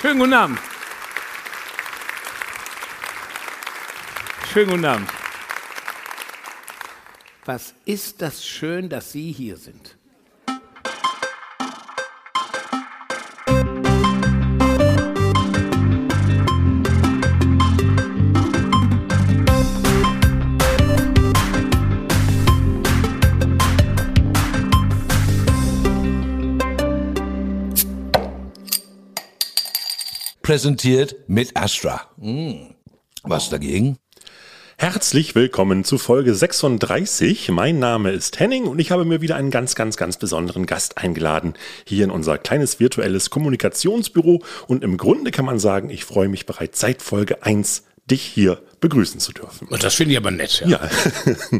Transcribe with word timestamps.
Schönen 0.00 0.18
guten 0.18 0.32
Abend. 0.32 0.58
Schönen 4.50 4.70
guten 4.70 4.84
Abend. 4.86 5.10
Was 7.44 7.74
ist 7.84 8.22
das 8.22 8.46
schön, 8.46 8.88
dass 8.88 9.12
Sie 9.12 9.30
hier 9.30 9.58
sind? 9.58 9.99
Präsentiert 30.50 31.14
mit 31.28 31.56
Astra. 31.56 32.10
Hm. 32.20 32.74
Was 33.22 33.50
dagegen? 33.50 33.98
Herzlich 34.78 35.36
willkommen 35.36 35.84
zu 35.84 35.96
Folge 35.96 36.34
36. 36.34 37.50
Mein 37.50 37.78
Name 37.78 38.10
ist 38.10 38.40
Henning 38.40 38.64
und 38.64 38.80
ich 38.80 38.90
habe 38.90 39.04
mir 39.04 39.20
wieder 39.20 39.36
einen 39.36 39.52
ganz, 39.52 39.76
ganz, 39.76 39.96
ganz 39.96 40.16
besonderen 40.16 40.66
Gast 40.66 40.98
eingeladen. 40.98 41.54
Hier 41.84 42.02
in 42.02 42.10
unser 42.10 42.36
kleines 42.36 42.80
virtuelles 42.80 43.30
Kommunikationsbüro. 43.30 44.42
Und 44.66 44.82
im 44.82 44.96
Grunde 44.96 45.30
kann 45.30 45.44
man 45.44 45.60
sagen, 45.60 45.88
ich 45.88 46.04
freue 46.04 46.28
mich 46.28 46.46
bereits 46.46 46.80
seit 46.80 47.00
Folge 47.00 47.44
1, 47.44 47.84
dich 48.10 48.22
hier 48.22 48.60
begrüßen 48.80 49.20
zu 49.20 49.30
dürfen. 49.30 49.68
Und 49.68 49.84
das 49.84 49.94
finde 49.94 50.14
ich 50.14 50.18
aber 50.18 50.32
nett, 50.32 50.64
ja. 50.66 50.80
Ja. 50.80 50.90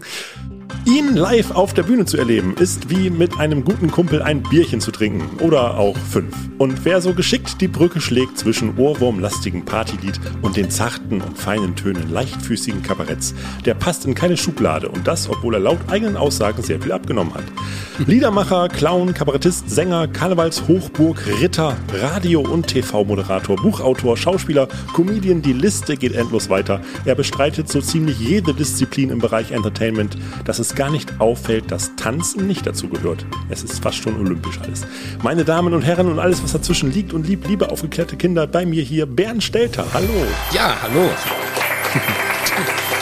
Ihn 0.86 1.14
live 1.14 1.50
auf 1.50 1.74
der 1.74 1.82
Bühne 1.82 2.04
zu 2.06 2.16
erleben, 2.16 2.54
ist 2.58 2.90
wie 2.90 3.10
mit 3.10 3.38
einem 3.38 3.64
guten 3.64 3.90
Kumpel 3.90 4.22
ein 4.22 4.42
Bierchen 4.42 4.80
zu 4.80 4.90
trinken 4.90 5.42
oder 5.42 5.78
auch 5.78 5.96
fünf. 5.96 6.34
Und 6.58 6.84
wer 6.84 7.00
so 7.00 7.14
geschickt 7.14 7.60
die 7.60 7.68
Brücke 7.68 8.00
schlägt 8.00 8.38
zwischen 8.38 8.76
ohrwurmlastigem 8.78 9.64
Partylied 9.64 10.20
und 10.42 10.56
den 10.56 10.70
zarten 10.70 11.20
und 11.20 11.38
feinen 11.38 11.76
Tönen 11.76 12.10
leichtfüßigen 12.10 12.82
Kabaretts, 12.82 13.34
der 13.64 13.74
passt 13.74 14.04
in 14.06 14.14
keine 14.14 14.36
Schublade 14.36 14.88
und 14.88 15.06
das, 15.06 15.28
obwohl 15.28 15.54
er 15.54 15.60
laut 15.60 15.78
eigenen 15.88 16.16
Aussagen 16.16 16.62
sehr 16.62 16.80
viel 16.80 16.92
abgenommen 16.92 17.34
hat. 17.34 17.44
Liedermacher, 18.06 18.68
Clown, 18.68 19.12
Kabarettist, 19.12 19.68
Sänger, 19.68 20.08
Karnevalshochburg, 20.08 21.26
Ritter, 21.40 21.76
Radio- 21.92 22.40
und 22.40 22.66
TV-Moderator, 22.68 23.56
Buchautor, 23.56 24.16
Schauspieler, 24.16 24.68
Comedian, 24.94 25.42
die 25.42 25.52
Liste 25.52 25.96
geht 25.96 26.14
endlos 26.14 26.48
weiter. 26.48 26.80
Er 27.04 27.14
bestreitet 27.14 27.68
so 27.68 27.80
ziemlich 27.80 28.18
jede 28.20 28.54
Disziplin 28.54 29.10
im 29.10 29.18
Bereich 29.18 29.50
Entertainment, 29.50 30.16
dass 30.44 30.58
es 30.60 30.74
gar 30.74 30.90
nicht 30.90 31.20
auffällt, 31.20 31.70
dass 31.70 31.96
Tanzen 31.96 32.46
nicht 32.46 32.66
dazu 32.66 32.88
gehört. 32.88 33.26
Es 33.48 33.62
ist 33.62 33.82
fast 33.82 33.98
schon 33.98 34.18
olympisch 34.20 34.58
alles. 34.62 34.86
Meine 35.22 35.44
Damen 35.44 35.74
und 35.74 35.82
Herren 35.82 36.08
und 36.08 36.18
alles, 36.18 36.42
was 36.42 36.52
dazwischen 36.52 36.92
liegt 36.92 37.12
und 37.12 37.26
liebt, 37.26 37.46
liebe 37.48 37.70
aufgeklärte 37.70 38.16
Kinder, 38.16 38.46
bei 38.46 38.64
mir 38.66 38.82
hier 38.82 39.06
Bernd 39.06 39.42
Stelter. 39.42 39.86
Hallo. 39.92 40.26
Ja, 40.52 40.76
hallo. 40.82 41.08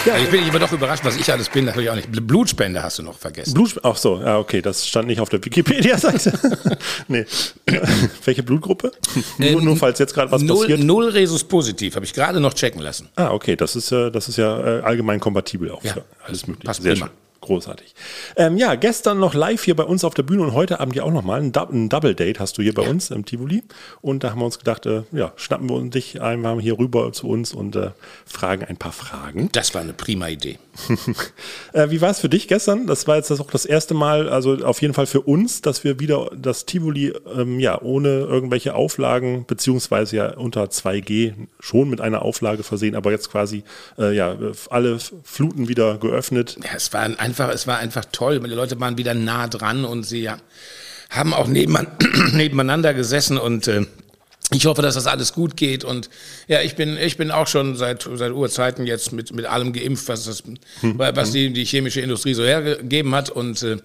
Ja, 0.07 0.17
ich 0.17 0.31
bin 0.31 0.47
immer 0.47 0.59
doch 0.59 0.73
überrascht, 0.73 1.05
was 1.05 1.17
ich 1.17 1.31
alles 1.31 1.49
bin. 1.51 1.67
Das 1.67 1.75
habe 1.75 1.83
ich 1.83 1.91
auch 1.91 1.95
nicht. 1.97 2.09
Blutspende 2.11 2.83
hast 2.83 2.99
du 2.99 3.03
noch 3.03 3.19
vergessen. 3.19 3.53
Blut, 3.53 3.79
ach 3.83 3.97
so, 3.97 4.21
ja, 4.21 4.39
okay, 4.39 4.63
das 4.63 4.87
stand 4.87 5.09
nicht 5.09 5.21
auf 5.21 5.29
der 5.29 5.45
Wikipedia-Seite. 5.45 6.33
nee. 7.09 7.27
Welche 8.25 8.43
Blutgruppe? 8.43 8.93
nur, 9.37 9.61
nur 9.61 9.77
falls 9.77 9.99
jetzt 9.99 10.15
gerade 10.15 10.31
was 10.31 10.41
null, 10.41 10.61
passiert. 10.61 10.81
Null 10.81 11.09
Resus 11.09 11.45
positiv, 11.45 11.97
habe 11.97 12.07
ich 12.07 12.15
gerade 12.15 12.41
noch 12.41 12.55
checken 12.55 12.81
lassen. 12.81 13.09
Ah, 13.17 13.31
okay, 13.33 13.57
das 13.57 13.77
ist, 13.77 13.93
äh, 13.93 14.11
das 14.11 14.29
ist 14.29 14.39
ja 14.39 14.79
äh, 14.79 14.81
allgemein 14.83 15.21
kompatibel 15.21 15.71
auch 15.73 15.85
Ja, 15.85 15.97
alles 16.27 16.47
mögliche. 16.47 16.67
passt 16.67 16.83
Sehr 16.83 16.93
prima. 16.95 17.07
schön. 17.07 17.15
Großartig. 17.41 17.95
Ähm, 18.37 18.57
ja, 18.59 18.75
gestern 18.75 19.21
noch 19.21 19.33
live 19.33 19.63
hier 19.63 19.77
bei 19.77 19.85
uns 19.85 20.03
auf 20.05 20.13
der 20.13 20.25
Bühne 20.25 20.43
und 20.43 20.53
heute 20.55 20.81
Abend 20.81 20.97
ja 20.97 21.05
auch 21.05 21.13
nochmal 21.13 21.41
ein, 21.41 21.53
ein 21.55 21.89
Double 21.89 22.15
Date 22.15 22.41
hast 22.41 22.59
du 22.59 22.63
hier 22.63 22.75
bei 22.75 22.83
uns 22.89 23.11
im 23.11 23.25
Tivoli. 23.25 23.63
Und 24.01 24.25
da 24.25 24.31
haben 24.31 24.41
wir 24.41 24.45
uns 24.45 24.59
gedacht, 24.59 24.87
äh, 24.87 25.03
ja, 25.13 25.33
schnappen 25.37 25.69
wir 25.71 25.77
uns 25.77 25.93
dich 25.93 26.21
einfach 26.21 26.59
hier 26.61 26.79
rüber 26.79 27.13
zu 27.13 27.29
uns 27.29 27.55
und 27.55 27.77
äh, 27.77 27.91
fragen 28.27 28.65
ein 28.65 28.77
paar 28.77 28.93
Fragen. 28.93 29.49
Das 29.53 29.73
war 29.75 29.83
eine 29.83 29.93
prima 29.93 30.29
Idee. 30.29 30.59
Äh, 31.73 31.91
wie 31.91 32.01
war 32.01 32.11
es 32.11 32.21
für 32.21 32.29
dich 32.29 32.49
gestern? 32.49 32.87
Das 32.87 33.07
war 33.07 33.17
jetzt 33.17 33.31
auch 33.31 33.51
das 33.51 33.65
erste 33.67 33.93
Mal, 33.95 34.29
also 34.29 34.55
auf 34.65 34.81
jeden 34.81 34.95
Fall 34.95 35.07
für 35.07 35.21
uns, 35.21 35.61
dass 35.61 35.85
wir 35.85 36.01
wieder 36.01 36.31
das 36.35 36.65
Tivoli 36.67 37.13
ähm, 37.37 37.61
ja 37.61 37.81
ohne 37.83 38.09
irgendwelche 38.09 38.75
Auflagen, 38.75 39.45
beziehungsweise 39.47 40.17
ja 40.17 40.31
unter 40.37 40.65
2G 40.65 41.35
schon 41.61 41.91
mit 41.91 42.01
einer 42.01 42.23
Auflage 42.23 42.63
versehen, 42.63 42.95
aber 42.95 43.11
jetzt 43.11 43.31
quasi 43.31 43.65
äh, 43.99 44.15
ja 44.17 44.37
alle 44.71 44.99
Fluten 45.25 45.69
wieder 45.69 45.99
geöffnet. 45.99 46.57
Ja, 46.65 46.71
es 46.77 46.93
war 46.93 47.03
ein- 47.03 47.28
einfach, 47.29 47.51
es 47.51 47.67
war 47.67 47.79
einfach 47.79 48.07
toll. 48.11 48.41
Die 48.41 48.49
Leute 48.49 48.81
waren 48.81 48.97
wieder 48.97 49.15
nah 49.15 49.47
dran 49.49 49.85
und 49.85 50.05
sie 50.05 50.31
haben 51.11 51.35
auch 51.35 51.47
nebeneinander 51.47 52.95
gesessen 52.95 53.39
und 53.39 53.69
äh, 53.69 53.87
ich 54.51 54.65
hoffe, 54.65 54.81
dass 54.81 54.95
das 54.95 55.07
alles 55.07 55.35
gut 55.35 55.59
geht. 55.59 55.85
Und 55.85 56.09
ja, 56.47 56.63
ich 56.63 56.75
bin, 56.75 56.97
ich 56.97 57.19
bin 57.19 57.31
auch 57.31 57.47
schon 57.47 57.77
seit, 57.77 58.09
seit 58.15 58.33
Urzeiten 58.33 58.87
jetzt 58.87 59.13
mit, 59.13 59.33
mit 59.35 59.45
allem 59.45 59.75
geimpft, 59.75 60.09
was, 60.09 60.25
das, 60.25 60.43
was 60.83 61.33
die, 61.33 61.53
die 61.53 61.67
chemische 61.67 62.01
Industrie 62.01 62.33
so 62.33 62.45
hergegeben 62.45 63.15
hat. 63.15 63.29
Und 63.29 63.63
äh, 63.63 63.77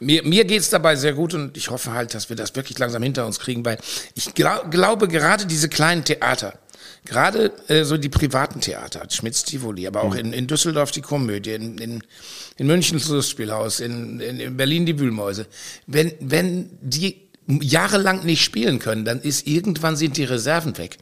mir, 0.00 0.22
mir 0.22 0.44
geht's 0.44 0.68
dabei 0.68 0.96
sehr 0.96 1.14
gut 1.14 1.32
und 1.32 1.56
ich 1.56 1.70
hoffe 1.70 1.92
halt, 1.92 2.12
dass 2.12 2.28
wir 2.28 2.36
das 2.36 2.54
wirklich 2.54 2.78
langsam 2.78 3.02
hinter 3.02 3.24
uns 3.24 3.38
kriegen, 3.40 3.64
weil 3.64 3.78
ich 4.14 4.34
glaub, 4.34 4.70
glaube, 4.70 5.08
gerade 5.08 5.46
diese 5.46 5.70
kleinen 5.70 6.04
Theater, 6.04 6.58
Gerade 7.04 7.52
äh, 7.68 7.84
so 7.84 7.96
die 7.96 8.08
privaten 8.08 8.60
Theater, 8.60 9.02
Schmitz 9.10 9.42
Tivoli, 9.42 9.86
aber 9.88 10.02
auch 10.02 10.14
in, 10.14 10.32
in 10.32 10.46
Düsseldorf 10.46 10.92
die 10.92 11.00
Komödie, 11.00 11.50
in, 11.50 11.78
in, 11.78 12.02
in 12.56 12.66
München 12.66 12.98
das 12.98 13.08
Lustspielhaus, 13.08 13.80
in, 13.80 14.20
in, 14.20 14.38
in 14.38 14.56
Berlin 14.56 14.86
die 14.86 14.98
Wühlmäuse. 14.98 15.46
Wenn, 15.86 16.12
wenn 16.20 16.70
die 16.80 17.28
jahrelang 17.48 18.24
nicht 18.24 18.42
spielen 18.44 18.78
können, 18.78 19.04
dann 19.04 19.20
ist 19.20 19.48
irgendwann 19.48 19.96
sind 19.96 20.16
die 20.16 20.24
Reserven 20.24 20.78
weg. 20.78 20.98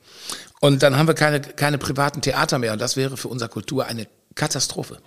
Und 0.61 0.83
dann 0.83 0.97
haben 0.97 1.07
wir 1.07 1.15
keine, 1.15 1.41
keine 1.41 1.77
privaten 1.77 2.23
Theater 2.23 2.59
mehr. 2.59 2.73
Und 2.73 2.81
das 2.81 2.97
wäre 2.97 3.17
für 3.17 3.29
unsere 3.29 3.51
Kultur 3.51 3.87
eine 3.87 4.07
Katastrophe. 4.35 4.99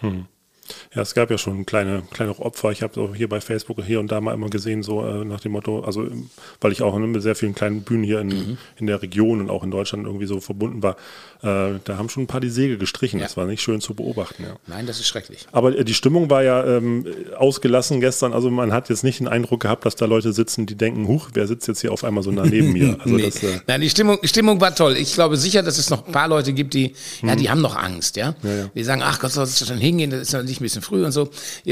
Ja, 0.95 1.01
es 1.01 1.13
gab 1.13 1.31
ja 1.31 1.37
schon 1.37 1.65
kleine, 1.65 2.03
kleine 2.11 2.37
Opfer. 2.39 2.71
Ich 2.71 2.81
habe 2.81 2.99
auch 3.01 3.15
hier 3.15 3.29
bei 3.29 3.41
Facebook 3.41 3.83
hier 3.83 3.99
und 3.99 4.11
da 4.11 4.21
mal 4.21 4.33
immer 4.33 4.49
gesehen, 4.49 4.83
so 4.83 5.05
äh, 5.05 5.25
nach 5.25 5.39
dem 5.39 5.53
Motto, 5.53 5.81
also 5.81 6.03
ähm, 6.03 6.29
weil 6.61 6.71
ich 6.71 6.81
auch 6.81 6.97
ne, 6.97 7.07
mit 7.07 7.21
sehr 7.21 7.35
vielen 7.35 7.55
kleinen 7.55 7.81
Bühnen 7.81 8.03
hier 8.03 8.19
in, 8.19 8.57
in 8.77 8.87
der 8.87 9.01
Region 9.01 9.41
und 9.41 9.49
auch 9.49 9.63
in 9.63 9.71
Deutschland 9.71 10.05
irgendwie 10.05 10.25
so 10.25 10.39
verbunden 10.39 10.83
war, 10.83 10.95
äh, 11.41 11.79
da 11.83 11.97
haben 11.97 12.09
schon 12.09 12.23
ein 12.23 12.27
paar 12.27 12.41
die 12.41 12.49
Segel 12.49 12.77
gestrichen. 12.77 13.19
Ja. 13.19 13.25
Das 13.25 13.37
war 13.37 13.45
nicht 13.45 13.61
schön 13.61 13.81
zu 13.81 13.93
beobachten, 13.93 14.43
ja. 14.43 14.55
Nein, 14.67 14.87
das 14.87 14.99
ist 14.99 15.07
schrecklich. 15.07 15.45
Aber 15.51 15.77
äh, 15.77 15.83
die 15.83 15.93
Stimmung 15.93 16.29
war 16.29 16.43
ja 16.43 16.63
ähm, 16.65 17.05
ausgelassen 17.37 17.99
gestern. 17.99 18.33
Also 18.33 18.49
man 18.49 18.71
hat 18.71 18.89
jetzt 18.89 19.03
nicht 19.03 19.19
den 19.19 19.27
Eindruck 19.27 19.61
gehabt, 19.61 19.85
dass 19.85 19.95
da 19.95 20.05
Leute 20.05 20.31
sitzen, 20.31 20.65
die 20.65 20.75
denken, 20.75 21.07
huch, 21.07 21.29
wer 21.33 21.47
sitzt 21.47 21.67
jetzt 21.67 21.81
hier 21.81 21.91
auf 21.91 22.03
einmal 22.03 22.23
so 22.23 22.31
nah 22.31 22.45
neben 22.45 22.71
mir? 22.71 22.97
Also 23.03 23.15
nee. 23.15 23.23
das, 23.23 23.43
äh, 23.43 23.59
Nein, 23.67 23.81
die 23.81 23.89
Stimmung, 23.89 24.19
die 24.21 24.27
Stimmung 24.27 24.61
war 24.61 24.73
toll. 24.73 24.95
Ich 24.97 25.13
glaube 25.13 25.35
sicher, 25.35 25.61
dass 25.61 25.77
es 25.77 25.89
noch 25.89 26.05
ein 26.05 26.11
paar 26.11 26.27
Leute 26.27 26.53
gibt, 26.53 26.73
die, 26.73 26.93
ja, 27.21 27.35
die 27.35 27.49
haben 27.49 27.59
noch 27.59 27.75
Angst, 27.75 28.15
ja. 28.15 28.35
ja. 28.43 28.69
Die 28.73 28.83
sagen, 28.83 29.01
ach 29.03 29.19
Gott, 29.19 29.31
soll 29.31 29.45
ich 29.45 29.57
schon 29.57 29.77
hingehen, 29.77 30.11
das 30.11 30.21
ist 30.21 30.33
ja 30.33 30.43
nicht 30.43 30.52
ein 30.59 30.63
bisschen 30.63 30.81
früh 30.81 31.05
und 31.05 31.11
so. 31.11 31.29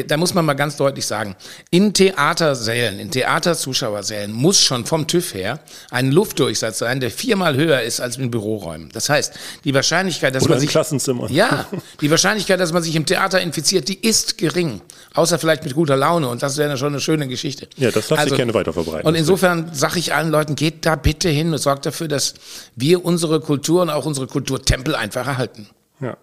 Da 0.08 0.18
muss 0.18 0.34
man 0.34 0.46
mal 0.46 0.54
ganz 0.54 0.78
deutlich 0.78 1.06
sagen, 1.06 1.36
in 1.70 1.94
Theatersälen, 1.94 3.00
in 3.00 3.12
Theaterzuschauersälen 3.12 4.32
muss 4.32 4.62
schon 4.62 4.86
vom 4.86 5.08
TÜV 5.08 5.34
her 5.34 5.60
ein 5.90 6.12
Luftdurchsatz 6.12 6.80
sein, 6.80 7.00
der 7.00 7.12
viermal 7.12 7.56
höher 7.56 7.82
ist 7.82 8.00
als 8.00 8.18
in 8.18 8.32
Büroräumen. 8.32 8.90
Das 8.94 9.10
heißt, 9.10 9.34
die 9.64 9.74
Wahrscheinlichkeit, 9.74 10.36
dass 10.36 10.44
oder 10.44 10.52
man 10.52 10.60
sich 10.60 10.70
Klassenzimmer. 10.70 11.30
ja, 11.30 11.68
die 12.02 12.10
Wahrscheinlichkeit, 12.10 12.60
dass 12.60 12.74
man 12.74 12.84
sich 12.84 12.96
im 12.96 13.06
Theater 13.06 13.42
infiziert, 13.42 13.88
die 13.88 14.00
ist 14.00 14.38
gering. 14.38 14.82
Außer 15.14 15.40
vielleicht 15.40 15.64
mit 15.64 15.76
guter 15.76 15.98
Laune. 15.98 16.30
Und 16.30 16.42
das 16.42 16.58
wäre 16.58 16.78
schon 16.78 16.90
eine 16.90 17.02
schöne 17.02 17.28
Geschichte. 17.28 17.68
Also, 17.68 17.84
Ja, 17.84 17.92
das 17.92 18.08
darf 18.08 18.24
sich 18.24 18.36
gerne 18.36 18.54
weiter 18.54 18.72
verbreiten. 18.74 19.08
Und 19.08 19.16
insofern 19.16 19.74
sage 19.74 20.00
ich 20.00 20.14
allen 20.14 20.32
Leuten, 20.32 20.56
geht 20.56 20.86
da 20.86 20.96
bitte 20.96 21.30
hin 21.30 21.52
und 21.52 21.58
sorgt 21.58 21.86
dafür, 21.86 22.08
dass 22.08 22.36
wir 22.76 23.04
unsere 23.04 23.42
Kultur 23.42 23.82
und 23.82 23.90
auch 23.90 24.06
unsere 24.06 24.28
Kulturtempel 24.28 24.96
einfach 24.96 25.28
erhalten. 25.28 25.68
Ja. 26.00 26.18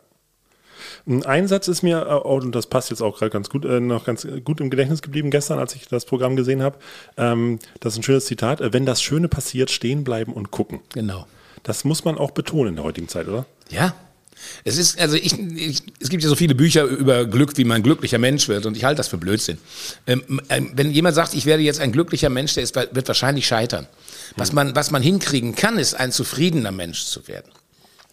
Ein 1.25 1.49
Satz 1.49 1.69
ist 1.69 1.83
mir, 1.83 2.03
äh, 2.03 2.13
oh, 2.13 2.39
und 2.39 2.55
das 2.55 2.67
passt 2.67 2.91
jetzt 2.91 3.01
auch 3.03 3.19
gerade 3.19 3.31
ganz 3.31 3.49
gut, 3.49 3.65
äh, 3.65 3.81
noch 3.81 4.05
ganz 4.05 4.27
gut 4.45 4.61
im 4.61 4.69
Gedächtnis 4.69 5.01
geblieben 5.01 5.31
gestern, 5.31 5.59
als 5.59 5.75
ich 5.75 5.89
das 5.89 6.05
Programm 6.05 6.37
gesehen 6.37 6.63
habe. 6.63 6.77
Ähm, 7.17 7.59
das 7.81 7.95
ist 7.95 8.01
ein 8.01 8.03
schönes 8.03 8.27
Zitat. 8.27 8.61
äh, 8.61 8.73
Wenn 8.73 8.85
das 8.85 9.03
Schöne 9.03 9.29
passiert, 9.29 9.71
stehen 9.71 10.05
bleiben 10.05 10.33
und 10.33 10.51
gucken. 10.51 10.81
Genau. 10.93 11.27
Das 11.63 11.85
muss 11.85 12.05
man 12.05 12.19
auch 12.19 12.33
betonen 12.33 12.71
in 12.71 12.77
der 12.77 12.85
heutigen 12.85 13.09
Zeit, 13.09 13.27
oder? 13.29 13.47
Ja. 13.71 13.95
Es 14.65 14.79
ist, 14.79 15.01
also 15.01 15.17
ich, 15.17 15.37
ich, 15.39 15.83
es 15.99 16.11
gibt 16.11 16.23
ja 16.23 16.29
so 16.29 16.37
viele 16.37 16.55
Bücher 16.55 16.85
über 16.85 17.25
Glück, 17.25 17.57
wie 17.57 17.65
man 17.65 17.83
glücklicher 17.83 18.19
Mensch 18.19 18.49
wird, 18.49 18.67
und 18.67 18.77
ich 18.77 18.85
halte 18.85 18.99
das 18.99 19.09
für 19.09 19.19
Blödsinn. 19.19 19.59
Ähm, 20.07 20.41
ähm, 20.49 20.71
wenn 20.75 20.93
jemand 20.93 21.17
sagt, 21.17 21.35
ich 21.35 21.45
werde 21.47 21.63
jetzt 21.63 21.81
ein 21.81 21.91
glücklicher 21.91 22.29
Mensch, 22.29 22.55
der 22.55 22.63
ist, 22.63 22.77
wird 22.77 23.09
wahrscheinlich 23.09 23.47
scheitern. 23.47 23.89
Was 24.37 24.53
man, 24.53 24.77
was 24.77 24.91
man 24.91 25.03
hinkriegen 25.03 25.55
kann, 25.55 25.79
ist 25.79 25.95
ein 25.95 26.13
zufriedener 26.13 26.71
Mensch 26.71 27.05
zu 27.05 27.27
werden. 27.27 27.51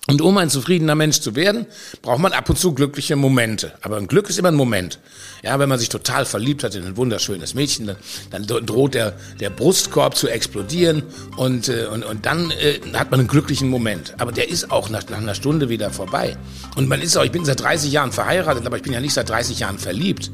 Und 0.07 0.21
um 0.21 0.37
ein 0.37 0.51
zufriedener 0.51 0.93
Mensch 0.93 1.19
zu 1.19 1.35
werden, 1.35 1.65
braucht 2.03 2.19
man 2.19 2.31
ab 2.31 2.47
und 2.49 2.57
zu 2.59 2.73
glückliche 2.73 3.15
Momente. 3.15 3.73
Aber 3.81 3.97
ein 3.97 4.07
Glück 4.07 4.29
ist 4.29 4.37
immer 4.37 4.49
ein 4.49 4.55
Moment. 4.55 4.99
Ja, 5.43 5.57
wenn 5.57 5.67
man 5.67 5.79
sich 5.79 5.89
total 5.89 6.25
verliebt 6.25 6.63
hat 6.63 6.75
in 6.75 6.85
ein 6.85 6.95
wunderschönes 6.95 7.55
Mädchen, 7.55 7.87
dann, 7.87 7.97
dann 8.45 8.65
droht 8.65 8.93
der, 8.93 9.13
der 9.39 9.49
Brustkorb 9.49 10.15
zu 10.15 10.27
explodieren 10.27 11.03
und, 11.37 11.69
äh, 11.69 11.87
und, 11.91 12.03
und 12.03 12.25
dann 12.25 12.51
äh, 12.51 12.79
hat 12.93 13.09
man 13.09 13.21
einen 13.21 13.29
glücklichen 13.29 13.69
Moment. 13.69 14.13
Aber 14.19 14.31
der 14.31 14.49
ist 14.49 14.69
auch 14.69 14.89
nach, 14.89 15.09
nach 15.09 15.17
einer 15.17 15.35
Stunde 15.35 15.69
wieder 15.69 15.89
vorbei. 15.89 16.37
Und 16.75 16.87
man 16.87 17.01
ist 17.01 17.17
auch, 17.17 17.23
ich 17.23 17.31
bin 17.31 17.43
seit 17.43 17.61
30 17.61 17.91
Jahren 17.91 18.11
verheiratet, 18.11 18.65
aber 18.65 18.77
ich 18.77 18.83
bin 18.83 18.93
ja 18.93 18.99
nicht 18.99 19.13
seit 19.13 19.29
30 19.29 19.59
Jahren 19.59 19.79
verliebt. 19.79 20.31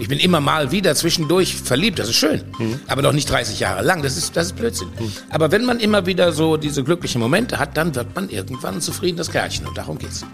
Ich 0.00 0.08
bin 0.08 0.18
immer 0.18 0.40
mal 0.40 0.72
wieder 0.72 0.94
zwischendurch 0.94 1.56
verliebt, 1.56 1.98
das 1.98 2.08
ist 2.08 2.16
schön. 2.16 2.42
Aber 2.88 3.02
doch 3.02 3.12
nicht 3.12 3.28
30 3.28 3.60
Jahre 3.60 3.82
lang, 3.82 4.02
das 4.02 4.16
ist, 4.16 4.34
das 4.34 4.46
ist 4.46 4.56
Blödsinn. 4.56 4.88
Aber 5.28 5.52
wenn 5.52 5.66
man 5.66 5.78
immer 5.78 6.06
wieder 6.06 6.32
so 6.32 6.56
diese 6.56 6.82
glücklichen 6.82 7.20
Momente 7.20 7.58
hat, 7.58 7.76
dann 7.76 7.94
wird 7.94 8.14
man 8.14 8.30
irgendwann 8.30 8.76
ein 8.76 8.80
zufriedenes 8.80 9.30
Kerlchen 9.30 9.66
und 9.66 9.76
darum 9.76 9.98
geht's. 9.98 10.24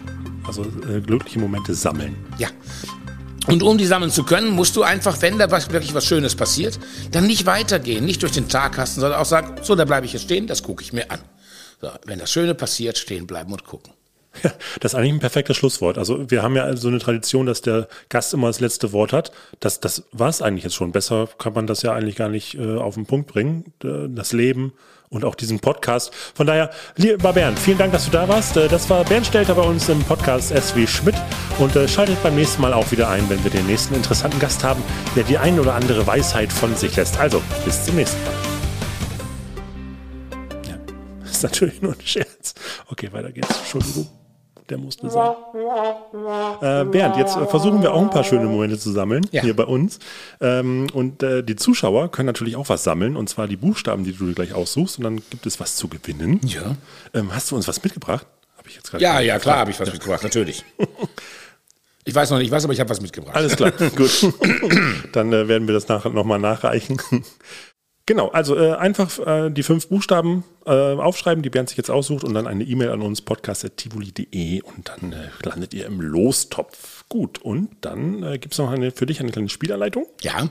Also 0.46 0.62
äh, 0.62 1.00
glückliche 1.00 1.40
Momente 1.40 1.74
sammeln. 1.74 2.14
Ja. 2.38 2.48
Und 3.48 3.64
um 3.64 3.76
die 3.76 3.86
sammeln 3.86 4.12
zu 4.12 4.22
können, 4.22 4.50
musst 4.50 4.76
du 4.76 4.84
einfach, 4.84 5.20
wenn 5.20 5.36
da 5.36 5.50
was, 5.50 5.72
wirklich 5.72 5.94
was 5.94 6.06
Schönes 6.06 6.36
passiert, 6.36 6.78
dann 7.10 7.26
nicht 7.26 7.46
weitergehen, 7.46 8.04
nicht 8.04 8.22
durch 8.22 8.32
den 8.32 8.48
Tag 8.48 8.78
hasten, 8.78 9.00
sondern 9.00 9.20
auch 9.20 9.26
sagen, 9.26 9.56
so, 9.62 9.74
da 9.74 9.84
bleibe 9.84 10.06
ich 10.06 10.12
jetzt 10.12 10.22
stehen, 10.22 10.46
das 10.46 10.62
gucke 10.62 10.84
ich 10.84 10.92
mir 10.92 11.10
an. 11.10 11.18
So, 11.80 11.90
wenn 12.04 12.20
das 12.20 12.30
Schöne 12.30 12.54
passiert, 12.54 12.98
stehen 12.98 13.26
bleiben 13.26 13.52
und 13.52 13.64
gucken. 13.64 13.95
Das 14.80 14.92
ist 14.92 14.98
eigentlich 14.98 15.12
ein 15.14 15.20
perfektes 15.20 15.56
Schlusswort. 15.56 15.98
Also 15.98 16.30
wir 16.30 16.42
haben 16.42 16.56
ja 16.56 16.76
so 16.76 16.88
eine 16.88 16.98
Tradition, 16.98 17.46
dass 17.46 17.62
der 17.62 17.88
Gast 18.08 18.34
immer 18.34 18.48
das 18.48 18.60
letzte 18.60 18.92
Wort 18.92 19.12
hat. 19.12 19.32
Das, 19.60 19.80
das 19.80 20.04
war 20.12 20.28
es 20.28 20.42
eigentlich 20.42 20.64
jetzt 20.64 20.74
schon. 20.74 20.92
Besser 20.92 21.28
kann 21.38 21.52
man 21.54 21.66
das 21.66 21.82
ja 21.82 21.92
eigentlich 21.92 22.16
gar 22.16 22.28
nicht 22.28 22.54
äh, 22.54 22.76
auf 22.76 22.94
den 22.94 23.06
Punkt 23.06 23.28
bringen. 23.28 23.72
Das 23.80 24.32
Leben 24.32 24.72
und 25.08 25.24
auch 25.24 25.34
diesen 25.34 25.60
Podcast. 25.60 26.12
Von 26.34 26.46
daher, 26.46 26.70
lieber 26.96 27.32
Bernd, 27.32 27.58
vielen 27.58 27.78
Dank, 27.78 27.92
dass 27.92 28.06
du 28.06 28.10
da 28.10 28.28
warst. 28.28 28.56
Äh, 28.56 28.68
Das 28.68 28.88
war 28.90 29.04
Bernd 29.04 29.26
Stelter 29.26 29.54
bei 29.54 29.62
uns 29.62 29.88
im 29.88 30.02
Podcast 30.04 30.48
SW 30.56 30.86
Schmidt. 30.86 31.14
Und 31.58 31.74
äh, 31.76 31.88
schaltet 31.88 32.22
beim 32.22 32.34
nächsten 32.34 32.60
Mal 32.62 32.72
auch 32.72 32.90
wieder 32.90 33.08
ein, 33.08 33.28
wenn 33.30 33.42
wir 33.44 33.50
den 33.50 33.66
nächsten 33.66 33.94
interessanten 33.94 34.38
Gast 34.40 34.64
haben, 34.64 34.82
der 35.14 35.24
die 35.24 35.38
ein 35.38 35.58
oder 35.60 35.74
andere 35.74 36.06
Weisheit 36.06 36.52
von 36.52 36.74
sich 36.76 36.96
lässt. 36.96 37.18
Also, 37.18 37.42
bis 37.64 37.84
zum 37.84 37.96
nächsten 37.96 38.18
Mal. 38.24 38.32
Ja, 40.68 40.76
ist 41.24 41.42
natürlich 41.42 41.80
nur 41.80 41.92
ein 41.92 42.00
Scherz. 42.04 42.54
Okay, 42.88 43.12
weiter 43.12 43.32
geht's. 43.32 43.56
Entschuldigung. 43.58 44.08
Der 44.68 44.78
musste 44.78 45.08
sein. 45.08 45.30
Äh, 46.60 46.84
Bernd, 46.86 47.16
jetzt 47.16 47.36
äh, 47.36 47.46
versuchen 47.46 47.82
wir 47.82 47.94
auch 47.94 48.02
ein 48.02 48.10
paar 48.10 48.24
schöne 48.24 48.46
Momente 48.46 48.78
zu 48.78 48.90
sammeln 48.90 49.24
Ja. 49.30 49.42
hier 49.42 49.54
bei 49.54 49.64
uns. 49.64 49.98
Ähm, 50.40 50.88
und 50.92 51.22
äh, 51.22 51.42
die 51.44 51.54
Zuschauer 51.54 52.10
können 52.10 52.26
natürlich 52.26 52.56
auch 52.56 52.68
was 52.68 52.82
sammeln, 52.82 53.16
und 53.16 53.28
zwar 53.28 53.46
die 53.46 53.56
Buchstaben, 53.56 54.02
die 54.04 54.12
du 54.12 54.26
dir 54.26 54.34
gleich 54.34 54.54
aussuchst. 54.54 54.98
Und 54.98 55.04
dann 55.04 55.16
gibt 55.30 55.46
es 55.46 55.60
was 55.60 55.76
zu 55.76 55.86
gewinnen. 55.88 56.40
Ja. 56.44 56.74
Ähm, 57.14 57.32
hast 57.34 57.50
du 57.50 57.56
uns 57.56 57.68
was 57.68 57.82
mitgebracht? 57.82 58.26
Habe 58.58 58.68
ich 58.68 58.74
jetzt 58.74 58.90
gerade 58.90 59.04
Ja, 59.04 59.20
ja, 59.20 59.38
klar 59.38 59.58
habe 59.58 59.70
ich 59.70 59.78
was 59.78 59.92
mitgebracht, 59.92 60.24
natürlich. 60.24 60.64
Ich 62.04 62.14
weiß 62.14 62.30
noch 62.30 62.38
nicht 62.38 62.50
was, 62.50 62.64
aber 62.64 62.72
ich 62.72 62.80
habe 62.80 62.90
was 62.90 63.00
mitgebracht. 63.00 63.36
Alles 63.36 63.56
klar, 63.56 63.70
gut. 63.96 64.32
Dann 65.12 65.32
äh, 65.32 65.46
werden 65.48 65.66
wir 65.68 65.74
das 65.74 65.86
nachher 65.88 66.10
nochmal 66.10 66.38
nachreichen. 66.40 67.00
Genau, 68.06 68.28
also 68.28 68.56
äh, 68.56 68.74
einfach 68.74 69.18
äh, 69.18 69.50
die 69.50 69.64
fünf 69.64 69.88
Buchstaben 69.88 70.44
äh, 70.64 70.70
aufschreiben, 70.70 71.42
die 71.42 71.50
Bernd 71.50 71.68
sich 71.68 71.76
jetzt 71.76 71.90
aussucht 71.90 72.22
und 72.22 72.34
dann 72.34 72.46
eine 72.46 72.62
E-Mail 72.62 72.90
an 72.90 73.02
uns, 73.02 73.20
podcast.tivoli.de 73.20 74.62
und 74.62 74.88
dann 74.88 75.12
äh, 75.12 75.28
landet 75.42 75.74
ihr 75.74 75.86
im 75.86 76.00
Lostopf. 76.00 77.04
Gut, 77.08 77.38
und 77.38 77.68
dann 77.80 78.22
äh, 78.22 78.38
gibt 78.38 78.54
es 78.54 78.58
noch 78.58 78.70
eine, 78.70 78.92
für 78.92 79.06
dich 79.06 79.18
eine 79.18 79.32
kleine 79.32 79.48
Spielanleitung. 79.48 80.06
Ja. 80.22 80.48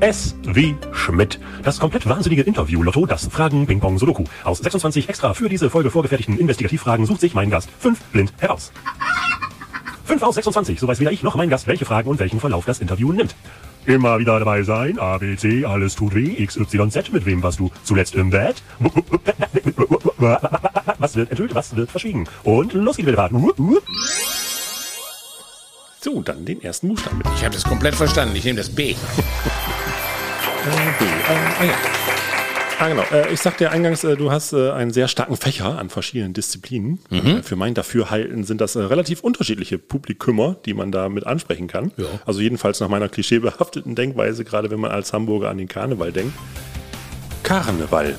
S 0.00 0.34
wie 0.42 0.76
Schmidt. 0.92 1.40
Das 1.62 1.80
komplett 1.80 2.06
wahnsinnige 2.06 2.42
Interview-Lotto, 2.42 3.06
das 3.06 3.26
Fragen 3.28 3.66
Ping-Pong 3.66 3.98
Sudoku. 3.98 4.24
Aus 4.44 4.58
26 4.58 5.08
extra 5.08 5.32
für 5.32 5.48
diese 5.48 5.70
Folge 5.70 5.90
vorgefertigten 5.90 6.38
Investigativfragen 6.38 7.06
sucht 7.06 7.22
sich 7.22 7.32
mein 7.32 7.48
Gast 7.48 7.70
fünf 7.78 8.02
blind 8.12 8.34
heraus. 8.36 8.70
5 10.04 10.22
aus 10.22 10.34
26, 10.36 10.80
so 10.80 10.88
weiß 10.88 11.00
weder 11.00 11.12
ich 11.12 11.22
noch 11.22 11.36
mein 11.36 11.50
Gast, 11.50 11.66
welche 11.66 11.84
Fragen 11.84 12.08
und 12.08 12.18
welchen 12.18 12.40
Verlauf 12.40 12.64
das 12.64 12.80
Interview 12.80 13.12
nimmt. 13.12 13.34
Immer 13.88 14.18
wieder 14.18 14.38
dabei 14.38 14.62
sein, 14.64 14.98
A, 14.98 15.16
B, 15.16 15.34
C, 15.34 15.64
alles 15.64 15.96
tut 15.96 16.14
weh, 16.14 16.34
X, 16.36 16.58
Y, 16.58 16.90
Z, 16.90 17.10
mit 17.10 17.24
wem 17.24 17.42
warst 17.42 17.58
du 17.58 17.70
zuletzt 17.84 18.14
im 18.14 18.28
Bett? 18.28 18.62
Was 20.98 21.16
wird 21.16 21.30
enthüllt, 21.30 21.54
was 21.54 21.74
wird 21.74 21.90
verschwiegen? 21.90 22.28
Und 22.44 22.74
los 22.74 22.98
geht's 22.98 23.08
wieder. 23.08 23.30
So, 26.02 26.20
dann 26.20 26.44
den 26.44 26.60
ersten 26.60 26.88
Buchstaben. 26.88 27.22
Ich 27.34 27.42
habe 27.42 27.54
das 27.54 27.64
komplett 27.64 27.94
verstanden. 27.94 28.36
Ich 28.36 28.44
nehme 28.44 28.58
das 28.58 28.68
B. 28.68 28.94
Äh, 30.58 30.70
B. 30.98 31.04
Äh, 31.04 31.10
ah, 31.60 31.64
ja. 31.64 32.07
Ah, 32.78 32.88
genau. 32.88 33.02
Äh, 33.10 33.32
ich 33.32 33.40
sagte 33.40 33.64
ja 33.64 33.70
eingangs, 33.70 34.04
äh, 34.04 34.16
du 34.16 34.30
hast 34.30 34.52
äh, 34.52 34.70
einen 34.70 34.92
sehr 34.92 35.08
starken 35.08 35.36
Fächer 35.36 35.78
an 35.78 35.90
verschiedenen 35.90 36.32
Disziplinen. 36.32 37.00
Äh, 37.10 37.42
für 37.42 37.56
mein 37.56 37.74
Dafürhalten 37.74 38.44
sind 38.44 38.60
das 38.60 38.76
äh, 38.76 38.80
relativ 38.80 39.20
unterschiedliche 39.20 39.78
Publikümer, 39.78 40.56
die 40.64 40.74
man 40.74 40.92
da 40.92 41.08
mit 41.08 41.26
ansprechen 41.26 41.66
kann. 41.66 41.92
Ja. 41.96 42.06
Also 42.24 42.40
jedenfalls 42.40 42.78
nach 42.80 42.88
meiner 42.88 43.08
klischeebehafteten 43.08 43.94
Denkweise, 43.96 44.44
gerade 44.44 44.70
wenn 44.70 44.78
man 44.80 44.92
als 44.92 45.12
Hamburger 45.12 45.50
an 45.50 45.58
den 45.58 45.68
Karneval 45.68 46.12
denkt. 46.12 46.34
Karneval. 47.42 48.14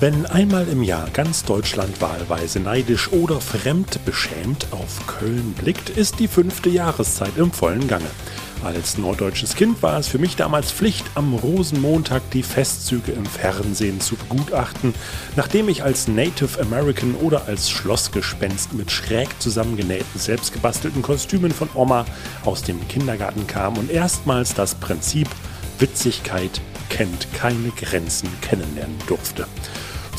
Wenn 0.00 0.24
einmal 0.26 0.66
im 0.68 0.82
Jahr 0.82 1.08
ganz 1.12 1.44
Deutschland 1.44 2.00
wahlweise 2.00 2.58
neidisch 2.58 3.12
oder 3.12 3.40
fremdbeschämt 3.40 4.68
auf 4.70 5.06
Köln 5.06 5.54
blickt, 5.60 5.90
ist 5.90 6.18
die 6.18 6.26
fünfte 6.26 6.70
Jahreszeit 6.70 7.36
im 7.36 7.52
vollen 7.52 7.86
Gange. 7.86 8.08
Als 8.62 8.98
norddeutsches 8.98 9.54
Kind 9.54 9.82
war 9.82 9.98
es 9.98 10.08
für 10.08 10.18
mich 10.18 10.36
damals 10.36 10.70
Pflicht, 10.70 11.06
am 11.14 11.34
Rosenmontag 11.34 12.22
die 12.32 12.42
Festzüge 12.42 13.12
im 13.12 13.24
Fernsehen 13.24 14.00
zu 14.00 14.16
begutachten, 14.16 14.94
nachdem 15.34 15.70
ich 15.70 15.82
als 15.82 16.08
Native 16.08 16.60
American 16.60 17.14
oder 17.14 17.46
als 17.46 17.70
Schlossgespenst 17.70 18.74
mit 18.74 18.90
schräg 18.90 19.28
zusammengenähten, 19.40 20.20
selbstgebastelten 20.20 21.00
Kostümen 21.00 21.52
von 21.52 21.70
Oma 21.74 22.04
aus 22.44 22.62
dem 22.62 22.86
Kindergarten 22.88 23.46
kam 23.46 23.78
und 23.78 23.90
erstmals 23.90 24.52
das 24.52 24.74
Prinzip 24.74 25.28
Witzigkeit 25.78 26.60
kennt 26.90 27.32
keine 27.32 27.70
Grenzen 27.70 28.28
kennenlernen 28.42 28.98
durfte. 29.06 29.46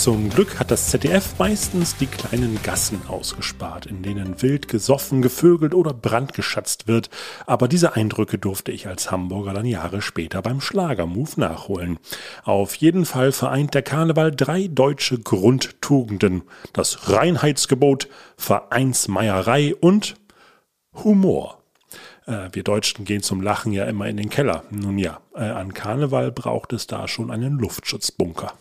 Zum 0.01 0.31
Glück 0.31 0.59
hat 0.59 0.71
das 0.71 0.87
ZDF 0.87 1.37
meistens 1.37 1.95
die 1.95 2.07
kleinen 2.07 2.59
Gassen 2.63 3.03
ausgespart, 3.07 3.85
in 3.85 4.01
denen 4.01 4.41
wild 4.41 4.67
gesoffen, 4.67 5.21
gevögelt 5.21 5.75
oder 5.75 5.93
brandgeschatzt 5.93 6.87
wird, 6.87 7.11
aber 7.45 7.67
diese 7.67 7.95
Eindrücke 7.95 8.39
durfte 8.39 8.71
ich 8.71 8.87
als 8.87 9.11
Hamburger 9.11 9.53
dann 9.53 9.67
Jahre 9.67 10.01
später 10.01 10.41
beim 10.41 10.59
Schlagermove 10.59 11.39
nachholen. 11.39 11.99
Auf 12.43 12.73
jeden 12.73 13.05
Fall 13.05 13.31
vereint 13.31 13.75
der 13.75 13.83
Karneval 13.83 14.31
drei 14.31 14.65
deutsche 14.65 15.19
Grundtugenden: 15.19 16.41
das 16.73 17.11
Reinheitsgebot, 17.11 18.07
Vereinsmeierei 18.37 19.75
und 19.75 20.15
Humor. 20.95 21.61
Äh, 22.25 22.49
wir 22.53 22.63
Deutschen 22.63 23.05
gehen 23.05 23.21
zum 23.21 23.39
Lachen 23.39 23.71
ja 23.71 23.85
immer 23.85 24.07
in 24.07 24.17
den 24.17 24.31
Keller. 24.31 24.63
Nun 24.71 24.97
ja, 24.97 25.21
äh, 25.35 25.41
an 25.41 25.75
Karneval 25.75 26.31
braucht 26.31 26.73
es 26.73 26.87
da 26.87 27.07
schon 27.07 27.29
einen 27.29 27.59
Luftschutzbunker. 27.59 28.55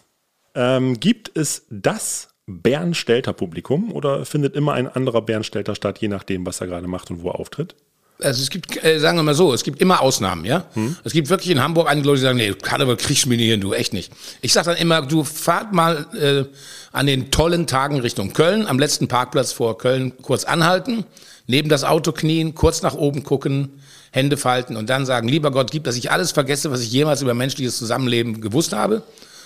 Ähm, 0.55 0.99
gibt 0.99 1.31
es 1.37 1.67
das 1.71 2.29
Bernstelter-Publikum 2.47 3.93
oder 3.93 4.25
findet 4.25 4.57
immer 4.57 4.73
ein 4.73 4.89
anderer 4.89 5.23
Bernstelter 5.23 5.75
statt, 5.75 5.99
je 6.01 6.09
nachdem, 6.09 6.45
was 6.47 6.61
er 6.61 6.67
gerade 6.67 6.89
macht 6.89 7.11
und 7.11 7.23
wo 7.23 7.29
er 7.29 7.39
auftritt? 7.39 7.75
Also 8.23 8.43
es 8.43 8.51
gibt, 8.51 8.83
äh, 8.85 8.99
sagen 8.99 9.17
wir 9.17 9.23
mal 9.23 9.35
so, 9.35 9.55
es 9.55 9.63
gibt 9.63 9.81
immer 9.81 10.01
Ausnahmen, 10.03 10.45
ja. 10.45 10.67
Es 11.05 11.13
gibt 11.13 11.31
wirklich 11.31 11.51
in 11.51 11.63
Hamburg 11.63 11.89
einige 11.89 12.07
Leute, 12.07 12.19
die 12.19 12.25
sagen, 12.25 12.37
nee, 12.37 12.53
Karneval 12.53 12.97
kriegst 12.97 13.25
du 13.25 13.29
mir 13.29 13.37
nicht 13.37 13.49
hin, 13.49 13.61
du, 13.61 13.73
echt 13.73 13.93
nicht. 13.93 14.13
Ich 14.43 14.53
sag 14.53 14.65
dann 14.65 14.77
immer, 14.77 15.03
du 15.03 15.25
fahrt 15.25 15.73
mal 15.73 16.07
äh, 16.15 16.45
an 16.93 17.07
den 17.07 17.31
tollen 17.31 17.67
Tagen 17.67 18.01
Richtung 18.01 18.33
Köln, 18.33 18.67
am 18.67 18.79
letzten 18.79 19.09
Parkplatz 19.09 19.53
vor 19.53 19.79
Köln 19.79 20.13
kurz 20.21 20.45
anhalten, 20.45 21.05
neben 21.47 21.69
das 21.69 21.85
Auto 21.85 22.13
knien, 22.13 22.55
kurz 22.55 22.83
nach 22.83 22.95
oben 22.95 23.23
gucken, 23.23 23.81
Hände 24.11 24.37
falten 24.37 24.77
und 24.77 24.91
dann 24.91 25.07
sagen, 25.07 25.29
lieber 25.29 25.51
Gott, 25.51 25.71
gib, 25.71 25.85
dass 25.85 25.97
ich 25.97 26.11
alles 26.11 26.33
vergesse, 26.33 26.71
was 26.71 26.83
ich 26.83 26.91
jemals 26.91 27.23
über 27.23 27.33
menschliches 27.33 27.79
Zusammenleben 27.79 28.41
gewusst 28.41 28.73
habe. 28.73 29.03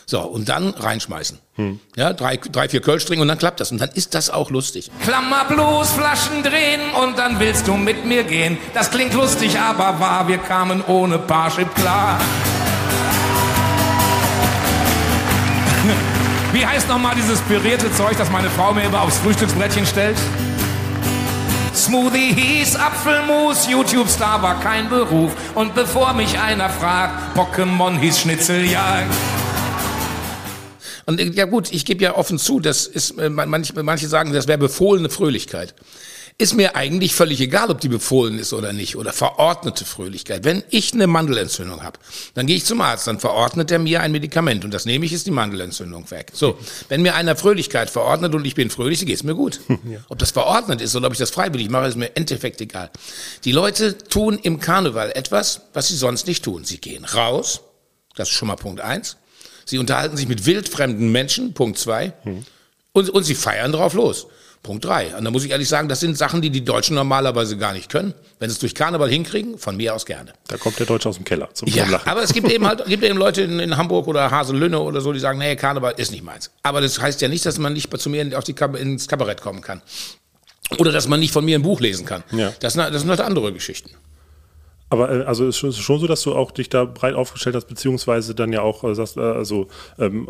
So, 0.06 0.20
und 0.20 0.48
dann 0.48 0.70
reinschmeißen. 0.70 1.38
Ja, 1.94 2.12
drei, 2.12 2.36
drei, 2.36 2.68
vier 2.68 2.82
trinken 2.82 3.20
und 3.20 3.28
dann 3.28 3.38
klappt 3.38 3.60
das. 3.60 3.70
Und 3.70 3.80
dann 3.80 3.90
ist 3.90 4.14
das 4.14 4.28
auch 4.28 4.50
lustig. 4.50 4.90
Klammer 5.02 5.44
bloß, 5.44 5.92
Flaschen 5.92 6.42
drehen 6.42 6.80
und 7.02 7.16
dann 7.16 7.38
willst 7.38 7.68
du 7.68 7.74
mit 7.74 8.04
mir 8.04 8.24
gehen. 8.24 8.58
Das 8.74 8.90
klingt 8.90 9.14
lustig, 9.14 9.58
aber 9.58 10.00
wahr, 10.00 10.26
wir 10.26 10.38
kamen 10.38 10.82
ohne 10.86 11.18
Parship 11.18 11.72
klar. 11.74 12.20
Wie 16.52 16.66
heißt 16.66 16.88
nochmal 16.88 17.14
dieses 17.14 17.40
pürierte 17.42 17.92
Zeug, 17.94 18.16
das 18.18 18.30
meine 18.30 18.50
Frau 18.50 18.72
mir 18.72 18.82
immer 18.84 19.02
aufs 19.02 19.18
Frühstücksbrettchen 19.18 19.86
stellt? 19.86 20.16
Smoothie 21.74 22.32
hieß 22.34 22.76
Apfelmus, 22.76 23.68
YouTube-Star 23.68 24.42
war 24.42 24.60
kein 24.60 24.88
Beruf. 24.88 25.32
Und 25.54 25.74
bevor 25.74 26.12
mich 26.14 26.38
einer 26.38 26.68
fragt, 26.68 27.36
Pokémon 27.36 27.98
hieß 27.98 28.20
Schnitzeljagd. 28.20 29.12
Und 31.06 31.20
äh, 31.20 31.30
ja 31.30 31.44
gut, 31.44 31.72
ich 31.72 31.84
gebe 31.84 32.02
ja 32.02 32.16
offen 32.16 32.38
zu, 32.38 32.60
das 32.60 32.86
ist, 32.86 33.18
äh, 33.18 33.28
manche, 33.30 33.82
manche 33.82 34.08
sagen, 34.08 34.32
das 34.32 34.48
wäre 34.48 34.58
befohlene 34.58 35.10
Fröhlichkeit. 35.10 35.74
Ist 36.36 36.54
mir 36.54 36.74
eigentlich 36.74 37.14
völlig 37.14 37.40
egal, 37.40 37.70
ob 37.70 37.80
die 37.80 37.88
befohlen 37.88 38.40
ist 38.40 38.52
oder 38.52 38.72
nicht, 38.72 38.96
oder 38.96 39.12
verordnete 39.12 39.84
Fröhlichkeit. 39.84 40.42
Wenn 40.42 40.64
ich 40.68 40.92
eine 40.92 41.06
Mandelentzündung 41.06 41.84
habe, 41.84 42.00
dann 42.34 42.46
gehe 42.46 42.56
ich 42.56 42.64
zum 42.64 42.80
Arzt, 42.80 43.06
dann 43.06 43.20
verordnet 43.20 43.70
er 43.70 43.78
mir 43.78 44.00
ein 44.00 44.10
Medikament 44.10 44.64
und 44.64 44.74
das 44.74 44.84
nehme 44.84 45.06
ich, 45.06 45.12
ist 45.12 45.28
die 45.28 45.30
Mandelentzündung 45.30 46.10
weg. 46.10 46.32
So, 46.34 46.58
wenn 46.88 47.02
mir 47.02 47.14
einer 47.14 47.36
Fröhlichkeit 47.36 47.88
verordnet 47.88 48.34
und 48.34 48.44
ich 48.44 48.56
bin 48.56 48.68
fröhlich, 48.68 48.98
dann 48.98 49.06
geht's 49.06 49.22
mir 49.22 49.36
gut. 49.36 49.60
Ob 50.08 50.18
das 50.18 50.32
verordnet 50.32 50.80
ist 50.80 50.96
oder 50.96 51.06
ob 51.06 51.12
ich 51.12 51.20
das 51.20 51.30
freiwillig 51.30 51.70
mache, 51.70 51.86
ist 51.86 51.96
mir 51.96 52.06
im 52.06 52.12
Endeffekt 52.16 52.60
egal. 52.60 52.90
Die 53.44 53.52
Leute 53.52 53.96
tun 53.96 54.36
im 54.42 54.58
Karneval 54.58 55.12
etwas, 55.14 55.60
was 55.72 55.86
sie 55.86 55.96
sonst 55.96 56.26
nicht 56.26 56.44
tun. 56.44 56.64
Sie 56.64 56.78
gehen 56.78 57.04
raus, 57.04 57.60
das 58.16 58.28
ist 58.28 58.34
schon 58.34 58.48
mal 58.48 58.56
Punkt 58.56 58.80
eins. 58.80 59.18
Sie 59.64 59.78
unterhalten 59.78 60.16
sich 60.16 60.28
mit 60.28 60.46
wildfremden 60.46 61.10
Menschen, 61.12 61.54
Punkt 61.54 61.78
zwei. 61.78 62.12
Und, 62.92 63.10
und 63.10 63.24
sie 63.24 63.34
feiern 63.34 63.72
drauf 63.72 63.94
los. 63.94 64.26
Punkt 64.62 64.84
drei. 64.84 65.14
Und 65.14 65.24
da 65.26 65.30
muss 65.30 65.44
ich 65.44 65.50
ehrlich 65.50 65.68
sagen, 65.68 65.88
das 65.90 66.00
sind 66.00 66.16
Sachen, 66.16 66.40
die 66.40 66.48
die 66.48 66.64
Deutschen 66.64 66.94
normalerweise 66.94 67.58
gar 67.58 67.74
nicht 67.74 67.90
können. 67.90 68.14
Wenn 68.38 68.48
sie 68.48 68.54
es 68.54 68.60
durch 68.60 68.74
Karneval 68.74 69.10
hinkriegen, 69.10 69.58
von 69.58 69.76
mir 69.76 69.94
aus 69.94 70.06
gerne. 70.06 70.32
Da 70.48 70.56
kommt 70.56 70.78
der 70.78 70.86
Deutsche 70.86 71.08
aus 71.10 71.16
dem 71.16 71.24
Keller 71.26 71.50
zum, 71.52 71.68
Ja, 71.68 71.86
Lachen. 71.86 72.08
aber 72.08 72.22
es 72.22 72.32
gibt 72.32 72.50
eben 72.50 72.66
halt, 72.66 72.82
gibt 72.86 73.04
eben 73.04 73.18
Leute 73.18 73.42
in, 73.42 73.58
in 73.60 73.76
Hamburg 73.76 74.06
oder 74.06 74.30
Haselünne 74.30 74.80
oder 74.80 75.02
so, 75.02 75.12
die 75.12 75.18
sagen, 75.20 75.38
nee, 75.38 75.54
Karneval 75.56 75.92
ist 75.98 76.12
nicht 76.12 76.24
meins. 76.24 76.50
Aber 76.62 76.80
das 76.80 76.98
heißt 76.98 77.20
ja 77.20 77.28
nicht, 77.28 77.44
dass 77.44 77.58
man 77.58 77.74
nicht 77.74 77.94
zu 78.00 78.08
mir 78.08 78.38
auf 78.38 78.44
die, 78.44 78.54
ins 78.80 79.06
Kabarett 79.06 79.42
kommen 79.42 79.60
kann. 79.60 79.82
Oder 80.78 80.92
dass 80.92 81.08
man 81.08 81.20
nicht 81.20 81.32
von 81.32 81.44
mir 81.44 81.58
ein 81.58 81.62
Buch 81.62 81.80
lesen 81.80 82.06
kann. 82.06 82.24
Ja. 82.32 82.52
Das, 82.60 82.72
sind- 82.72 82.90
das 82.90 83.02
sind 83.02 83.10
halt 83.10 83.20
andere 83.20 83.52
Geschichten. 83.52 83.90
Aber 84.94 85.10
äh, 85.10 85.22
also 85.24 85.44
es 85.46 85.56
ist 85.56 85.58
schon- 85.58 85.70
es 85.70 85.76
ist 85.76 85.82
schon 85.82 86.00
so, 86.00 86.06
dass 86.06 86.22
du 86.22 86.34
auch 86.34 86.50
dich 86.50 86.68
da 86.68 86.84
breit 86.84 87.14
aufgestellt 87.14 87.54
hast, 87.56 87.66
beziehungsweise 87.68 88.34
dann 88.34 88.52
ja 88.52 88.62
auch 88.62 88.84
äh, 88.84 88.94
sagst, 88.94 89.16
äh, 89.16 89.20
also 89.20 89.68
ähm, 89.98 90.28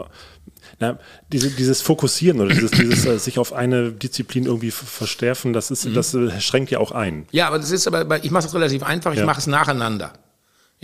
na, 0.80 0.98
diese, 1.32 1.50
dieses 1.50 1.82
Fokussieren 1.82 2.40
oder 2.40 2.50
dieses, 2.54 2.70
dieses 2.72 3.06
äh, 3.06 3.18
sich 3.18 3.38
auf 3.38 3.52
eine 3.52 3.92
Disziplin 3.92 4.46
irgendwie 4.46 4.70
verstärken, 4.70 5.52
das 5.52 5.70
ist, 5.70 5.84
Mhm. 5.86 5.94
das 5.94 6.14
äh, 6.14 6.40
schränkt 6.40 6.70
ja 6.70 6.78
auch 6.78 6.90
ein. 6.92 7.26
Ja, 7.30 7.46
aber 7.48 7.58
das 7.58 7.70
ist 7.70 7.86
aber, 7.86 8.00
aber 8.00 8.24
ich 8.24 8.30
mache 8.30 8.46
es 8.46 8.54
relativ 8.54 8.82
einfach, 8.82 9.12
ich 9.12 9.18
Ja. 9.20 9.26
mache 9.26 9.38
es 9.40 9.46
nacheinander. 9.46 10.12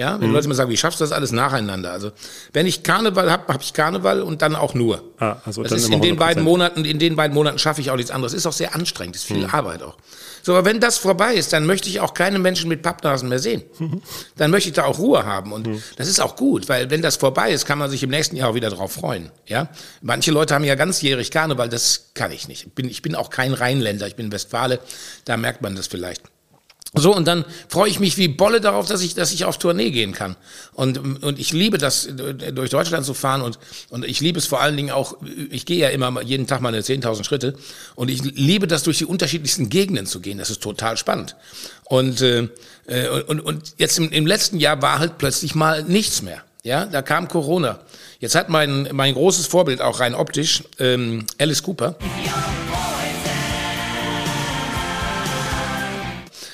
Ja, 0.00 0.16
Mhm. 0.16 0.22
wenn 0.22 0.32
Leute 0.32 0.48
mir 0.48 0.54
sagen, 0.54 0.70
wie 0.70 0.78
schaffst 0.78 0.98
du 0.98 1.04
das 1.04 1.12
alles 1.12 1.30
nacheinander? 1.30 1.92
Also, 1.92 2.10
wenn 2.54 2.64
ich 2.64 2.82
Karneval 2.82 3.30
habe, 3.30 3.52
habe 3.52 3.62
ich 3.62 3.74
Karneval 3.74 4.22
und 4.22 4.40
dann 4.40 4.56
auch 4.56 4.72
nur. 4.72 5.04
Ah, 5.18 5.36
also 5.44 5.62
das 5.62 5.72
ist 5.72 5.88
immer 5.88 5.96
in 5.96 6.00
den 6.02 6.14
100%. 6.14 6.18
beiden 6.18 6.42
Monaten, 6.42 6.86
in 6.86 6.98
den 6.98 7.16
beiden 7.16 7.34
Monaten 7.34 7.58
schaffe 7.58 7.82
ich 7.82 7.90
auch 7.90 7.96
nichts 7.96 8.10
anderes. 8.10 8.32
Ist 8.32 8.46
auch 8.46 8.54
sehr 8.54 8.74
anstrengend, 8.74 9.14
ist 9.16 9.28
Mhm. 9.28 9.34
viel 9.34 9.46
Arbeit 9.46 9.82
auch. 9.82 9.98
So, 10.42 10.52
aber 10.54 10.64
wenn 10.64 10.80
das 10.80 10.96
vorbei 10.96 11.34
ist, 11.34 11.52
dann 11.52 11.66
möchte 11.66 11.90
ich 11.90 12.00
auch 12.00 12.14
keine 12.14 12.38
Menschen 12.38 12.70
mit 12.70 12.80
Pappnasen 12.80 13.28
mehr 13.28 13.38
sehen. 13.40 13.62
Mhm. 13.78 14.00
Dann 14.38 14.50
möchte 14.50 14.70
ich 14.70 14.74
da 14.74 14.84
auch 14.86 14.98
Ruhe 14.98 15.26
haben 15.26 15.52
und 15.52 15.68
das 15.96 16.08
ist 16.08 16.18
auch 16.18 16.34
gut, 16.34 16.70
weil 16.70 16.88
wenn 16.88 17.02
das 17.02 17.16
vorbei 17.16 17.50
ist, 17.50 17.66
kann 17.66 17.76
man 17.78 17.90
sich 17.90 18.02
im 18.02 18.08
nächsten 18.08 18.36
Jahr 18.36 18.48
auch 18.48 18.54
wieder 18.54 18.70
drauf 18.70 18.92
freuen. 18.92 19.30
Ja, 19.48 19.68
manche 20.00 20.30
Leute 20.30 20.54
haben 20.54 20.64
ja 20.64 20.76
ganzjährig 20.76 21.30
Karneval, 21.30 21.68
das 21.68 22.12
kann 22.14 22.32
ich 22.32 22.48
nicht. 22.48 22.68
Ich 22.68 22.72
bin, 22.72 22.88
ich 22.88 23.02
bin 23.02 23.14
auch 23.14 23.28
kein 23.28 23.52
Rheinländer, 23.52 24.06
ich 24.06 24.16
bin 24.16 24.32
Westfale, 24.32 24.78
da 25.26 25.36
merkt 25.36 25.60
man 25.60 25.76
das 25.76 25.88
vielleicht. 25.88 26.22
So, 26.92 27.14
und 27.14 27.28
dann 27.28 27.44
freue 27.68 27.88
ich 27.88 28.00
mich 28.00 28.16
wie 28.16 28.26
Bolle 28.26 28.60
darauf, 28.60 28.88
dass 28.88 29.00
ich, 29.00 29.14
dass 29.14 29.32
ich 29.32 29.44
auf 29.44 29.58
Tournee 29.58 29.92
gehen 29.92 30.12
kann. 30.12 30.34
Und, 30.72 31.22
und 31.22 31.38
ich 31.38 31.52
liebe 31.52 31.78
das, 31.78 32.08
durch 32.52 32.70
Deutschland 32.70 33.06
zu 33.06 33.14
fahren 33.14 33.42
und, 33.42 33.60
und 33.90 34.04
ich 34.04 34.20
liebe 34.20 34.40
es 34.40 34.46
vor 34.46 34.60
allen 34.60 34.76
Dingen 34.76 34.90
auch, 34.90 35.16
ich 35.50 35.66
gehe 35.66 35.78
ja 35.78 35.88
immer 35.90 36.20
jeden 36.20 36.48
Tag 36.48 36.60
meine 36.60 36.80
10.000 36.80 37.22
Schritte 37.22 37.54
und 37.94 38.10
ich 38.10 38.22
liebe 38.22 38.66
das, 38.66 38.82
durch 38.82 38.98
die 38.98 39.04
unterschiedlichsten 39.04 39.70
Gegenden 39.70 40.06
zu 40.06 40.18
gehen. 40.18 40.38
Das 40.38 40.50
ist 40.50 40.62
total 40.62 40.96
spannend. 40.96 41.36
Und, 41.84 42.22
äh, 42.22 42.48
äh, 42.86 43.08
und, 43.28 43.38
und 43.40 43.74
jetzt 43.78 43.96
im, 43.98 44.10
im 44.10 44.26
letzten 44.26 44.58
Jahr 44.58 44.82
war 44.82 44.98
halt 44.98 45.16
plötzlich 45.16 45.54
mal 45.54 45.84
nichts 45.84 46.22
mehr. 46.22 46.42
Ja, 46.64 46.86
da 46.86 47.02
kam 47.02 47.28
Corona. 47.28 47.78
Jetzt 48.18 48.34
hat 48.34 48.48
mein, 48.48 48.88
mein 48.92 49.14
großes 49.14 49.46
Vorbild, 49.46 49.80
auch 49.80 50.00
rein 50.00 50.14
optisch, 50.14 50.64
ähm, 50.78 51.24
Alice 51.38 51.62
Cooper, 51.62 51.96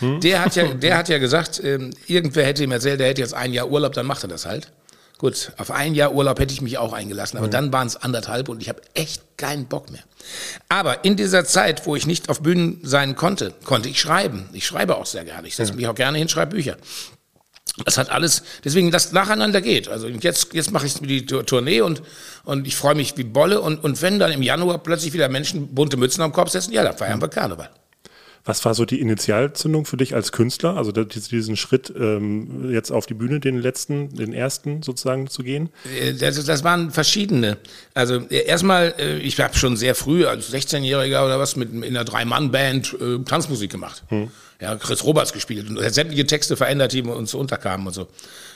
Der 0.00 0.44
hat 0.44 0.56
ja, 0.56 0.64
der 0.74 0.96
hat 0.98 1.08
ja 1.08 1.18
gesagt, 1.18 1.60
ähm, 1.64 1.90
irgendwer 2.06 2.44
hätte 2.46 2.62
ihm 2.64 2.72
erzählt, 2.72 3.00
der 3.00 3.08
hätte 3.08 3.20
jetzt 3.22 3.34
ein 3.34 3.52
Jahr 3.52 3.68
Urlaub, 3.70 3.92
dann 3.92 4.06
macht 4.06 4.22
er 4.24 4.28
das 4.28 4.46
halt. 4.46 4.72
Gut, 5.18 5.52
auf 5.56 5.70
ein 5.70 5.94
Jahr 5.94 6.12
Urlaub 6.12 6.38
hätte 6.38 6.52
ich 6.52 6.60
mich 6.60 6.76
auch 6.76 6.92
eingelassen, 6.92 7.38
aber 7.38 7.48
dann 7.48 7.72
waren 7.72 7.86
es 7.86 7.96
anderthalb 7.96 8.50
und 8.50 8.60
ich 8.60 8.68
habe 8.68 8.82
echt 8.92 9.22
keinen 9.38 9.64
Bock 9.66 9.90
mehr. 9.90 10.02
Aber 10.68 11.04
in 11.06 11.16
dieser 11.16 11.46
Zeit, 11.46 11.86
wo 11.86 11.96
ich 11.96 12.06
nicht 12.06 12.28
auf 12.28 12.42
Bühnen 12.42 12.80
sein 12.82 13.16
konnte, 13.16 13.54
konnte 13.64 13.88
ich 13.88 13.98
schreiben. 13.98 14.46
Ich 14.52 14.66
schreibe 14.66 14.96
auch 14.96 15.06
sehr 15.06 15.24
gerne. 15.24 15.48
Ich 15.48 15.56
setze 15.56 15.72
mich 15.72 15.86
auch 15.88 15.94
gerne 15.94 16.18
hin, 16.18 16.28
schreibe 16.28 16.54
Bücher. 16.56 16.76
Das 17.84 17.96
hat 17.98 18.10
alles, 18.10 18.42
deswegen 18.64 18.90
das 18.90 19.12
nacheinander 19.12 19.60
geht. 19.62 19.88
Also 19.88 20.06
jetzt, 20.08 20.52
jetzt 20.54 20.70
mache 20.70 20.86
ich 20.86 20.94
die 20.94 21.24
Tour- 21.26 21.44
Tournee 21.46 21.80
und, 21.80 22.02
und 22.44 22.66
ich 22.66 22.76
freue 22.76 22.94
mich 22.94 23.16
wie 23.16 23.24
Bolle. 23.24 23.60
Und, 23.62 23.82
und 23.84 24.00
wenn 24.02 24.18
dann 24.18 24.32
im 24.32 24.42
Januar 24.42 24.78
plötzlich 24.82 25.12
wieder 25.14 25.28
Menschen 25.30 25.74
bunte 25.74 25.96
Mützen 25.96 26.22
am 26.22 26.32
Kopf 26.32 26.50
setzen, 26.50 26.72
ja, 26.72 26.82
dann 26.82 26.96
feiern 26.96 27.20
wir 27.20 27.28
Karneval. 27.28 27.70
Was 28.46 28.64
war 28.64 28.74
so 28.74 28.84
die 28.84 29.00
Initialzündung 29.00 29.84
für 29.86 29.96
dich 29.96 30.14
als 30.14 30.30
Künstler? 30.30 30.76
Also 30.76 30.92
diesen 30.92 31.56
Schritt 31.56 31.92
ähm, 31.98 32.70
jetzt 32.72 32.92
auf 32.92 33.04
die 33.06 33.14
Bühne, 33.14 33.40
den 33.40 33.58
letzten, 33.60 34.14
den 34.14 34.32
ersten 34.32 34.82
sozusagen 34.82 35.26
zu 35.26 35.42
gehen? 35.42 35.68
Äh, 36.00 36.14
Das, 36.14 36.42
das 36.44 36.62
waren 36.62 36.92
verschiedene. 36.92 37.58
Also 37.92 38.20
äh, 38.30 38.44
erstmal, 38.46 38.94
äh, 38.98 39.18
ich 39.18 39.38
habe 39.40 39.56
schon 39.58 39.76
sehr 39.76 39.96
früh 39.96 40.26
als 40.26 40.52
16-Jähriger 40.54 41.24
oder 41.26 41.40
was 41.40 41.56
mit 41.56 41.72
in 41.72 41.82
einer 41.84 42.04
Drei-Mann-Band 42.04 42.96
äh, 43.00 43.18
Tanzmusik 43.24 43.72
gemacht. 43.72 44.04
Ja, 44.60 44.76
Chris 44.76 45.04
Roberts 45.04 45.32
gespielt 45.32 45.68
und 45.68 45.78
sämtliche 45.92 46.24
Texte 46.24 46.56
verändert, 46.56 46.92
die 46.92 47.02
uns 47.02 47.34
unterkamen 47.34 47.88
und 47.88 47.92
so. 47.94 48.06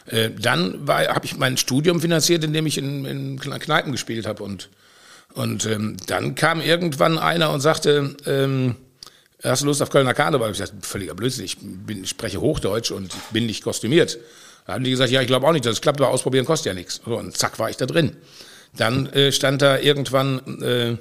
Äh, 0.06 0.30
Dann 0.30 0.86
habe 0.86 1.26
ich 1.26 1.36
mein 1.36 1.56
Studium 1.56 2.00
finanziert, 2.00 2.44
indem 2.44 2.64
ich 2.66 2.78
in, 2.78 3.04
in 3.04 3.38
Kneipen 3.40 3.90
gespielt 3.92 4.26
habe 4.26 4.44
und 4.44 4.70
und 5.34 5.64
ähm, 5.66 5.96
dann 6.08 6.34
kam 6.34 6.60
irgendwann 6.60 7.16
einer 7.16 7.52
und 7.52 7.60
sagte, 7.60 8.16
ähm, 8.26 8.74
hast 9.42 9.62
du 9.62 9.66
Lust 9.66 9.82
auf 9.82 9.90
Kölner 9.90 10.14
Karneval? 10.14 10.50
Ich 10.50 10.58
sagte, 10.58 10.76
völliger 10.82 11.14
Blödsinn, 11.14 11.44
ich, 11.44 11.56
bin, 11.60 12.06
spreche 12.06 12.40
Hochdeutsch 12.40 12.90
und 12.90 13.12
bin 13.32 13.46
nicht 13.46 13.62
kostümiert. 13.62 14.18
Da 14.66 14.74
haben 14.74 14.84
die 14.84 14.90
gesagt, 14.90 15.10
ja, 15.10 15.20
ich 15.20 15.26
glaube 15.26 15.46
auch 15.46 15.52
nicht, 15.52 15.66
das 15.66 15.80
klappt, 15.80 16.00
aber 16.00 16.10
ausprobieren 16.10 16.44
kostet 16.44 16.66
ja 16.66 16.74
nichts. 16.74 17.00
So, 17.04 17.16
und 17.16 17.36
zack, 17.36 17.58
war 17.58 17.70
ich 17.70 17.76
da 17.76 17.86
drin. 17.86 18.16
Dann 18.76 19.06
äh, 19.06 19.32
stand 19.32 19.62
da 19.62 19.78
irgendwann 19.78 20.62
äh, 20.62 20.96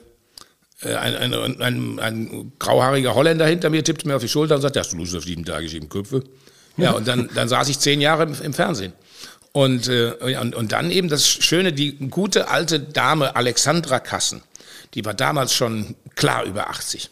äh, 0.82 0.96
ein, 0.96 1.16
ein, 1.16 1.34
ein, 1.34 1.62
ein, 1.62 2.00
ein 2.00 2.52
grauhaariger 2.58 3.16
Holländer 3.16 3.46
hinter 3.46 3.70
mir, 3.70 3.84
tippte 3.84 4.08
mir 4.08 4.16
auf 4.16 4.22
die 4.22 4.30
Schulter 4.30 4.56
und 4.56 4.62
sagte, 4.62 4.80
hast 4.80 4.94
du 4.94 4.98
Lust 4.98 5.16
auf 5.16 5.24
sieben 5.24 5.46
Tage, 5.46 5.68
sieben 5.68 5.90
Köpfe? 5.90 6.24
Ja, 6.78 6.92
und 6.92 7.08
dann, 7.08 7.30
dann 7.36 7.50
saß 7.50 7.68
ich 7.68 7.80
zehn 7.80 8.00
Jahre 8.00 8.24
im, 8.24 8.36
im 8.42 8.54
Fernsehen. 8.54 8.94
Und, 9.52 9.88
äh, 9.90 10.14
und, 10.40 10.56
und 10.56 10.72
dann 10.72 10.92
eben 10.92 11.10
das 11.10 11.28
Schöne, 11.28 11.74
die 11.74 11.98
gute 12.10 12.48
alte 12.50 12.80
Dame 12.80 13.36
Alexandra 13.36 14.00
Kassen, 14.00 14.42
die 14.94 15.04
war 15.04 15.14
damals 15.14 15.54
schon 15.54 15.96
klar 16.16 16.46
über 16.46 16.70
80. 16.70 17.10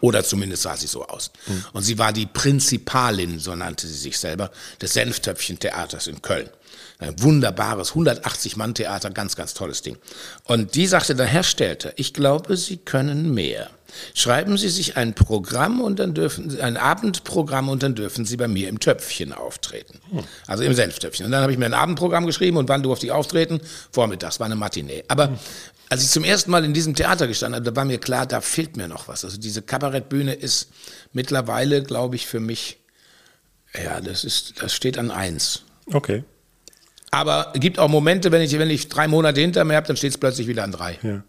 Oder 0.00 0.22
zumindest 0.22 0.62
sah 0.62 0.76
sie 0.76 0.86
so 0.86 1.04
aus. 1.06 1.30
Und 1.72 1.82
sie 1.82 1.98
war 1.98 2.12
die 2.12 2.26
Prinzipalin, 2.26 3.38
so 3.38 3.54
nannte 3.54 3.86
sie 3.86 3.94
sich 3.94 4.18
selber, 4.18 4.50
des 4.80 4.92
Senftöpfchen-Theaters 4.92 6.06
in 6.06 6.22
Köln. 6.22 6.50
Ein 7.00 7.20
wunderbares 7.22 7.92
180-Mann-Theater, 7.92 9.10
ganz, 9.10 9.36
ganz 9.36 9.54
tolles 9.54 9.82
Ding. 9.82 9.96
Und 10.44 10.74
die 10.74 10.86
sagte, 10.86 11.14
der 11.14 11.26
Herr 11.26 11.44
Stelter, 11.44 11.92
ich 11.96 12.12
glaube, 12.12 12.56
Sie 12.56 12.76
können 12.76 13.32
mehr. 13.32 13.70
Schreiben 14.14 14.58
Sie 14.58 14.68
sich 14.68 14.96
ein 14.96 15.14
Programm 15.14 15.80
und 15.80 16.00
dann 16.00 16.12
dürfen 16.12 16.50
Sie, 16.50 16.60
ein 16.60 16.76
Abendprogramm 16.76 17.68
und 17.68 17.84
dann 17.84 17.94
dürfen 17.94 18.24
Sie 18.24 18.36
bei 18.36 18.48
mir 18.48 18.68
im 18.68 18.80
Töpfchen 18.80 19.32
auftreten. 19.32 20.00
Also 20.46 20.64
im 20.64 20.74
Senftöpfchen. 20.74 21.26
Und 21.26 21.32
dann 21.32 21.42
habe 21.42 21.52
ich 21.52 21.58
mir 21.58 21.66
ein 21.66 21.74
Abendprogramm 21.74 22.26
geschrieben 22.26 22.56
und 22.56 22.68
wann 22.68 22.82
durfte 22.82 23.06
ich 23.06 23.12
auftreten? 23.12 23.60
Vormittags, 23.92 24.40
war 24.40 24.46
eine 24.46 24.56
Matinee. 24.56 25.04
Aber 25.06 25.38
als 25.88 26.02
ich 26.02 26.10
zum 26.10 26.24
ersten 26.24 26.50
Mal 26.50 26.64
in 26.64 26.74
diesem 26.74 26.94
Theater 26.94 27.26
gestanden 27.26 27.56
habe, 27.56 27.70
da 27.70 27.76
war 27.76 27.84
mir 27.84 27.98
klar, 27.98 28.26
da 28.26 28.40
fehlt 28.40 28.76
mir 28.76 28.88
noch 28.88 29.08
was. 29.08 29.24
Also 29.24 29.38
diese 29.38 29.62
Kabarettbühne 29.62 30.34
ist 30.34 30.70
mittlerweile, 31.12 31.82
glaube 31.82 32.16
ich, 32.16 32.26
für 32.26 32.40
mich, 32.40 32.78
ja, 33.74 34.00
das 34.00 34.24
ist, 34.24 34.62
das 34.62 34.74
steht 34.74 34.98
an 34.98 35.10
eins. 35.10 35.62
Okay. 35.86 36.24
Aber 37.10 37.52
es 37.54 37.60
gibt 37.60 37.78
auch 37.78 37.88
Momente, 37.88 38.30
wenn 38.32 38.42
ich, 38.42 38.58
wenn 38.58 38.70
ich 38.70 38.88
drei 38.88 39.08
Monate 39.08 39.40
hinter 39.40 39.64
mir 39.64 39.76
habe, 39.76 39.86
dann 39.86 39.96
steht 39.96 40.10
es 40.10 40.18
plötzlich 40.18 40.46
wieder 40.46 40.64
an 40.64 40.72
drei. 40.72 40.98
Ja. 41.02 41.22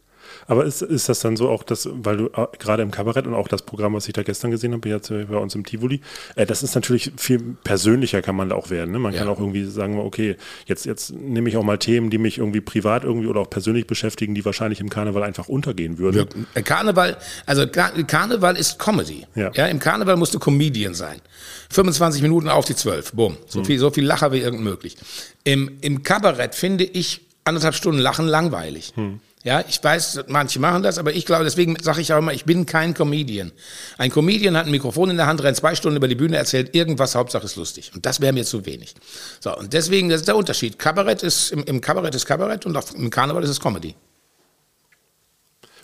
Aber 0.49 0.65
ist, 0.65 0.81
ist 0.81 1.07
das 1.07 1.19
dann 1.19 1.37
so 1.37 1.47
auch, 1.47 1.61
dass, 1.63 1.87
weil 1.91 2.17
du 2.17 2.25
äh, 2.25 2.47
gerade 2.57 2.81
im 2.81 2.89
Kabarett 2.89 3.27
und 3.27 3.35
auch 3.35 3.47
das 3.47 3.61
Programm, 3.61 3.93
was 3.93 4.07
ich 4.07 4.13
da 4.13 4.23
gestern 4.23 4.49
gesehen 4.49 4.73
habe, 4.73 4.89
jetzt 4.89 5.11
äh, 5.11 5.25
bei 5.25 5.37
uns 5.37 5.53
im 5.53 5.63
Tivoli, 5.63 6.01
äh, 6.35 6.45
das 6.47 6.63
ist 6.63 6.73
natürlich 6.73 7.11
viel 7.17 7.39
persönlicher 7.63 8.21
kann 8.23 8.35
man 8.35 8.49
da 8.49 8.55
auch 8.55 8.71
werden. 8.71 8.91
Ne? 8.91 8.97
Man 8.99 9.13
kann 9.13 9.27
Ja. 9.27 9.31
auch 9.31 9.39
irgendwie 9.39 9.63
sagen, 9.65 9.99
okay, 9.99 10.35
jetzt, 10.65 10.85
jetzt 10.87 11.13
nehme 11.13 11.47
ich 11.49 11.55
auch 11.55 11.63
mal 11.63 11.77
Themen, 11.77 12.09
die 12.09 12.17
mich 12.17 12.39
irgendwie 12.39 12.61
privat 12.61 13.03
irgendwie 13.03 13.27
oder 13.27 13.41
auch 13.41 13.49
persönlich 13.49 13.85
beschäftigen, 13.85 14.33
die 14.33 14.43
wahrscheinlich 14.43 14.79
im 14.79 14.89
Karneval 14.89 15.21
einfach 15.21 15.47
untergehen 15.47 15.99
würden. 15.99 16.27
Äh, 16.55 16.63
Karneval, 16.63 17.17
also 17.45 17.67
Kar 17.67 17.91
Karneval 18.07 18.57
ist 18.57 18.79
Comedy. 18.79 19.27
Ja. 19.35 19.51
Ja. 19.53 19.67
Im 19.67 19.77
Karneval 19.79 20.17
musst 20.17 20.33
du 20.33 20.39
Comedian 20.39 20.95
sein. 20.95 21.21
25 21.69 22.23
Minuten 22.23 22.49
auf 22.49 22.65
die 22.65 22.75
12. 22.75 23.11
Bumm. 23.13 23.37
So 23.47 23.63
viel, 23.63 23.77
so 23.77 23.91
viel 23.91 24.03
Lacher 24.05 24.31
wie 24.31 24.39
irgend 24.39 24.61
möglich. 24.63 24.97
Im, 25.43 25.77
Im 25.81 26.01
Kabarett 26.01 26.55
finde 26.55 26.83
ich 26.85 27.21
anderthalb 27.43 27.75
Stunden 27.75 27.99
Lachen 27.99 28.25
langweilig. 28.27 28.93
Ja, 29.43 29.63
ich 29.65 29.81
weiß, 29.81 30.25
manche 30.27 30.59
machen 30.59 30.83
das, 30.83 30.97
aber 30.97 31.13
ich 31.13 31.25
glaube, 31.25 31.45
deswegen 31.45 31.77
sage 31.81 32.01
ich 32.01 32.11
auch 32.11 32.17
immer, 32.17 32.33
ich 32.33 32.43
bin 32.43 32.65
kein 32.65 32.93
Comedian. 32.93 33.53
Ein 33.97 34.11
Comedian 34.11 34.57
hat 34.57 34.65
ein 34.65 34.71
Mikrofon 34.71 35.11
in 35.11 35.15
der 35.15 35.27
Hand, 35.27 35.41
rennt 35.41 35.55
zwei 35.55 35.75
Stunden 35.75 35.95
über 35.95 36.09
die 36.09 36.15
Bühne, 36.15 36.35
erzählt 36.35 36.75
irgendwas, 36.75 37.15
Hauptsache 37.15 37.45
ist 37.45 37.55
lustig. 37.55 37.91
Und 37.95 38.05
das 38.05 38.19
wäre 38.19 38.33
mir 38.33 38.43
zu 38.43 38.65
wenig. 38.65 38.95
So, 39.39 39.55
und 39.55 39.71
deswegen, 39.71 40.09
das 40.09 40.21
ist 40.21 40.27
der 40.27 40.35
Unterschied. 40.35 40.77
Kabarett 40.77 41.23
ist, 41.23 41.51
im, 41.53 41.63
im 41.63 41.79
Kabarett 41.79 42.15
ist 42.15 42.25
Kabarett 42.25 42.65
und 42.65 42.75
auf, 42.75 42.93
im 42.93 43.09
Karneval 43.09 43.43
ist 43.43 43.49
es 43.49 43.61
Comedy. 43.61 43.95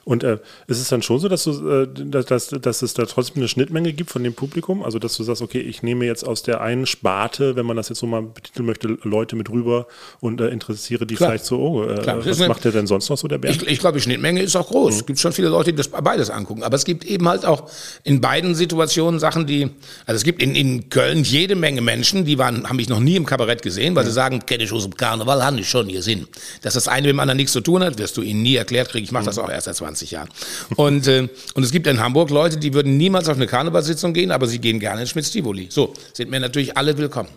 Und 0.06 0.24
äh, 0.24 0.38
ist 0.68 0.80
es 0.80 0.88
dann 0.90 1.02
schon 1.02 1.20
so, 1.20 1.28
dass, 1.28 1.46
du, 1.46 1.68
äh, 1.68 1.88
dass, 1.92 2.28
dass, 2.28 2.48
dass 2.50 2.82
es 2.84 2.94
da 2.94 3.06
trotzdem 3.06 3.38
eine 3.38 3.48
Schnittmenge 3.48 3.92
gibt 3.92 4.12
von 4.12 4.24
dem 4.24 4.36
Publikum? 4.36 4.84
Also, 4.84 5.00
dass 5.00 5.18
du 5.18 5.24
sagst, 5.24 5.42
okay, 5.42 5.60
ich 5.60 5.82
nehme 5.82 6.06
jetzt 6.06 6.26
aus 6.26 6.44
der 6.44 6.62
einen 6.62 6.86
Sparte, 6.86 7.56
wenn 7.56 7.66
man 7.66 7.76
das 7.76 7.90
jetzt 7.90 8.00
so 8.00 8.06
mal 8.06 8.22
betiteln 8.22 8.68
möchte, 8.68 9.00
Leute 9.02 9.36
mit 9.36 9.50
rüber 9.50 9.88
und 10.20 10.40
äh, 10.42 10.50
interessiere 10.50 11.08
die 11.08 11.16
Klar. 11.16 11.32
vielleicht 11.32 11.46
so, 11.46 11.60
oh, 11.60 11.84
äh, 11.84 12.06
was 12.06 12.40
eine- 12.40 12.50
macht 12.50 12.64
der 12.64 12.72
denn 12.72 12.86
sonst 12.86 13.10
noch 13.10 13.18
so, 13.18 13.28
der 13.28 13.40
Bernd? 13.40 13.64
Ich, 13.64 13.68
ich 13.68 13.80
glaube, 13.80 13.98
die 13.98 14.04
Schnittmenge 14.04 14.44
ist 14.44 14.56
auch 14.56 14.68
groß. 14.68 14.98
Es 14.98 15.06
gibt 15.08 15.18
schon 15.20 15.34
viele 15.34 15.50
Leute, 15.50 15.72
die 15.72 15.78
das 15.78 15.88
beides 15.88 16.30
angucken. 16.30 16.62
Aber 16.62 16.76
es 16.76 16.86
gibt 16.86 17.04
eben 17.04 17.28
halt 17.28 17.44
auch 17.44 17.68
in 18.04 18.22
beiden 18.22 18.54
Situationen 18.54 19.20
Sachen, 19.20 19.48
die, 19.48 19.72
also 20.06 20.18
es 20.18 20.24
gibt 20.24 20.40
in, 20.40 20.54
in 20.54 20.90
Köln 20.90 21.24
jede 21.24 21.56
Menge 21.56 21.82
Menschen, 21.82 22.26
die 22.26 22.38
waren, 22.38 22.70
haben 22.70 22.76
mich 22.76 22.90
noch 22.90 23.00
nie 23.00 23.16
im 23.16 23.26
Kabarett 23.26 23.64
gesehen, 23.64 23.96
weil 23.96 24.06
sie 24.06 24.12
sagen, 24.12 24.46
kenne 24.46 24.66
ich 24.66 24.72
aus 24.72 24.84
dem 24.84 24.96
Karneval, 24.96 25.44
haben 25.44 25.58
die 25.58 25.64
schon 25.64 25.88
gesehen. 25.88 26.28
Dass 26.62 26.76
das 26.76 26.88
eine 26.88 27.08
mit 27.08 27.16
dem 27.16 27.20
anderen 27.20 27.38
nichts 27.38 27.54
zu 27.54 27.62
tun 27.62 27.84
hat, 27.84 27.98
wirst 27.98 28.18
du 28.18 28.22
ihnen 28.22 28.44
nie 28.44 28.56
erklärt 28.56 28.90
kriegen. 28.90 29.04
Ich 29.04 29.12
mache 29.12 29.26
das 29.26 29.40
auch 29.40 29.50
erst 29.50 29.66
seit 29.66 29.76
20 29.76 29.95
20 29.96 30.12
Jahren. 30.12 30.30
Und, 30.76 31.08
äh, 31.08 31.28
und 31.54 31.64
es 31.64 31.72
gibt 31.72 31.88
in 31.88 32.00
Hamburg 32.00 32.30
Leute, 32.30 32.58
die 32.58 32.74
würden 32.74 32.98
niemals 32.98 33.30
auf 33.30 33.38
eine 33.38 33.48
Karnevalssitzung 33.48 34.14
gehen, 34.14 34.32
aber 34.32 34.48
sie 34.48 34.60
gehen 34.60 34.80
gerne 34.80 35.02
in 35.02 35.08
Schmitz-Tivoli. 35.08 35.68
So, 35.70 35.94
sind 36.14 36.30
mir 36.30 36.40
natürlich 36.40 36.78
alle 36.78 36.98
willkommen. 36.98 37.30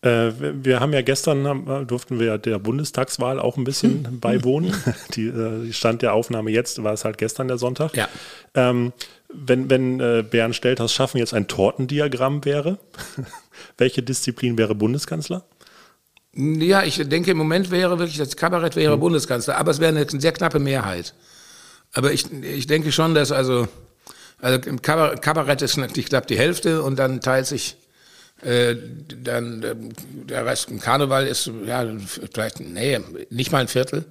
Äh, 0.00 0.32
wir 0.38 0.80
haben 0.80 0.92
ja 0.92 1.02
gestern, 1.02 1.46
haben, 1.46 1.86
durften 1.86 2.18
wir 2.18 2.26
ja 2.26 2.38
der 2.38 2.58
Bundestagswahl 2.58 3.38
auch 3.38 3.56
ein 3.56 3.64
bisschen 3.64 4.20
beiwohnen. 4.20 4.74
Die, 5.14 5.26
äh, 5.26 5.72
Stand 5.72 6.02
der 6.02 6.14
Aufnahme 6.14 6.50
jetzt 6.50 6.82
war 6.82 6.94
es 6.94 7.04
halt 7.04 7.18
gestern 7.18 7.48
der 7.48 7.58
Sonntag. 7.58 7.96
Ja. 7.96 8.08
Ähm, 8.54 8.92
wenn 9.36 9.68
wenn 9.68 9.98
äh, 9.98 10.24
Bernd 10.28 10.54
Stelters 10.54 10.92
Schaffen 10.92 11.18
jetzt 11.18 11.34
ein 11.34 11.48
Tortendiagramm 11.48 12.44
wäre, 12.44 12.78
welche 13.78 14.02
Disziplin 14.02 14.56
wäre 14.56 14.74
Bundeskanzler? 14.74 15.44
Ja, 16.36 16.82
ich 16.82 16.96
denke, 17.08 17.30
im 17.30 17.38
Moment 17.38 17.70
wäre 17.70 17.98
wirklich, 17.98 18.18
das 18.18 18.36
Kabarett 18.36 18.76
wäre 18.76 18.98
Bundeskanzler, 18.98 19.56
aber 19.56 19.70
es 19.70 19.80
wäre 19.80 19.96
eine 19.96 20.06
sehr 20.20 20.32
knappe 20.32 20.58
Mehrheit. 20.58 21.14
Aber 21.92 22.12
ich, 22.12 22.30
ich 22.42 22.66
denke 22.66 22.90
schon, 22.90 23.14
dass 23.14 23.30
also, 23.30 23.68
also 24.40 24.68
im 24.68 24.82
Kabarett, 24.82 25.62
ist 25.62 25.76
natürlich 25.76 26.08
knapp 26.08 26.26
die 26.26 26.36
Hälfte 26.36 26.82
und 26.82 26.98
dann 26.98 27.20
teilt 27.20 27.46
sich 27.46 27.76
äh, 28.42 28.76
dann 29.22 29.62
äh, 29.62 29.74
der 30.28 30.44
Rest 30.44 30.70
im 30.70 30.80
Karneval 30.80 31.26
ist 31.26 31.50
ja 31.66 31.86
vielleicht, 32.32 32.60
nee, 32.60 33.00
nicht 33.30 33.52
mal 33.52 33.58
ein 33.58 33.68
Viertel. 33.68 34.04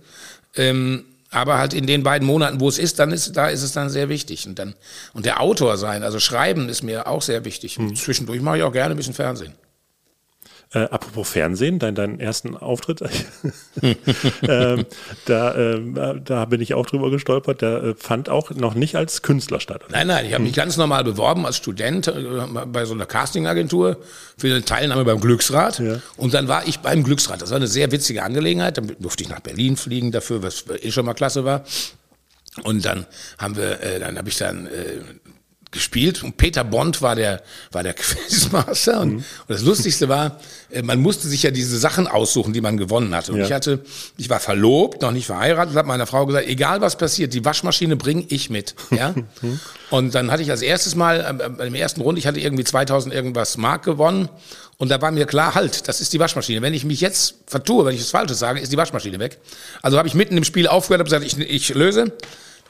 Ähm, 0.55 1.05
aber 1.29 1.57
halt 1.57 1.73
in 1.73 1.87
den 1.87 2.03
beiden 2.03 2.27
Monaten, 2.27 2.59
wo 2.59 2.69
es 2.69 2.77
ist, 2.77 2.99
dann 2.99 3.11
ist, 3.11 3.35
da 3.35 3.47
ist 3.47 3.63
es 3.63 3.73
dann 3.73 3.89
sehr 3.89 4.07
wichtig. 4.07 4.47
Und 4.47 4.59
dann, 4.59 4.75
und 5.13 5.25
der 5.25 5.41
Autor 5.41 5.77
sein, 5.77 6.03
also 6.03 6.19
Schreiben 6.19 6.69
ist 6.69 6.83
mir 6.83 7.07
auch 7.07 7.21
sehr 7.21 7.43
wichtig. 7.43 7.79
Und 7.79 7.97
zwischendurch 7.97 8.41
mache 8.41 8.57
ich 8.57 8.63
auch 8.63 8.71
gerne 8.71 8.93
ein 8.93 8.97
bisschen 8.97 9.15
Fernsehen. 9.15 9.53
Äh, 10.73 10.85
apropos 10.89 11.29
Fernsehen, 11.29 11.77
dein, 11.77 11.93
deinen 11.93 12.19
ersten 12.19 12.57
Auftritt, 12.57 13.01
ähm, 14.41 14.85
da, 15.25 15.55
ähm, 15.55 16.21
da 16.25 16.45
bin 16.45 16.61
ich 16.61 16.73
auch 16.73 16.87
drüber 16.87 17.11
gestolpert, 17.11 17.61
der 17.61 17.83
äh, 17.83 17.95
fand 17.95 18.27
auch 18.27 18.49
noch 18.49 18.73
nicht 18.73 18.95
als 18.95 19.21
Künstler 19.21 19.59
statt. 19.59 19.83
Nein, 19.91 20.07
nein, 20.07 20.25
ich 20.25 20.33
habe 20.33 20.43
mich 20.43 20.53
ganz 20.53 20.75
normal 20.77 21.03
beworben 21.03 21.45
als 21.45 21.57
Student 21.57 22.07
äh, 22.07 22.13
bei 22.65 22.85
so 22.85 22.95
einer 22.95 23.05
Castingagentur 23.05 23.97
für 24.35 24.47
eine 24.47 24.65
Teilnahme 24.65 25.05
beim 25.05 25.21
Glücksrad. 25.21 25.77
Ja. 25.77 25.99
Und 26.17 26.33
dann 26.33 26.47
war 26.47 26.67
ich 26.67 26.79
beim 26.79 27.03
Glücksrad. 27.03 27.43
Das 27.43 27.51
war 27.51 27.57
eine 27.57 27.67
sehr 27.67 27.91
witzige 27.91 28.23
Angelegenheit. 28.23 28.79
Dann 28.79 28.95
durfte 28.99 29.23
ich 29.23 29.29
nach 29.29 29.41
Berlin 29.41 29.77
fliegen 29.77 30.11
dafür, 30.11 30.41
was 30.41 30.65
eh 30.81 30.91
schon 30.91 31.05
mal 31.05 31.13
klasse 31.13 31.45
war. 31.45 31.65
Und 32.63 32.85
dann 32.85 33.05
haben 33.37 33.55
wir, 33.55 33.81
äh, 33.81 33.99
dann 33.99 34.17
habe 34.17 34.29
ich 34.29 34.37
dann 34.37 34.67
äh, 34.67 35.01
gespielt 35.73 36.23
und 36.23 36.37
Peter 36.37 36.63
Bond 36.63 37.01
war 37.01 37.15
der 37.15 37.41
war 37.71 37.83
der 37.83 37.93
Quizmaster 37.95 39.01
und, 39.01 39.15
und 39.17 39.23
das 39.49 39.61
Lustigste 39.63 40.07
war, 40.07 40.39
äh, 40.69 40.81
man 40.81 41.01
musste 41.01 41.27
sich 41.27 41.43
ja 41.43 41.51
diese 41.51 41.77
Sachen 41.77 42.07
aussuchen, 42.07 42.53
die 42.53 42.61
man 42.61 42.77
gewonnen 42.77 43.13
hatte. 43.13 43.33
Und 43.33 43.39
Ja. 43.39 43.45
ich 43.45 43.51
hatte, 43.51 43.83
ich 44.17 44.29
war 44.29 44.39
verlobt, 44.39 45.01
noch 45.01 45.11
nicht 45.11 45.25
verheiratet, 45.25 45.75
habe 45.75 45.87
meiner 45.87 46.07
Frau 46.07 46.25
gesagt, 46.25 46.47
egal 46.47 46.79
was 46.79 46.97
passiert, 46.97 47.33
die 47.33 47.43
Waschmaschine 47.43 47.97
bringe 47.97 48.23
ich 48.29 48.49
mit, 48.49 48.75
ja. 48.91 49.13
und 49.89 50.15
dann 50.15 50.31
hatte 50.31 50.41
ich 50.43 50.51
als 50.51 50.61
erstes 50.61 50.95
Mal 50.95 51.19
äh, 51.19 51.49
bei 51.49 51.65
dem 51.65 51.75
ersten 51.75 52.01
Runde, 52.01 52.19
ich 52.19 52.27
hatte 52.27 52.39
irgendwie 52.39 52.63
2000 52.63 53.13
irgendwas 53.13 53.57
Mark 53.57 53.83
gewonnen 53.83 54.29
und 54.77 54.89
da 54.89 55.01
war 55.01 55.11
mir 55.11 55.25
klar, 55.25 55.55
halt, 55.55 55.87
das 55.87 56.01
ist 56.01 56.13
die 56.13 56.19
Waschmaschine. 56.19 56.61
Wenn 56.61 56.73
ich 56.73 56.83
mich 56.83 56.99
jetzt 57.01 57.35
vertue, 57.47 57.85
wenn 57.85 57.93
ich 57.93 58.01
das 58.01 58.09
Falsche 58.09 58.33
sage, 58.35 58.59
ist 58.59 58.71
die 58.71 58.77
Waschmaschine 58.77 59.19
weg. 59.19 59.39
Also 59.81 59.97
habe 59.97 60.07
ich 60.07 60.13
mitten 60.13 60.35
im 60.35 60.43
Spiel 60.43 60.67
aufgehört, 60.67 60.99
habe 60.99 61.09
gesagt, 61.09 61.25
ich, 61.25 61.37
ich 61.37 61.69
löse. 61.73 62.11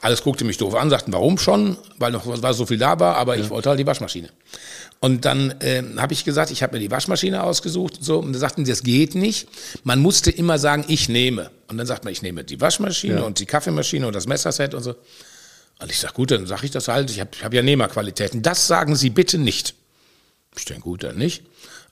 Alles 0.03 0.21
guckte 0.21 0.43
mich 0.43 0.57
doof 0.57 0.75
an, 0.75 0.89
sagten, 0.89 1.13
warum 1.13 1.37
schon? 1.37 1.77
Weil 1.97 2.11
noch 2.11 2.23
weil 2.25 2.53
so 2.53 2.65
viel 2.65 2.77
da 2.77 2.99
war, 2.99 3.15
aber 3.15 3.37
ich 3.37 3.49
wollte 3.49 3.69
halt 3.69 3.79
die 3.79 3.87
Waschmaschine. 3.87 4.27
Und 4.99 5.23
dann 5.23 5.55
ähm, 5.61 6.01
habe 6.01 6.11
ich 6.11 6.25
gesagt, 6.25 6.51
ich 6.51 6.61
habe 6.61 6.73
mir 6.75 6.79
die 6.81 6.91
Waschmaschine 6.91 7.41
ausgesucht 7.41 7.97
und 7.99 8.03
so. 8.03 8.19
Und 8.19 8.33
dann 8.33 8.39
sagten, 8.39 8.65
die, 8.65 8.69
das 8.69 8.83
geht 8.83 9.15
nicht. 9.15 9.47
Man 9.85 9.99
musste 9.99 10.29
immer 10.29 10.59
sagen, 10.59 10.83
ich 10.89 11.07
nehme. 11.07 11.51
Und 11.69 11.77
dann 11.77 11.87
sagt 11.87 12.03
man, 12.03 12.11
ich 12.11 12.21
nehme 12.21 12.43
die 12.43 12.59
Waschmaschine 12.59 13.15
Ja. 13.15 13.21
und 13.21 13.39
die 13.39 13.45
Kaffeemaschine 13.45 14.05
und 14.05 14.13
das 14.13 14.27
Messerset 14.27 14.73
und 14.73 14.83
so. 14.83 14.93
Und 15.79 15.89
ich 15.89 15.99
sag, 15.99 16.13
gut, 16.13 16.31
dann 16.31 16.47
sage 16.47 16.65
ich 16.65 16.71
das 16.71 16.89
halt. 16.89 17.09
Ich 17.09 17.21
habe 17.21 17.31
hab 17.41 17.53
ja 17.53 17.61
Nehmerqualitäten. 17.61 18.41
Das 18.41 18.67
sagen 18.67 18.95
Sie 18.97 19.09
bitte 19.09 19.37
nicht. 19.37 19.73
Ich 20.57 20.65
denke, 20.65 20.83
gut, 20.83 21.03
dann 21.03 21.17
nicht. 21.17 21.43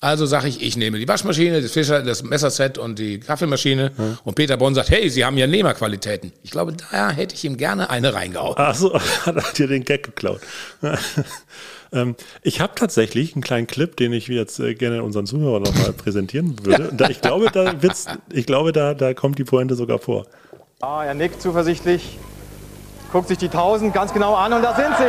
Also 0.03 0.25
sage 0.25 0.47
ich, 0.47 0.63
ich 0.63 0.77
nehme 0.77 0.97
die 0.97 1.07
Waschmaschine, 1.07 1.61
das, 1.61 1.73
Fischer, 1.73 2.01
das 2.01 2.23
Messerset 2.23 2.79
und 2.79 2.97
die 2.97 3.19
Kaffeemaschine. 3.19 3.91
Und 4.23 4.33
Peter 4.33 4.57
Bonn 4.57 4.73
sagt, 4.73 4.89
hey, 4.89 5.07
Sie 5.11 5.23
haben 5.23 5.37
ja 5.37 5.45
Nehmerqualitäten. 5.45 6.33
Ich 6.41 6.49
glaube, 6.49 6.73
da 6.73 7.11
hätte 7.11 7.35
ich 7.35 7.45
ihm 7.45 7.55
gerne 7.55 7.91
eine 7.91 8.15
reingehauen. 8.15 8.55
Ach 8.57 8.73
so, 8.73 8.99
hat 9.25 9.35
er 9.35 9.43
dir 9.55 9.67
den 9.67 9.85
Gag 9.85 10.01
geklaut. 10.01 10.41
ähm, 11.93 12.15
ich 12.41 12.61
habe 12.61 12.73
tatsächlich 12.73 13.35
einen 13.35 13.43
kleinen 13.43 13.67
Clip, 13.67 13.95
den 13.95 14.11
ich 14.11 14.27
jetzt 14.27 14.59
äh, 14.59 14.73
gerne 14.73 15.03
unseren 15.03 15.27
Zuhörern 15.27 15.61
nochmal 15.61 15.93
präsentieren 15.93 16.55
würde. 16.65 16.89
Und 16.89 16.99
da, 16.99 17.07
ich 17.07 17.21
glaube, 17.21 17.51
da 17.53 17.83
wird's, 17.83 18.07
ich 18.31 18.47
glaube, 18.47 18.71
da, 18.71 18.95
da 18.95 19.13
kommt 19.13 19.37
die 19.37 19.43
Pointe 19.43 19.75
sogar 19.75 19.99
vor. 19.99 20.25
Ah, 20.79 21.03
er 21.05 21.13
nickt 21.13 21.43
zuversichtlich, 21.43 22.17
guckt 23.11 23.27
sich 23.27 23.37
die 23.37 23.49
1000 23.49 23.93
ganz 23.93 24.11
genau 24.11 24.33
an 24.33 24.51
und 24.51 24.63
da 24.63 24.75
sind 24.75 24.97
sie. 24.97 25.03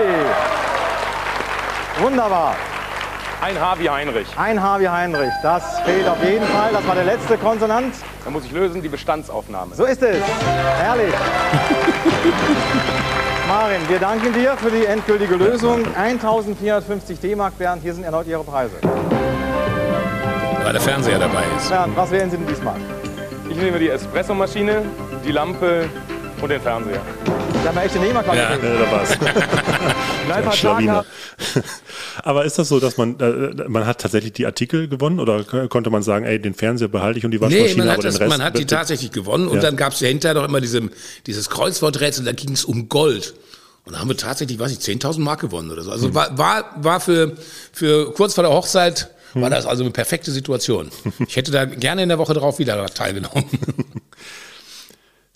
Wunderbar. 2.04 2.56
Ein 3.42 3.60
H 3.60 3.78
wie 3.80 3.90
Heinrich. 3.90 4.28
Ein 4.36 4.62
H 4.62 4.78
wie 4.78 4.88
Heinrich. 4.88 5.32
Das 5.42 5.80
fehlt 5.80 6.06
auf 6.06 6.22
jeden 6.22 6.46
Fall. 6.46 6.70
Das 6.72 6.86
war 6.86 6.94
der 6.94 7.02
letzte 7.02 7.36
Konsonant. 7.36 7.92
Da 8.24 8.30
muss 8.30 8.44
ich 8.44 8.52
lösen, 8.52 8.80
die 8.80 8.88
Bestandsaufnahme. 8.88 9.74
So 9.74 9.84
ist 9.84 10.00
es. 10.00 10.22
Herrlich. 10.78 11.12
Marin, 13.48 13.80
wir 13.88 13.98
danken 13.98 14.32
dir 14.32 14.56
für 14.56 14.70
die 14.70 14.86
endgültige 14.86 15.34
Lösung. 15.34 15.84
1450 15.96 17.18
D-Mark, 17.18 17.58
Bernd. 17.58 17.82
Hier 17.82 17.94
sind 17.94 18.04
erneut 18.04 18.28
Ihre 18.28 18.44
Preise. 18.44 18.76
Weil 20.62 20.72
der 20.72 20.80
Fernseher 20.80 21.18
dabei 21.18 21.42
ist. 21.56 21.68
Bernd, 21.68 21.96
was 21.96 22.12
wählen 22.12 22.30
Sie 22.30 22.36
denn 22.36 22.46
diesmal? 22.46 22.76
Ich 23.50 23.56
nehme 23.56 23.80
die 23.80 23.88
Espressomaschine, 23.88 24.84
die 25.24 25.32
Lampe 25.32 25.88
und 26.40 26.48
den 26.48 26.60
Fernseher. 26.60 27.00
Sie 27.62 27.68
haben 27.68 27.76
ja 27.76 27.82
echte 27.82 27.98
Nehmerqualität. 28.00 28.62
Äh, 28.64 28.78
da 28.78 28.92
war's. 28.92 29.10
Kneifer 30.26 30.42
Der 30.42 30.52
Schlawiner. 30.52 31.04
Aber 32.24 32.44
ist 32.44 32.58
das 32.58 32.68
so, 32.68 32.80
dass 32.80 32.96
man, 32.96 33.18
äh, 33.20 33.68
man 33.68 33.86
hat 33.86 34.00
tatsächlich 34.00 34.32
die 34.32 34.46
Artikel 34.46 34.88
gewonnen 34.88 35.20
oder 35.20 35.44
konnte 35.68 35.90
man 35.90 36.02
sagen, 36.02 36.24
ey, 36.24 36.40
den 36.40 36.54
Fernseher 36.54 36.88
behalte 36.88 37.18
ich 37.18 37.24
und 37.24 37.30
die 37.30 37.40
Waschmaschine, 37.40 37.68
Nee, 37.70 37.76
man 37.76 37.86
hat, 37.88 37.94
aber 37.94 38.02
das, 38.02 38.14
den 38.16 38.22
Rest. 38.22 38.38
man 38.38 38.44
hat 38.44 38.58
die 38.58 38.66
tatsächlich 38.66 39.12
gewonnen 39.12 39.48
und 39.48 39.56
Ja. 39.56 39.62
dann 39.62 39.76
gab 39.76 39.92
es 39.92 40.00
ja 40.00 40.08
hinterher 40.08 40.34
noch 40.34 40.44
immer 40.48 40.60
diese, 40.60 40.90
dieses 41.26 41.50
Kreuzworträtsel, 41.50 42.24
da 42.24 42.32
ging 42.32 42.52
es 42.52 42.64
um 42.64 42.88
Gold. 42.88 43.34
Und 43.84 43.94
da 43.94 43.98
haben 44.00 44.08
wir 44.08 44.16
tatsächlich, 44.16 44.58
weiß 44.58 44.70
ich, 44.72 44.78
10.000 44.78 45.20
Mark 45.20 45.40
gewonnen 45.40 45.70
oder 45.70 45.82
so. 45.82 45.90
Also 45.90 46.06
Hm. 46.08 46.14
war, 46.14 46.36
war, 46.38 46.64
war 46.76 47.00
für, 47.00 47.36
für 47.72 48.12
kurz 48.12 48.34
vor 48.34 48.42
der 48.44 48.52
Hochzeit, 48.52 49.08
war 49.34 49.48
das 49.50 49.66
also 49.66 49.82
eine 49.82 49.92
perfekte 49.92 50.30
Situation. 50.30 50.90
Ich 51.26 51.36
hätte 51.36 51.50
da 51.52 51.64
gerne 51.64 52.02
in 52.02 52.08
der 52.10 52.18
Woche 52.18 52.34
drauf 52.34 52.58
wieder 52.58 52.84
teilgenommen. 52.86 53.44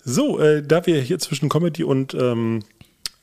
So, 0.09 0.39
äh, 0.39 0.63
da 0.63 0.85
wir 0.85 1.01
hier 1.01 1.19
zwischen 1.19 1.49
Comedy 1.49 1.83
und 1.83 2.13
ähm, 2.13 2.63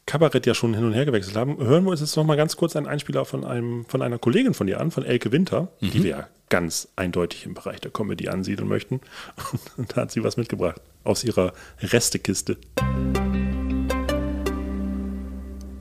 Kabarett 0.04 0.44
ja 0.44 0.52
schon 0.52 0.74
hin 0.74 0.84
und 0.84 0.92
her 0.92 1.06
gewechselt 1.06 1.34
haben, 1.34 1.56
hören 1.56 1.84
wir 1.84 1.92
uns 1.92 2.00
jetzt 2.00 2.14
noch 2.14 2.24
mal 2.24 2.36
ganz 2.36 2.56
kurz 2.58 2.76
einen 2.76 2.86
Einspieler 2.86 3.24
von, 3.24 3.42
einem, 3.42 3.86
von 3.86 4.02
einer 4.02 4.18
Kollegin 4.18 4.52
von 4.52 4.66
dir 4.66 4.80
an, 4.82 4.90
von 4.90 5.02
Elke 5.02 5.32
Winter, 5.32 5.68
die 5.80 6.02
wir 6.04 6.10
ja 6.10 6.28
ganz 6.50 6.88
eindeutig 6.94 7.46
im 7.46 7.54
Bereich 7.54 7.80
der 7.80 7.90
Comedy 7.90 8.28
ansiedeln 8.28 8.68
möchten. 8.68 9.00
Und 9.78 9.96
da 9.96 10.02
hat 10.02 10.10
sie 10.12 10.22
was 10.22 10.36
mitgebracht 10.36 10.82
aus 11.04 11.24
ihrer 11.24 11.54
Restekiste. 11.80 12.58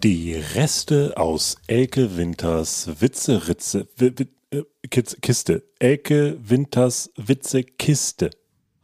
Die 0.04 0.36
Reste 0.56 1.18
aus 1.18 1.58
Elke 1.68 2.16
Winters 2.16 2.90
Witze-Ritze, 3.02 3.88
Wi- 3.98 4.14
Wi- 4.18 4.58
äh, 4.58 4.88
Kiste. 4.88 5.64
Elke 5.80 6.38
Winters 6.42 7.12
Witze-Kiste. 7.18 8.30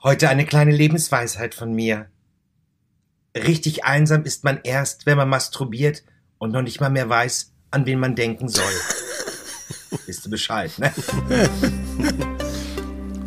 Heute 0.02 0.30
eine 0.30 0.46
kleine 0.46 0.72
Lebensweisheit 0.72 1.54
von 1.56 1.74
mir. 1.74 2.08
Richtig 3.36 3.84
einsam 3.84 4.24
ist 4.24 4.44
man 4.44 4.60
erst, 4.64 5.06
wenn 5.06 5.18
man 5.18 5.30
masturbiert 5.30 6.04
und 6.38 6.52
noch 6.52 6.62
nicht 6.62 6.80
mal 6.80 6.90
mehr 6.90 7.10
weiß, 7.10 7.52
an 7.72 7.86
wen 7.86 8.00
man 8.00 8.16
denken 8.16 8.48
soll. 8.48 8.64
Wisst 10.06 10.26
ihr 10.26 10.30
Bescheid, 10.32 10.72
ne? 10.80 10.94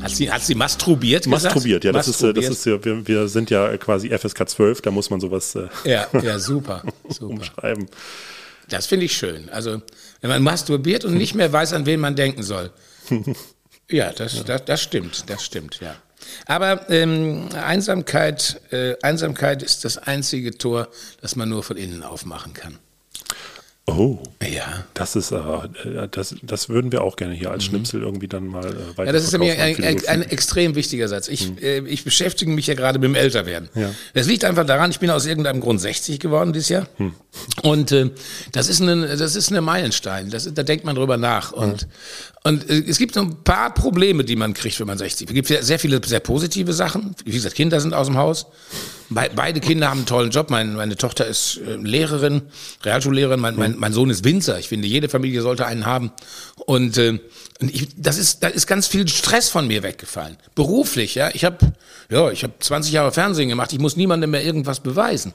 Hat 0.03 0.11
sie, 0.11 0.33
hat 0.33 0.43
sie 0.43 0.57
masturbiert? 0.57 1.25
gesagt? 1.25 1.45
Masturbiert, 1.45 1.85
ja, 1.85 1.93
das 1.93 2.09
ist, 2.09 2.21
äh, 2.25 2.33
das 2.35 2.49
Masturbiert. 2.49 2.85
ist 2.85 2.87
ja, 2.87 2.97
wir, 2.97 3.07
wir 3.07 3.29
sind 3.29 3.51
ja 3.51 3.77
quasi 3.77 4.09
FSK 4.11 4.49
12, 4.49 4.81
da 4.83 4.91
muss 4.91 5.11
man 5.11 5.21
sowas 5.21 5.55
äh, 5.55 5.69
Ja, 5.85 6.09
ja, 6.23 6.41
super. 6.41 6.83
super. 7.09 7.27
umschreiben. 7.35 7.87
Das 8.69 8.87
finde 8.87 9.07
ich 9.07 9.17
schön. 9.17 9.49
Also, 9.51 9.81
wenn 10.21 10.29
man 10.31 10.43
masturbiert 10.43 11.05
und 11.05 11.15
nicht 11.15 11.37
mehr 11.37 11.53
weiß, 11.53 11.73
an 11.75 11.87
wen 11.87 12.01
man 12.01 12.17
denken 12.17 12.43
soll. 12.43 12.73
Ja, 13.89 14.11
das, 14.13 14.43
Das, 14.45 14.65
das 14.65 14.83
stimmt, 14.83 15.31
das 15.31 15.45
stimmt, 15.45 15.79
ja. 15.81 15.95
Aber 16.47 16.89
ähm, 16.91 17.49
Einsamkeit, 17.55 18.61
äh, 18.71 18.95
Einsamkeit 19.03 19.63
ist 19.63 19.85
das 19.85 19.99
einzige 19.99 20.57
Tor, 20.57 20.89
das 21.21 21.37
man 21.37 21.49
nur 21.49 21.63
von 21.63 21.77
innen 21.77 22.03
aufmachen 22.03 22.53
kann. 22.53 22.79
Oh, 23.87 24.21
Ja. 24.41 24.87
das 24.95 25.17
ist, 25.17 25.33
äh, 25.33 25.39
das, 26.09 26.37
das 26.43 26.69
würden 26.69 26.93
wir 26.93 27.03
auch 27.03 27.17
gerne 27.17 27.35
hier 27.35 27.51
als 27.51 27.65
Schnipsel 27.65 28.01
irgendwie 28.01 28.29
dann 28.29 28.47
mal 28.47 28.65
äh, 28.65 28.97
weiter 28.97 29.07
Ja, 29.07 29.13
das 29.13 29.25
ist 29.25 29.37
mir 29.37 29.61
ein, 29.61 29.83
ein, 29.83 30.07
ein 30.07 30.23
extrem 30.23 30.77
wichtiger 30.77 31.09
Satz. 31.09 31.27
Ich, 31.27 31.61
äh, 31.61 31.81
ich 31.81 32.05
beschäftige 32.05 32.51
mich 32.53 32.69
ja 32.69 32.75
gerade 32.75 33.01
mit 33.01 33.09
dem 33.09 33.17
Älterwerden. 33.17 33.69
Ja. 33.75 33.93
Das 34.15 34.29
liegt 34.29 34.45
einfach 34.45 34.65
daran, 34.65 34.93
ich 34.93 35.01
bin 35.01 35.11
aus 35.11 35.27
irgendeinem 35.27 35.61
Grund 35.61 35.81
60 35.81 36.21
geworden 36.21 36.53
dieses 36.53 36.69
Jahr. 36.69 36.87
Und 37.63 37.91
äh, 37.91 38.11
das, 38.53 38.69
ist 38.69 38.81
ein, 38.81 39.03
das 39.03 39.35
ist 39.35 39.51
eine 39.51 39.61
Meilenstein. 39.61 40.31
Das, 40.31 40.49
da 40.55 40.63
denkt 40.63 40.85
man 40.85 40.95
drüber 40.95 41.17
nach. 41.17 41.51
Und, 41.53 41.89
Und 42.45 42.69
äh, 42.69 42.83
es 42.89 42.99
gibt 42.99 43.15
so 43.15 43.21
ein 43.21 43.45
paar 43.45 43.73
Probleme, 43.73 44.25
die 44.25 44.35
man 44.37 44.53
kriegt, 44.53 44.81
wenn 44.81 44.87
man 44.89 44.99
60 44.99 45.29
wird. 45.29 45.31
Es 45.39 45.49
gibt 45.49 45.65
sehr- 45.65 45.79
viele 45.79 46.01
sehr 46.05 46.21
positive 46.21 46.73
Sachen. 46.73 47.15
Wie 47.25 47.31
gesagt, 47.33 47.55
Kinder 47.55 47.81
sind 47.81 47.95
aus 47.95 48.09
dem 48.09 48.17
Haus. 48.17 48.47
Be 49.11 49.31
beide 49.37 49.61
Kinder 49.61 49.89
haben 49.91 49.99
einen 49.99 50.07
tollen 50.07 50.31
Job. 50.31 50.51
Mein, 50.51 50.75
meine 50.75 50.97
Tochter 50.97 51.27
ist 51.27 51.61
äh, 51.67 51.77
Lehrerin, 51.77 52.43
Realschullehrerin. 52.83 53.39
Mein, 53.39 53.57
mein, 53.57 53.77
mein 53.79 53.93
Sohn 53.93 54.11
ist 54.11 54.25
Winzer. 54.25 54.59
Ich 54.59 54.69
finde, 54.69 54.89
jede 54.89 55.09
Familie 55.09 55.43
sollte 55.43 55.67
einen 55.67 55.87
haben. 55.87 56.11
Und, 56.66 56.96
äh, 56.98 57.18
und 57.61 57.75
ich, 57.75 57.88
das 57.96 58.18
ist, 58.18 58.42
da 58.42 58.48
ist 58.48 58.66
ganz 58.66 58.87
viel 58.87 59.09
Stress 59.09 59.48
von 59.48 59.66
mir 59.66 59.83
weggefallen. 59.83 60.37
Beruflich, 60.55 61.14
ja. 61.14 61.31
Ich 61.33 61.44
habe 61.44 61.72
ja, 62.12 62.31
ich 62.31 62.42
habe 62.42 62.53
20 62.59 62.92
Jahre 62.92 63.11
Fernsehen 63.11 63.48
gemacht. 63.48 63.72
Ich 63.72 63.79
muss 63.79 63.96
niemandem 63.96 64.31
mehr 64.31 64.44
irgendwas 64.44 64.81
beweisen. 64.81 65.33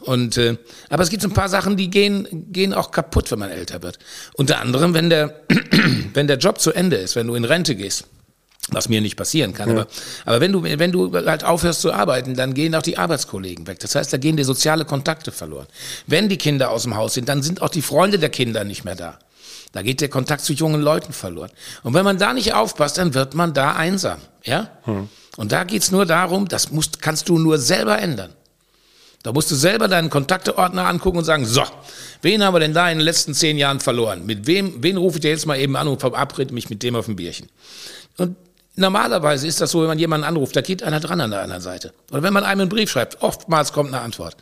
Und 0.00 0.38
äh, 0.38 0.56
aber 0.88 1.02
es 1.02 1.10
gibt 1.10 1.22
so 1.22 1.28
ein 1.28 1.34
paar 1.34 1.48
Sachen, 1.50 1.76
die 1.76 1.90
gehen 1.90 2.52
gehen 2.52 2.72
auch 2.72 2.90
kaputt, 2.90 3.30
wenn 3.30 3.38
man 3.38 3.50
älter 3.50 3.82
wird. 3.82 3.98
Unter 4.34 4.60
anderem, 4.60 4.94
wenn 4.94 5.10
der 5.10 5.42
wenn 6.14 6.26
der 6.26 6.38
Job 6.38 6.60
zu 6.60 6.72
Ende 6.72 6.96
ist, 6.96 7.16
wenn 7.16 7.26
du 7.26 7.34
in 7.34 7.44
Rente 7.44 7.76
gehst. 7.76 8.04
Was 8.70 8.88
mir 8.88 9.00
nicht 9.00 9.14
passieren 9.14 9.54
kann. 9.54 9.70
Aber, 9.70 9.86
aber 10.24 10.40
wenn 10.40 10.50
du, 10.50 10.64
wenn 10.64 10.90
du 10.90 11.12
halt 11.12 11.44
aufhörst 11.44 11.82
zu 11.82 11.92
arbeiten, 11.92 12.34
dann 12.34 12.52
gehen 12.52 12.74
auch 12.74 12.82
die 12.82 12.98
Arbeitskollegen 12.98 13.68
weg. 13.68 13.78
Das 13.78 13.94
heißt, 13.94 14.12
da 14.12 14.16
gehen 14.16 14.36
dir 14.36 14.44
soziale 14.44 14.84
Kontakte 14.84 15.30
verloren. 15.30 15.68
Wenn 16.08 16.28
die 16.28 16.36
Kinder 16.36 16.70
aus 16.72 16.82
dem 16.82 16.96
Haus 16.96 17.14
sind, 17.14 17.28
dann 17.28 17.44
sind 17.44 17.62
auch 17.62 17.68
die 17.68 17.82
Freunde 17.82 18.18
der 18.18 18.30
Kinder 18.30 18.64
nicht 18.64 18.84
mehr 18.84 18.96
da. 18.96 19.20
Da 19.72 19.82
geht 19.82 20.00
der 20.00 20.08
Kontakt 20.08 20.42
zu 20.42 20.52
jungen 20.52 20.80
Leuten 20.80 21.12
verloren. 21.12 21.50
Und 21.82 21.94
wenn 21.94 22.04
man 22.04 22.18
da 22.18 22.32
nicht 22.32 22.54
aufpasst, 22.54 22.98
dann 22.98 23.14
wird 23.14 23.34
man 23.34 23.52
da 23.52 23.74
einsam. 23.74 24.20
Ja? 24.44 24.70
Und 25.36 25.52
da 25.52 25.64
geht's 25.64 25.90
nur 25.90 26.06
darum, 26.06 26.48
das 26.48 26.70
musst, 26.70 27.02
kannst 27.02 27.28
du 27.28 27.38
nur 27.38 27.58
selber 27.58 27.98
ändern. 27.98 28.32
Da 29.22 29.32
musst 29.32 29.50
du 29.50 29.56
selber 29.56 29.88
deinen 29.88 30.08
Kontakteordner 30.08 30.86
angucken 30.86 31.18
und 31.18 31.24
sagen, 31.24 31.44
so, 31.46 31.64
wen 32.22 32.44
haben 32.44 32.54
wir 32.54 32.60
denn 32.60 32.74
da 32.74 32.88
in 32.90 32.98
den 32.98 33.04
letzten 33.04 33.34
zehn 33.34 33.58
Jahren 33.58 33.80
verloren? 33.80 34.24
Mit 34.24 34.46
wem, 34.46 34.82
wen 34.84 34.96
rufe 34.96 35.16
ich 35.16 35.22
dir 35.22 35.30
jetzt 35.30 35.46
mal 35.46 35.58
eben 35.58 35.74
an 35.76 35.88
und 35.88 36.00
verabrede 36.00 36.54
mich 36.54 36.70
mit 36.70 36.82
dem 36.84 36.94
auf 36.94 37.08
ein 37.08 37.16
Bierchen? 37.16 37.48
Und 38.18 38.36
normalerweise 38.76 39.48
ist 39.48 39.60
das 39.60 39.72
so, 39.72 39.80
wenn 39.80 39.88
man 39.88 39.98
jemanden 39.98 40.24
anruft, 40.24 40.54
da 40.54 40.60
geht 40.60 40.84
einer 40.84 41.00
dran 41.00 41.20
an 41.20 41.32
der 41.32 41.42
anderen 41.42 41.60
Seite. 41.60 41.92
Oder 42.12 42.22
wenn 42.22 42.32
man 42.32 42.44
einem 42.44 42.60
einen 42.60 42.70
Brief 42.70 42.88
schreibt, 42.88 43.20
oftmals 43.20 43.72
kommt 43.72 43.92
eine 43.92 44.00
Antwort. 44.00 44.36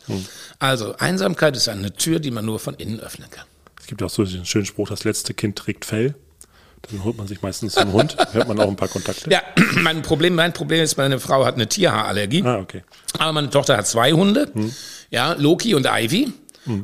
Also 0.59 0.95
Einsamkeit 0.97 1.57
ist 1.57 1.67
eine 1.67 1.91
Tür, 1.93 2.19
die 2.19 2.29
man 2.29 2.45
nur 2.45 2.59
von 2.59 2.75
innen 2.75 2.99
öffnen 2.99 3.29
kann. 3.31 3.45
Es 3.85 3.89
gibt 3.89 4.01
auch 4.01 4.09
so 4.09 4.23
den 4.23 4.47
schönen 4.47 4.65
Spruch, 4.65 4.89
das 4.89 5.03
letzte 5.03 5.35
Kind 5.35 5.57
trägt 5.57 5.85
Fell. 5.85 6.15
Dann 6.89 7.03
holt 7.03 7.17
man 7.17 7.27
sich 7.27 7.43
meistens 7.43 7.77
einen 7.77 7.93
Hund, 7.93 8.17
hört 8.31 8.47
man 8.47 8.59
auch 8.59 8.67
ein 8.67 8.75
paar 8.75 8.87
Kontakte. 8.87 9.29
Ja, 9.29 9.43
mein 9.83 10.01
Problem, 10.01 10.33
mein 10.33 10.53
Problem 10.53 10.81
ist, 10.81 10.97
meine 10.97 11.19
Frau 11.19 11.45
hat 11.45 11.53
eine 11.53 11.69
Tierhaarallergie. 11.69 12.41
Ah, 12.41 12.57
okay. 12.57 12.83
Aber 13.19 13.31
meine 13.33 13.51
Tochter 13.51 13.77
hat 13.77 13.85
zwei 13.85 14.13
Hunde, 14.13 14.51
ja, 15.11 15.33
Loki 15.33 15.75
und 15.75 15.85
Ivy. 15.85 16.33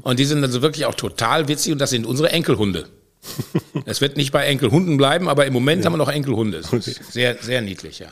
Und 0.03 0.19
die 0.19 0.25
sind 0.25 0.43
also 0.43 0.61
wirklich 0.61 0.85
auch 0.85 0.93
total 0.93 1.47
witzig 1.47 1.71
und 1.73 1.79
das 1.79 1.89
sind 1.89 2.05
unsere 2.05 2.29
Enkelhunde. 2.29 2.87
Es 3.85 3.99
wird 3.99 4.15
nicht 4.15 4.31
bei 4.31 4.45
Enkelhunden 4.45 4.97
bleiben, 4.97 5.27
aber 5.27 5.47
im 5.47 5.53
Moment 5.53 5.83
haben 5.85 5.93
wir 5.93 5.97
noch 5.97 6.09
Enkelhunde. 6.09 6.59
Ist 6.59 7.11
sehr, 7.11 7.37
sehr 7.41 7.63
niedlich, 7.63 7.97
ja. 7.97 8.09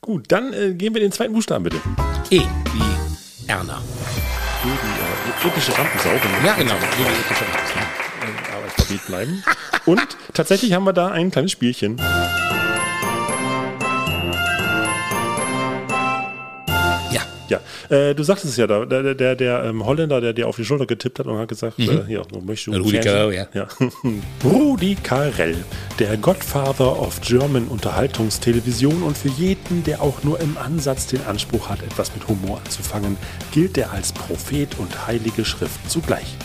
Gut, 0.00 0.26
dann 0.28 0.52
äh, 0.52 0.74
gehen 0.74 0.94
wir 0.94 1.00
den 1.00 1.10
zweiten 1.10 1.32
Buchstaben 1.32 1.64
bitte. 1.64 1.80
E, 2.30 2.38
wie 2.38 3.48
Erna. 3.48 3.82
Die, 4.62 4.68
die 4.68 4.72
äh, 4.72 5.09
epische 5.44 5.76
Rampensau. 5.76 6.10
Ja, 6.44 6.54
genau. 6.54 6.74
im 6.74 8.62
Alphabet 8.64 9.06
bleiben. 9.06 9.44
Und 9.86 10.16
tatsächlich 10.34 10.72
haben 10.72 10.84
wir 10.84 10.92
da 10.92 11.08
ein 11.08 11.30
kleines 11.30 11.52
Spielchen. 11.52 12.00
Ja. 17.50 17.60
Ja, 17.90 17.96
äh, 17.96 18.14
du 18.14 18.22
sagtest 18.22 18.52
es 18.52 18.56
ja 18.56 18.66
da, 18.66 18.84
der, 18.84 19.14
der, 19.14 19.34
der 19.34 19.64
ähm, 19.64 19.84
Holländer, 19.84 20.20
der 20.20 20.32
dir 20.32 20.46
auf 20.46 20.56
die 20.56 20.64
Schulter 20.64 20.86
getippt 20.86 21.18
hat 21.18 21.26
und 21.26 21.36
hat 21.36 21.48
gesagt, 21.48 21.78
äh, 21.80 22.04
hier, 22.06 22.22
so 22.32 22.40
möchtest 22.40 22.68
du 22.68 22.80
Rudi 22.80 23.02
Fernsehen? 23.02 23.48
Carrell, 23.48 23.48
ja. 23.52 23.68
Rudi 24.44 24.94
Carrell, 24.94 25.56
der 25.98 26.16
Godfather 26.16 27.00
of 27.00 27.20
German 27.20 27.66
Unterhaltungstelevision 27.66 29.02
und 29.02 29.18
für 29.18 29.28
jeden, 29.28 29.82
der 29.82 30.00
auch 30.00 30.22
nur 30.22 30.40
im 30.40 30.56
Ansatz 30.58 31.08
den 31.08 31.22
Anspruch 31.26 31.68
hat, 31.68 31.82
etwas 31.82 32.14
mit 32.14 32.28
Humor 32.28 32.60
anzufangen, 32.64 33.16
gilt 33.52 33.76
er 33.76 33.92
als 33.92 34.12
Prophet 34.12 34.78
und 34.78 35.06
heilige 35.06 35.44
Schrift 35.44 35.90
zugleich. 35.90 36.36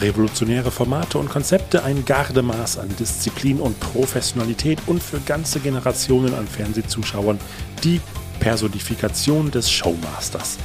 Revolutionäre 0.00 0.70
Formate 0.70 1.18
und 1.18 1.28
Konzepte, 1.28 1.84
ein 1.84 2.04
Gardemaß 2.04 2.78
an 2.78 2.88
Disziplin 2.98 3.60
und 3.60 3.78
Professionalität 3.78 4.78
und 4.86 5.02
für 5.02 5.20
ganze 5.20 5.60
Generationen 5.60 6.34
an 6.34 6.46
Fernsehzuschauern 6.46 7.38
die 7.84 8.00
Personifikation 8.40 9.50
des 9.50 9.70
Showmasters. 9.70 10.58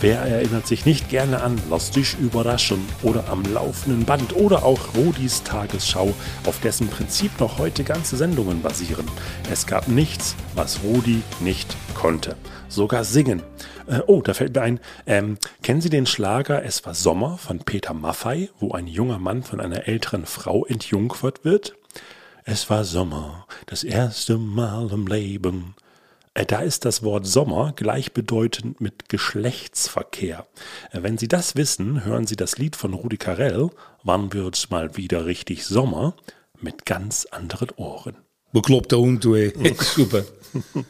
Wer 0.00 0.20
erinnert 0.20 0.66
sich 0.66 0.84
nicht 0.84 1.08
gerne 1.08 1.42
an 1.42 1.58
Lass 1.70 1.90
dich 1.90 2.18
überraschen 2.18 2.84
oder 3.02 3.28
am 3.30 3.42
laufenden 3.42 4.04
Band 4.04 4.36
oder 4.36 4.64
auch 4.64 4.94
Rudis 4.94 5.42
Tagesschau, 5.44 6.12
auf 6.44 6.60
dessen 6.60 6.88
Prinzip 6.88 7.40
noch 7.40 7.58
heute 7.58 7.84
ganze 7.84 8.16
Sendungen 8.16 8.60
basieren. 8.60 9.06
Es 9.50 9.66
gab 9.66 9.88
nichts, 9.88 10.34
was 10.54 10.82
Rudi 10.82 11.22
nicht 11.40 11.74
konnte. 11.94 12.36
Sogar 12.68 13.04
singen. 13.04 13.42
Äh, 13.86 14.00
oh, 14.06 14.20
da 14.20 14.34
fällt 14.34 14.54
mir 14.54 14.62
ein, 14.62 14.80
ähm, 15.06 15.38
kennen 15.62 15.80
Sie 15.80 15.90
den 15.90 16.06
Schlager 16.06 16.64
Es 16.64 16.84
war 16.84 16.94
Sommer 16.94 17.38
von 17.38 17.60
Peter 17.60 17.94
Maffei, 17.94 18.50
wo 18.58 18.72
ein 18.72 18.86
junger 18.86 19.18
Mann 19.18 19.42
von 19.42 19.60
einer 19.60 19.88
älteren 19.88 20.26
Frau 20.26 20.66
entjungfert 20.66 21.44
wird? 21.44 21.76
Es 22.44 22.68
war 22.68 22.84
Sommer, 22.84 23.46
das 23.66 23.84
erste 23.84 24.36
Mal 24.36 24.90
im 24.92 25.06
Leben. 25.06 25.74
Äh, 26.34 26.44
Da 26.44 26.60
ist 26.60 26.84
das 26.84 27.02
Wort 27.02 27.26
Sommer 27.26 27.72
gleichbedeutend 27.76 28.80
mit 28.80 29.08
Geschlechtsverkehr. 29.08 30.46
Äh, 30.92 31.02
Wenn 31.02 31.18
Sie 31.18 31.28
das 31.28 31.56
wissen, 31.56 32.04
hören 32.04 32.26
Sie 32.26 32.36
das 32.36 32.58
Lied 32.58 32.76
von 32.76 32.92
Rudi 32.94 33.16
Carell, 33.16 33.70
Wann 34.02 34.32
wird's 34.34 34.68
mal 34.68 34.96
wieder 34.96 35.24
richtig 35.24 35.64
Sommer, 35.64 36.14
mit 36.60 36.84
ganz 36.84 37.24
anderen 37.26 37.70
Ohren. 37.76 38.16
Bekloppter 38.52 38.98
Hund, 38.98 39.24
du, 39.24 39.34
ey. 39.34 39.52
Super. 39.80 40.24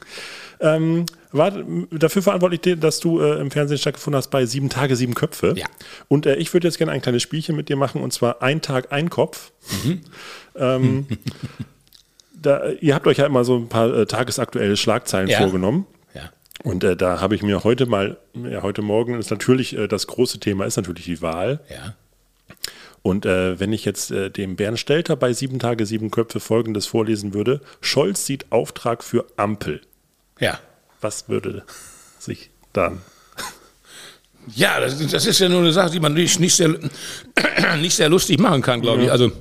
Ähm, 0.61 1.05
war 1.33 1.51
dafür 1.91 2.23
verantwortlich, 2.23 2.79
dass 2.79 3.01
du 3.01 3.21
äh, 3.21 3.41
im 3.41 3.51
Fernsehen 3.51 3.77
stattgefunden 3.77 4.17
hast 4.17 4.31
bei 4.31 4.47
Sieben 4.47 4.71
Tage, 4.71 4.95
Sieben 4.95 5.15
Köpfe. 5.15 5.53
Ja. 5.57 5.67
Und 6.07 6.27
äh, 6.27 6.37
ich 6.37 6.55
würde 6.55 6.69
jetzt 6.69 6.79
gerne 6.79 6.93
ein 6.93 7.03
kleines 7.03 7.23
Spielchen 7.23 7.57
mit 7.57 7.69
dir 7.69 7.77
machen, 7.77 8.01
und 8.01 8.13
zwar 8.13 8.41
ein 8.41 8.63
Tag, 8.63 8.93
ein 8.93 9.11
Kopf. 9.11 9.51
Ähm, 10.55 11.07
da, 12.47 12.69
ihr 12.81 12.95
habt 12.95 13.07
euch 13.07 13.19
ja 13.19 13.27
immer 13.27 13.45
so 13.45 13.57
ein 13.57 13.69
paar 13.69 13.93
äh, 13.95 14.07
tagesaktuelle 14.07 14.77
Schlagzeilen 14.77 15.29
Ja. 15.29 15.39
vorgenommen. 15.39 15.87
Ja. 16.15 16.31
Und 16.63 16.85
äh, 16.85 16.97
da 16.97 17.21
habe 17.21 17.35
ich 17.35 17.43
mir 17.43 17.65
heute 17.65 17.87
mal, 17.87 18.17
ja, 18.35 18.63
heute 18.63 18.83
Morgen 18.83 19.19
ist 19.19 19.31
natürlich, 19.31 19.77
äh, 19.77 19.89
das 19.89 20.07
große 20.07 20.39
Thema 20.41 20.65
ist 20.65 20.77
natürlich 20.77 21.05
die 21.05 21.23
Wahl. 21.23 21.61
Ja. 21.71 21.95
Und 23.03 23.27
äh, 23.27 23.61
wenn 23.61 23.73
ich 23.73 23.85
jetzt 23.85 24.11
äh, 24.11 24.31
dem 24.31 24.57
Bernd 24.57 24.79
Stelter 24.79 25.17
bei 25.17 25.33
Sieben 25.35 25.59
Tage, 25.59 25.85
Sieben 25.85 26.11
Köpfe 26.11 26.41
Folgendes 26.41 26.87
vorlesen 26.87 27.35
würde, 27.35 27.61
Scholz 27.83 28.25
sieht 28.25 28.47
Auftrag 28.51 29.05
für 29.05 29.27
Ampel. 29.37 29.83
Ja. 30.41 30.59
Was 31.03 31.29
würde 31.29 31.65
sich 32.19 32.51
dann? 32.73 33.03
Ja, 34.55 34.79
das, 34.81 34.99
das 35.09 35.27
ist 35.27 35.39
ja 35.39 35.49
nur 35.49 35.61
eine 35.61 35.73
Sache, 35.73 35.91
die 35.91 36.01
man 36.01 36.13
nicht, 36.15 36.39
nicht, 36.41 36.55
sehr, 36.55 36.69
nicht 37.81 37.97
sehr 37.97 38.09
lustig 38.09 38.39
machen 38.41 38.63
kann, 38.63 38.81
glaube 38.83 39.03
ich. 39.05 39.11
Also 39.11 39.33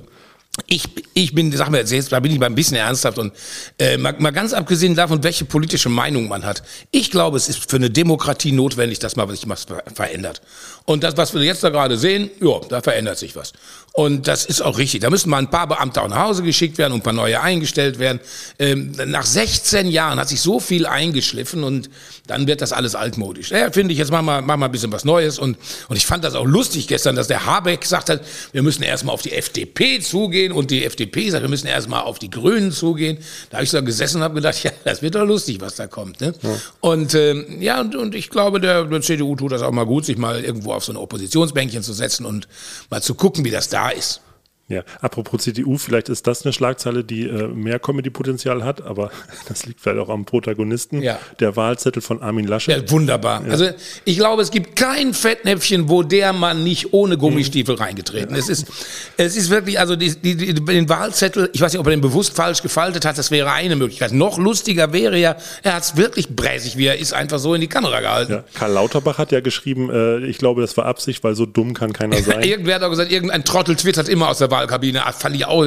ich, 0.66 0.84
ich 1.14 1.34
bin, 1.34 1.50
sag 1.52 1.70
mal 1.70 1.84
jetzt, 1.84 2.12
da 2.12 2.20
bin 2.20 2.32
ich 2.32 2.38
mal 2.38 2.46
ein 2.46 2.54
bisschen 2.54 2.76
ernsthaft 2.76 3.18
und 3.18 3.32
äh, 3.78 3.96
mal, 3.96 4.14
mal 4.18 4.30
ganz 4.30 4.52
abgesehen 4.52 4.94
davon, 4.94 5.22
welche 5.24 5.44
politische 5.44 5.88
Meinung 5.88 6.28
man 6.28 6.44
hat. 6.44 6.62
Ich 6.90 7.10
glaube, 7.10 7.36
es 7.36 7.48
ist 7.48 7.68
für 7.68 7.76
eine 7.76 7.90
Demokratie 7.90 8.52
notwendig, 8.52 8.98
dass 9.00 9.16
mal 9.16 9.28
sich 9.30 9.48
was 9.48 9.64
ver- 9.64 9.82
verändert. 9.92 10.42
Und 10.84 11.02
das, 11.02 11.16
was 11.16 11.34
wir 11.34 11.42
jetzt 11.42 11.64
da 11.64 11.70
gerade 11.70 11.98
sehen, 11.98 12.30
ja, 12.40 12.60
da 12.68 12.80
verändert 12.80 13.18
sich 13.18 13.34
was. 13.34 13.52
Und 13.96 14.26
das 14.26 14.44
ist 14.44 14.60
auch 14.60 14.78
richtig. 14.78 15.02
Da 15.02 15.10
müssen 15.10 15.30
mal 15.30 15.38
ein 15.38 15.50
paar 15.50 15.68
Beamte 15.68 16.02
auch 16.02 16.08
nach 16.08 16.24
Hause 16.24 16.42
geschickt 16.42 16.78
werden 16.78 16.92
und 16.94 16.98
ein 16.98 17.02
paar 17.04 17.12
neue 17.12 17.40
eingestellt 17.40 18.00
werden. 18.00 18.18
Ähm, 18.58 18.90
nach 19.06 19.24
16 19.24 19.86
Jahren 19.86 20.18
hat 20.18 20.28
sich 20.28 20.40
so 20.40 20.58
viel 20.58 20.84
eingeschliffen 20.84 21.62
und 21.62 21.88
dann 22.26 22.48
wird 22.48 22.60
das 22.60 22.72
alles 22.72 22.96
altmodisch. 22.96 23.52
Ja, 23.52 23.70
finde 23.70 23.92
ich, 23.92 23.98
jetzt 24.00 24.10
machen 24.10 24.26
wir, 24.26 24.42
machen 24.42 24.58
wir 24.58 24.64
ein 24.64 24.72
bisschen 24.72 24.90
was 24.90 25.04
Neues. 25.04 25.38
Und, 25.38 25.56
und 25.88 25.94
ich 25.94 26.06
fand 26.06 26.24
das 26.24 26.34
auch 26.34 26.44
lustig 26.44 26.88
gestern, 26.88 27.14
dass 27.14 27.28
der 27.28 27.46
Habeck 27.46 27.82
gesagt 27.82 28.10
hat, 28.10 28.22
wir 28.50 28.64
müssen 28.64 28.82
erstmal 28.82 29.14
auf 29.14 29.22
die 29.22 29.30
FDP 29.30 30.00
zugehen 30.00 30.50
und 30.50 30.72
die 30.72 30.84
FDP 30.84 31.30
sagt, 31.30 31.44
wir 31.44 31.48
müssen 31.48 31.68
erstmal 31.68 32.02
auf 32.02 32.18
die 32.18 32.30
Grünen 32.30 32.72
zugehen. 32.72 33.18
Da 33.50 33.58
habe 33.58 33.64
ich 33.64 33.70
so 33.70 33.80
gesessen 33.80 34.16
und 34.16 34.22
habe 34.24 34.34
gedacht, 34.34 34.60
ja, 34.64 34.72
das 34.82 35.02
wird 35.02 35.14
doch 35.14 35.24
lustig, 35.24 35.60
was 35.60 35.76
da 35.76 35.86
kommt. 35.86 36.20
Ne? 36.20 36.34
Und 36.80 37.14
ähm, 37.14 37.62
ja, 37.62 37.80
und, 37.80 37.94
und 37.94 38.16
ich 38.16 38.28
glaube, 38.28 38.58
der, 38.58 38.86
der 38.86 39.02
CDU 39.02 39.36
tut 39.36 39.52
das 39.52 39.62
auch 39.62 39.70
mal 39.70 39.86
gut, 39.86 40.04
sich 40.04 40.16
mal 40.16 40.42
irgendwo 40.42 40.72
auf 40.72 40.84
so 40.84 40.92
ein 40.92 40.96
Oppositionsbänkchen 40.96 41.84
zu 41.84 41.92
setzen 41.92 42.26
und 42.26 42.48
mal 42.90 43.00
zu 43.00 43.14
gucken, 43.14 43.44
wie 43.44 43.52
das 43.52 43.68
da 43.68 43.83
ist. 43.90 44.20
Ja, 44.66 44.82
apropos 45.02 45.42
CDU, 45.42 45.76
vielleicht 45.76 46.08
ist 46.08 46.26
das 46.26 46.44
eine 46.44 46.54
Schlagzeile, 46.54 47.04
die 47.04 47.24
äh, 47.28 47.48
mehr 47.48 47.78
Comedy-Potenzial 47.78 48.64
hat, 48.64 48.80
aber 48.80 49.10
das 49.48 49.66
liegt 49.66 49.80
vielleicht 49.80 49.98
auch 49.98 50.08
am 50.08 50.24
Protagonisten. 50.24 51.02
Ja. 51.02 51.18
Der 51.38 51.54
Wahlzettel 51.54 52.00
von 52.00 52.22
Armin 52.22 52.46
Laschet. 52.46 52.74
Ja, 52.74 52.90
wunderbar. 52.90 53.42
Also 53.50 53.68
ich 54.06 54.16
glaube, 54.16 54.40
es 54.40 54.50
gibt 54.50 54.74
kein 54.74 55.12
Fettnäpfchen, 55.12 55.90
wo 55.90 56.02
der 56.02 56.32
Mann 56.32 56.64
nicht 56.64 56.94
ohne 56.94 57.18
Gummistiefel 57.18 57.74
reingetreten 57.74 58.34
ist. 58.34 58.48
Es 58.48 58.62
ist, 58.62 58.72
es 59.18 59.36
ist 59.36 59.50
wirklich, 59.50 59.78
also 59.78 59.96
die, 59.96 60.16
die, 60.16 60.34
die, 60.34 60.54
den 60.54 60.88
Wahlzettel, 60.88 61.50
ich 61.52 61.60
weiß 61.60 61.74
nicht, 61.74 61.80
ob 61.80 61.86
er 61.86 61.90
den 61.90 62.00
bewusst 62.00 62.34
falsch 62.34 62.62
gefaltet 62.62 63.04
hat, 63.04 63.18
das 63.18 63.30
wäre 63.30 63.52
eine 63.52 63.76
Möglichkeit. 63.76 64.12
Noch 64.12 64.38
lustiger 64.38 64.94
wäre 64.94 65.18
ja, 65.18 65.36
er 65.62 65.74
hat 65.74 65.82
es 65.82 65.96
wirklich 65.98 66.34
bräsig, 66.34 66.78
wie 66.78 66.86
er 66.86 66.98
ist, 66.98 67.12
einfach 67.12 67.38
so 67.38 67.54
in 67.54 67.60
die 67.60 67.68
Kamera 67.68 68.00
gehalten. 68.00 68.32
Ja, 68.32 68.44
Karl 68.54 68.72
Lauterbach 68.72 69.18
hat 69.18 69.30
ja 69.30 69.40
geschrieben, 69.40 69.90
äh, 69.90 70.24
ich 70.24 70.38
glaube, 70.38 70.62
das 70.62 70.74
war 70.78 70.86
Absicht, 70.86 71.22
weil 71.22 71.34
so 71.34 71.44
dumm 71.44 71.74
kann 71.74 71.92
keiner 71.92 72.16
sein. 72.22 72.42
Irgendwer 72.42 72.76
hat 72.76 72.82
auch 72.82 72.90
gesagt, 72.90 73.12
irgendein 73.12 73.44
Trottel 73.44 73.76
twittert 73.76 74.08
immer 74.08 74.30
aus 74.30 74.38
der 74.38 74.53
Wahlkabine, 74.54 75.04
ah, 75.04 75.12
fand 75.12 75.34
ich 75.36 75.46
auch, 75.46 75.66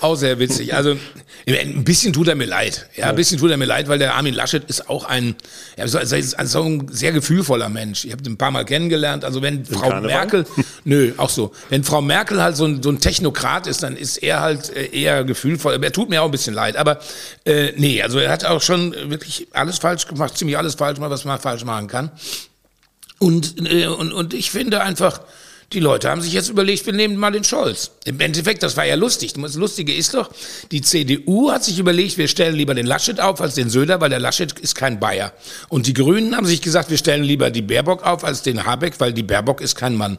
auch 0.00 0.14
sehr 0.14 0.38
witzig. 0.38 0.74
Also 0.74 0.96
ein 1.46 1.84
bisschen 1.84 2.12
tut 2.12 2.28
er 2.28 2.34
mir 2.34 2.46
leid. 2.46 2.86
Ja, 2.96 3.08
ein 3.08 3.16
bisschen 3.16 3.38
tut 3.38 3.50
er 3.50 3.56
mir 3.56 3.64
leid, 3.64 3.88
weil 3.88 3.98
der 3.98 4.14
Armin 4.14 4.34
Laschet 4.34 4.62
ist 4.64 4.88
auch 4.88 5.04
ein, 5.04 5.34
ja, 5.76 5.88
so, 5.88 5.98
also 5.98 6.16
ist 6.16 6.38
also 6.38 6.62
ein 6.62 6.88
sehr 6.90 7.12
gefühlvoller 7.12 7.68
Mensch. 7.68 8.04
Ich 8.04 8.12
habe 8.12 8.22
ihn 8.22 8.32
ein 8.32 8.36
paar 8.36 8.50
Mal 8.50 8.64
kennengelernt. 8.64 9.24
Also 9.24 9.40
wenn 9.42 9.64
Frau 9.64 9.88
Karneval? 9.88 10.16
Merkel, 10.16 10.46
nö, 10.84 11.12
auch 11.16 11.30
so. 11.30 11.52
Wenn 11.70 11.82
Frau 11.82 12.02
Merkel 12.02 12.42
halt 12.42 12.56
so 12.56 12.66
ein, 12.66 12.82
so 12.82 12.90
ein 12.90 13.00
Technokrat 13.00 13.66
ist, 13.66 13.82
dann 13.82 13.96
ist 13.96 14.18
er 14.18 14.40
halt 14.40 14.74
äh, 14.76 14.86
eher 14.86 15.24
gefühlvoll. 15.24 15.82
Er 15.82 15.92
tut 15.92 16.10
mir 16.10 16.22
auch 16.22 16.26
ein 16.26 16.30
bisschen 16.30 16.54
leid. 16.54 16.76
Aber 16.76 17.00
äh, 17.44 17.72
nee, 17.76 18.02
also 18.02 18.18
er 18.18 18.30
hat 18.30 18.44
auch 18.44 18.60
schon 18.60 18.94
wirklich 19.10 19.48
alles 19.52 19.78
falsch 19.78 20.06
gemacht, 20.06 20.36
ziemlich 20.36 20.58
alles 20.58 20.74
falsch 20.74 20.96
gemacht, 20.96 21.10
was 21.10 21.24
man 21.24 21.40
falsch 21.40 21.64
machen 21.64 21.88
kann. 21.88 22.10
Und, 23.18 23.54
äh, 23.70 23.86
und, 23.86 24.12
und 24.12 24.34
ich 24.34 24.50
finde 24.50 24.82
einfach, 24.82 25.20
die 25.72 25.80
Leute 25.80 26.10
haben 26.10 26.20
sich 26.20 26.32
jetzt 26.32 26.48
überlegt, 26.48 26.84
wir 26.86 26.92
nehmen 26.92 27.16
mal 27.16 27.30
den 27.30 27.44
Scholz. 27.44 27.92
Im 28.04 28.18
Endeffekt, 28.18 28.62
das 28.62 28.76
war 28.76 28.84
ja 28.84 28.96
lustig. 28.96 29.34
Das 29.34 29.54
Lustige 29.54 29.94
ist 29.94 30.14
doch, 30.14 30.30
die 30.72 30.80
CDU 30.80 31.52
hat 31.52 31.62
sich 31.62 31.78
überlegt, 31.78 32.18
wir 32.18 32.26
stellen 32.26 32.56
lieber 32.56 32.74
den 32.74 32.86
Laschet 32.86 33.20
auf 33.20 33.40
als 33.40 33.54
den 33.54 33.70
Söder, 33.70 34.00
weil 34.00 34.10
der 34.10 34.18
Laschet 34.18 34.58
ist 34.58 34.74
kein 34.74 34.98
Bayer. 34.98 35.32
Und 35.68 35.86
die 35.86 35.94
Grünen 35.94 36.36
haben 36.36 36.46
sich 36.46 36.60
gesagt, 36.60 36.90
wir 36.90 36.98
stellen 36.98 37.22
lieber 37.22 37.50
die 37.50 37.62
Baerbock 37.62 38.04
auf 38.04 38.24
als 38.24 38.42
den 38.42 38.66
Habeck, 38.66 38.98
weil 38.98 39.12
die 39.12 39.22
Baerbock 39.22 39.60
ist 39.60 39.76
kein 39.76 39.94
Mann. 39.94 40.18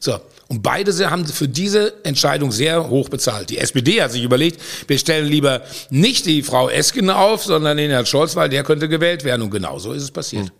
So. 0.00 0.18
Und 0.48 0.62
beide 0.62 1.10
haben 1.10 1.26
für 1.26 1.48
diese 1.48 2.04
Entscheidung 2.04 2.52
sehr 2.52 2.88
hoch 2.88 3.08
bezahlt. 3.08 3.50
Die 3.50 3.58
SPD 3.58 4.00
hat 4.00 4.12
sich 4.12 4.22
überlegt, 4.22 4.60
wir 4.86 4.96
stellen 4.96 5.26
lieber 5.26 5.62
nicht 5.90 6.24
die 6.24 6.42
Frau 6.42 6.70
Esken 6.70 7.10
auf, 7.10 7.44
sondern 7.44 7.76
den 7.76 7.90
Herrn 7.90 8.06
Scholz, 8.06 8.36
weil 8.36 8.48
der 8.48 8.62
könnte 8.62 8.88
gewählt 8.88 9.24
werden. 9.24 9.42
Und 9.42 9.50
genau 9.50 9.78
so 9.78 9.92
ist 9.92 10.04
es 10.04 10.10
passiert. 10.10 10.52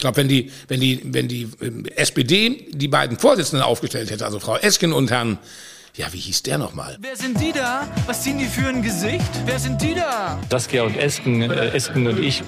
Ich 0.00 0.02
glaube, 0.02 0.16
wenn 0.16 0.28
die, 0.28 0.50
wenn 0.68 0.80
die, 0.80 1.02
wenn 1.04 1.28
die 1.28 1.46
ähm, 1.60 1.84
SPD 1.94 2.68
die 2.70 2.88
beiden 2.88 3.18
Vorsitzenden 3.18 3.62
aufgestellt 3.62 4.10
hätte, 4.10 4.24
also 4.24 4.40
Frau 4.40 4.56
Esken 4.56 4.94
und 4.94 5.10
Herrn, 5.10 5.38
ja, 5.94 6.10
wie 6.10 6.16
hieß 6.16 6.42
der 6.44 6.56
nochmal? 6.56 6.96
Wer 7.02 7.16
sind 7.16 7.38
die 7.38 7.52
da? 7.52 7.86
Was 8.06 8.22
ziehen 8.22 8.38
die 8.38 8.46
für 8.46 8.66
ein 8.66 8.80
Gesicht? 8.80 9.30
Wer 9.44 9.58
sind 9.58 9.82
die 9.82 9.94
da? 9.94 10.38
Saskia 10.50 10.84
und 10.84 10.96
Esken, 10.96 11.42
äh, 11.42 11.68
Esken 11.76 12.06
und 12.06 12.18
ich. 12.18 12.42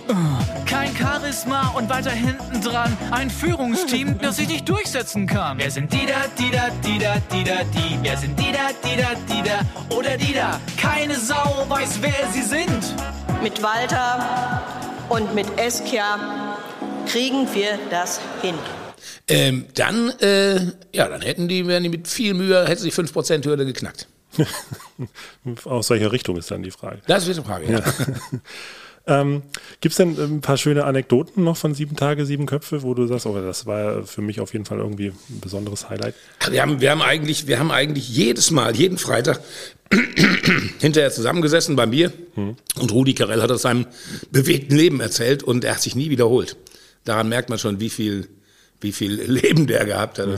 Kein 0.64 0.96
Charisma 0.96 1.68
und 1.76 1.90
weiter 1.90 2.12
hinten 2.12 2.62
dran 2.62 2.96
ein 3.10 3.28
Führungsteam, 3.28 4.18
das 4.18 4.36
sich 4.36 4.48
nicht 4.48 4.66
durchsetzen 4.66 5.26
kann. 5.26 5.58
Wer 5.58 5.70
sind 5.70 5.92
die 5.92 6.06
da, 6.06 6.24
die 6.38 6.50
da, 6.50 6.70
die 6.82 6.98
da, 6.98 7.16
die 7.30 7.44
da, 7.44 7.64
die? 7.64 7.98
Wer 8.00 8.16
sind 8.16 8.38
die 8.38 8.50
da, 8.50 8.70
die 8.82 8.96
da, 8.96 9.08
die 9.28 9.46
da 9.46 9.94
oder 9.94 10.16
die 10.16 10.32
da? 10.32 10.58
Keine 10.80 11.18
Sau 11.18 11.66
weiß, 11.68 11.98
wer 12.00 12.32
sie 12.32 12.40
sind. 12.40 12.94
Mit 13.42 13.62
Walter 13.62 14.62
und 15.10 15.34
mit 15.34 15.46
Eskia 15.58 16.16
kriegen 17.06 17.46
wir 17.54 17.78
das 17.90 18.20
hin. 18.40 18.54
Ähm, 19.28 19.66
dann, 19.74 20.10
äh, 20.20 20.60
ja, 20.92 21.08
dann 21.08 21.22
hätten 21.22 21.48
die, 21.48 21.66
wären 21.66 21.82
die 21.82 21.88
mit 21.88 22.08
viel 22.08 22.34
Mühe, 22.34 22.66
hätten 22.66 22.82
sie 22.82 22.90
die 22.90 22.94
5%-Hürde 22.94 23.66
geknackt. 23.66 24.08
Aus 25.64 25.90
welcher 25.90 26.12
Richtung 26.12 26.36
ist 26.36 26.50
dann 26.50 26.62
die 26.62 26.70
Frage? 26.70 27.00
Das 27.06 27.26
ist 27.26 27.38
die 27.38 27.44
Frage, 27.44 27.70
ja. 27.70 27.80
Ähm, 29.04 29.42
Gibt 29.80 29.94
es 29.94 29.96
denn 29.96 30.16
ein 30.16 30.40
paar 30.42 30.56
schöne 30.56 30.84
Anekdoten 30.84 31.42
noch 31.42 31.56
von 31.56 31.74
sieben 31.74 31.96
Tage, 31.96 32.24
sieben 32.24 32.46
Köpfe, 32.46 32.84
wo 32.84 32.94
du 32.94 33.06
sagst, 33.06 33.26
oh, 33.26 33.34
das 33.34 33.66
war 33.66 34.04
für 34.04 34.22
mich 34.22 34.40
auf 34.40 34.52
jeden 34.52 34.64
Fall 34.64 34.78
irgendwie 34.78 35.08
ein 35.08 35.40
besonderes 35.40 35.90
Highlight? 35.90 36.14
Wir 36.48 36.62
haben, 36.62 36.80
wir 36.80 36.92
haben 36.92 37.02
eigentlich, 37.02 37.48
wir 37.48 37.58
haben 37.58 37.72
eigentlich 37.72 38.08
jedes 38.08 38.52
Mal, 38.52 38.76
jeden 38.76 38.98
Freitag 38.98 39.40
hinterher 40.78 41.10
zusammengesessen 41.10 41.74
bei 41.74 41.86
mir 41.86 42.12
und 42.36 42.92
Rudi 42.92 43.14
Carell 43.14 43.42
hat 43.42 43.50
aus 43.50 43.62
seinem 43.62 43.86
bewegten 44.30 44.76
Leben 44.76 45.00
erzählt 45.00 45.42
und 45.42 45.64
er 45.64 45.74
hat 45.74 45.82
sich 45.82 45.96
nie 45.96 46.10
wiederholt. 46.10 46.56
Daran 47.04 47.28
merkt 47.28 47.48
man 47.48 47.58
schon, 47.58 47.80
wie 47.80 47.90
viel, 47.90 48.28
wie 48.80 48.92
viel 48.92 49.12
Leben 49.26 49.66
der 49.66 49.84
gehabt 49.84 50.18
hat. 50.18 50.28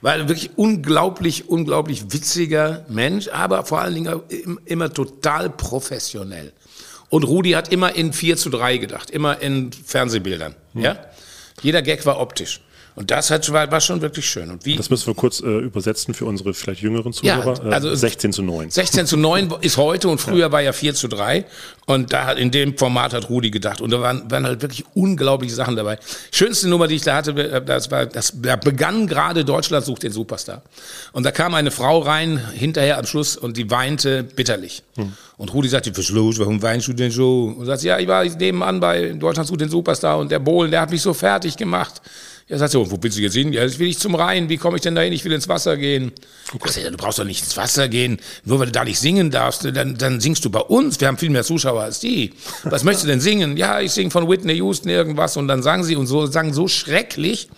War 0.00 0.12
ein 0.12 0.28
wirklich 0.28 0.50
unglaublich, 0.56 1.48
unglaublich 1.48 2.12
witziger 2.12 2.84
Mensch, 2.88 3.28
aber 3.28 3.64
vor 3.64 3.80
allen 3.80 3.94
Dingen 3.94 4.20
immer 4.64 4.92
total 4.92 5.50
professionell. 5.50 6.52
Und 7.10 7.24
Rudi 7.24 7.52
hat 7.52 7.72
immer 7.72 7.94
in 7.94 8.12
4 8.12 8.36
zu 8.36 8.50
3 8.50 8.76
gedacht, 8.76 9.10
immer 9.10 9.40
in 9.40 9.72
Fernsehbildern. 9.72 10.54
Ja? 10.74 10.98
Jeder 11.62 11.82
Gag 11.82 12.04
war 12.06 12.20
optisch. 12.20 12.60
Und 12.98 13.12
das 13.12 13.30
hat, 13.30 13.48
war, 13.52 13.70
war 13.70 13.80
schon 13.80 14.00
wirklich 14.00 14.28
schön. 14.28 14.50
Und 14.50 14.66
wie, 14.66 14.74
Das 14.74 14.90
müssen 14.90 15.06
wir 15.06 15.14
kurz 15.14 15.38
äh, 15.40 15.46
übersetzen 15.46 16.14
für 16.14 16.24
unsere 16.24 16.52
vielleicht 16.52 16.80
jüngeren 16.82 17.12
Zuhörer. 17.12 17.54
Ja, 17.64 17.70
also- 17.70 17.90
äh, 17.90 17.96
16 17.96 18.32
zu 18.32 18.42
9. 18.42 18.70
16 18.70 19.06
zu 19.06 19.16
9 19.16 19.54
ist 19.60 19.76
heute 19.76 20.08
und 20.08 20.20
früher 20.20 20.50
war 20.50 20.62
ja 20.62 20.72
4 20.72 20.94
zu 20.94 21.06
3. 21.06 21.44
Und 21.86 22.12
da 22.12 22.24
hat, 22.26 22.38
in 22.38 22.50
dem 22.50 22.76
Format 22.76 23.12
hat 23.14 23.30
Rudi 23.30 23.52
gedacht. 23.52 23.80
Und 23.80 23.90
da 23.92 24.00
waren, 24.00 24.28
waren 24.28 24.44
halt 24.44 24.62
wirklich 24.62 24.84
unglaubliche 24.94 25.54
Sachen 25.54 25.76
dabei. 25.76 25.96
Schönste 26.32 26.68
Nummer, 26.68 26.88
die 26.88 26.96
ich 26.96 27.02
da 27.02 27.14
hatte, 27.14 27.30
äh, 27.30 27.64
das 27.64 27.88
war, 27.92 28.04
das, 28.06 28.32
da 28.34 28.56
begann 28.56 29.06
gerade 29.06 29.44
Deutschland 29.44 29.84
sucht 29.84 30.02
den 30.02 30.10
Superstar. 30.10 30.62
Und 31.12 31.22
da 31.24 31.30
kam 31.30 31.54
eine 31.54 31.70
Frau 31.70 32.00
rein, 32.00 32.38
hinterher 32.52 32.98
am 32.98 33.06
Schluss, 33.06 33.36
und 33.36 33.56
die 33.56 33.70
weinte 33.70 34.24
bitterlich. 34.24 34.82
Und 35.36 35.54
Rudi 35.54 35.68
sagte, 35.68 35.96
was 35.96 36.08
los, 36.10 36.40
warum 36.40 36.60
weinst 36.62 36.88
du 36.88 36.92
denn 36.94 37.12
so? 37.12 37.54
Und 37.56 37.66
sagt, 37.66 37.84
ja, 37.84 37.96
ich 38.00 38.08
war 38.08 38.24
nebenan 38.24 38.80
bei 38.80 39.10
Deutschland 39.12 39.46
sucht 39.48 39.60
den 39.60 39.68
Superstar 39.68 40.18
und 40.18 40.32
der 40.32 40.40
Bohlen, 40.40 40.72
der 40.72 40.80
hat 40.80 40.90
mich 40.90 41.00
so 41.00 41.14
fertig 41.14 41.56
gemacht. 41.56 42.02
Ja, 42.48 42.56
sagt 42.56 42.72
sie, 42.72 42.78
und 42.78 42.90
wo 42.90 42.98
willst 43.00 43.18
du 43.18 43.22
jetzt 43.22 43.34
hin? 43.34 43.52
Ja, 43.52 43.62
jetzt 43.62 43.78
will 43.78 43.88
ich 43.88 43.98
zum 43.98 44.14
Rhein. 44.14 44.48
Wie 44.48 44.56
komme 44.56 44.76
ich 44.76 44.82
denn 44.82 44.94
da 44.94 45.02
hin? 45.02 45.12
Ich 45.12 45.22
will 45.24 45.32
ins 45.32 45.48
Wasser 45.48 45.76
gehen. 45.76 46.12
Ja, 46.82 46.90
du 46.90 46.96
brauchst 46.96 47.18
doch 47.18 47.24
nicht 47.24 47.42
ins 47.42 47.56
Wasser 47.58 47.88
gehen. 47.88 48.18
Nur 48.44 48.58
weil 48.58 48.66
du 48.66 48.72
da 48.72 48.84
nicht 48.84 48.98
singen 48.98 49.30
darfst, 49.30 49.64
dann, 49.64 49.98
dann 49.98 50.18
singst 50.20 50.44
du 50.46 50.50
bei 50.50 50.60
uns. 50.60 50.98
Wir 50.98 51.08
haben 51.08 51.18
viel 51.18 51.28
mehr 51.28 51.44
Zuschauer 51.44 51.82
als 51.82 52.00
die. 52.00 52.32
Was 52.64 52.84
möchtest 52.84 53.04
du 53.04 53.08
denn 53.08 53.20
singen? 53.20 53.58
Ja, 53.58 53.80
ich 53.80 53.92
singe 53.92 54.10
von 54.10 54.28
Whitney 54.28 54.54
Houston 54.54 54.88
irgendwas. 54.88 55.36
Und 55.36 55.46
dann 55.48 55.62
sagen 55.62 55.84
sie 55.84 55.94
und 55.96 56.06
so, 56.06 56.24
sagen 56.26 56.54
so 56.54 56.68
schrecklich, 56.68 57.50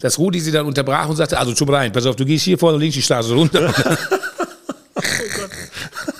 dass 0.00 0.18
Rudi 0.18 0.40
sie 0.40 0.52
dann 0.52 0.66
unterbrach 0.66 1.08
und 1.08 1.16
sagte, 1.16 1.38
also 1.38 1.54
zum 1.54 1.70
Rhein, 1.70 1.90
pass 1.92 2.04
auf, 2.04 2.16
du 2.16 2.26
gehst 2.26 2.44
hier 2.44 2.58
vorne 2.58 2.76
links 2.76 2.96
die 2.96 3.02
Straße 3.02 3.32
runter. 3.32 3.72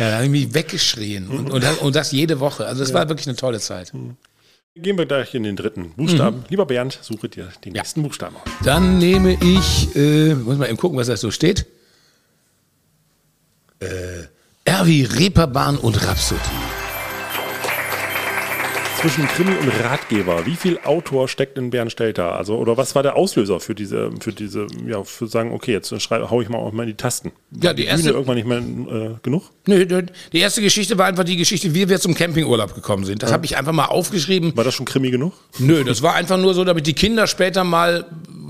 Ja, 0.00 0.08
da 0.08 0.14
habe 0.14 0.24
ich 0.24 0.30
mich 0.30 0.54
weggeschrien. 0.54 1.28
Und, 1.28 1.50
und, 1.50 1.62
das, 1.62 1.76
und 1.76 1.94
das 1.94 2.10
jede 2.10 2.40
Woche. 2.40 2.64
Also 2.64 2.80
das 2.80 2.94
war 2.94 3.06
wirklich 3.10 3.26
eine 3.26 3.36
tolle 3.36 3.60
Zeit. 3.60 3.92
Gehen 4.76 4.96
wir 4.96 5.04
gleich 5.06 5.34
in 5.34 5.42
den 5.42 5.56
dritten 5.56 5.90
Buchstaben. 5.96 6.44
Lieber 6.48 6.64
Bernd, 6.64 6.96
suche 7.02 7.28
dir 7.28 7.48
den 7.64 7.72
nächsten 7.72 8.04
Buchstaben. 8.04 8.36
Dann 8.62 8.98
nehme 8.98 9.36
ich, 9.42 9.94
äh, 9.96 10.34
muss 10.34 10.58
mal 10.58 10.68
eben 10.68 10.76
gucken, 10.76 10.96
was 10.96 11.08
da 11.08 11.16
so 11.16 11.32
steht. 11.32 11.66
Äh, 13.80 14.28
R 14.64 14.86
wie 14.86 15.02
Reeperbahn 15.02 15.76
und 15.76 16.06
Rhapsody. 16.06 16.40
Zwischen 19.00 19.26
Krimi 19.28 19.52
und 19.52 19.68
Ratgeber, 19.82 20.44
wie 20.44 20.56
viel 20.56 20.78
Autor 20.84 21.26
steckt 21.26 21.56
in 21.56 21.70
Bernd 21.70 21.90
Stelter? 21.90 22.36
Also, 22.36 22.56
oder 22.56 22.76
was 22.76 22.94
war 22.94 23.02
der 23.02 23.16
Auslöser 23.16 23.58
für 23.58 23.74
diese, 23.74 24.10
für 24.20 24.30
diese, 24.30 24.66
ja, 24.86 25.02
für 25.04 25.26
sagen, 25.26 25.52
okay, 25.52 25.72
jetzt 25.72 25.98
schrei, 26.02 26.20
hau 26.28 26.42
ich 26.42 26.50
mal 26.50 26.58
auch 26.58 26.70
mal 26.72 26.82
in 26.82 26.90
die 26.90 26.96
Tasten. 26.96 27.32
Ja, 27.50 27.72
die 27.72 27.84
Bühne 27.84 27.92
erste- 27.92 28.10
irgendwann 28.10 28.34
nicht 28.34 28.46
mehr 28.46 28.58
äh, 28.58 29.14
genug? 29.22 29.44
Nö, 29.66 29.86
nö, 29.88 30.02
die 30.34 30.38
erste 30.38 30.60
Geschichte 30.60 30.98
war 30.98 31.06
einfach 31.06 31.24
die 31.24 31.36
Geschichte, 31.38 31.74
wie 31.74 31.88
wir 31.88 31.98
zum 31.98 32.14
Campingurlaub 32.14 32.74
gekommen 32.74 33.04
sind. 33.04 33.22
Das 33.22 33.32
habe 33.32 33.46
ich 33.46 33.56
einfach 33.56 33.72
mal 33.72 33.86
aufgeschrieben. 33.86 34.54
War 34.54 34.64
das 34.64 34.74
schon 34.74 34.84
Krimi 34.84 35.10
genug? 35.10 35.32
Nö, 35.58 35.82
das 35.82 36.02
war 36.02 36.14
einfach 36.14 36.36
nur 36.36 36.52
so, 36.52 36.64
damit 36.64 36.86
die 36.86 36.92
Kinder 36.94 37.26
später 37.26 37.64
mal 37.64 38.04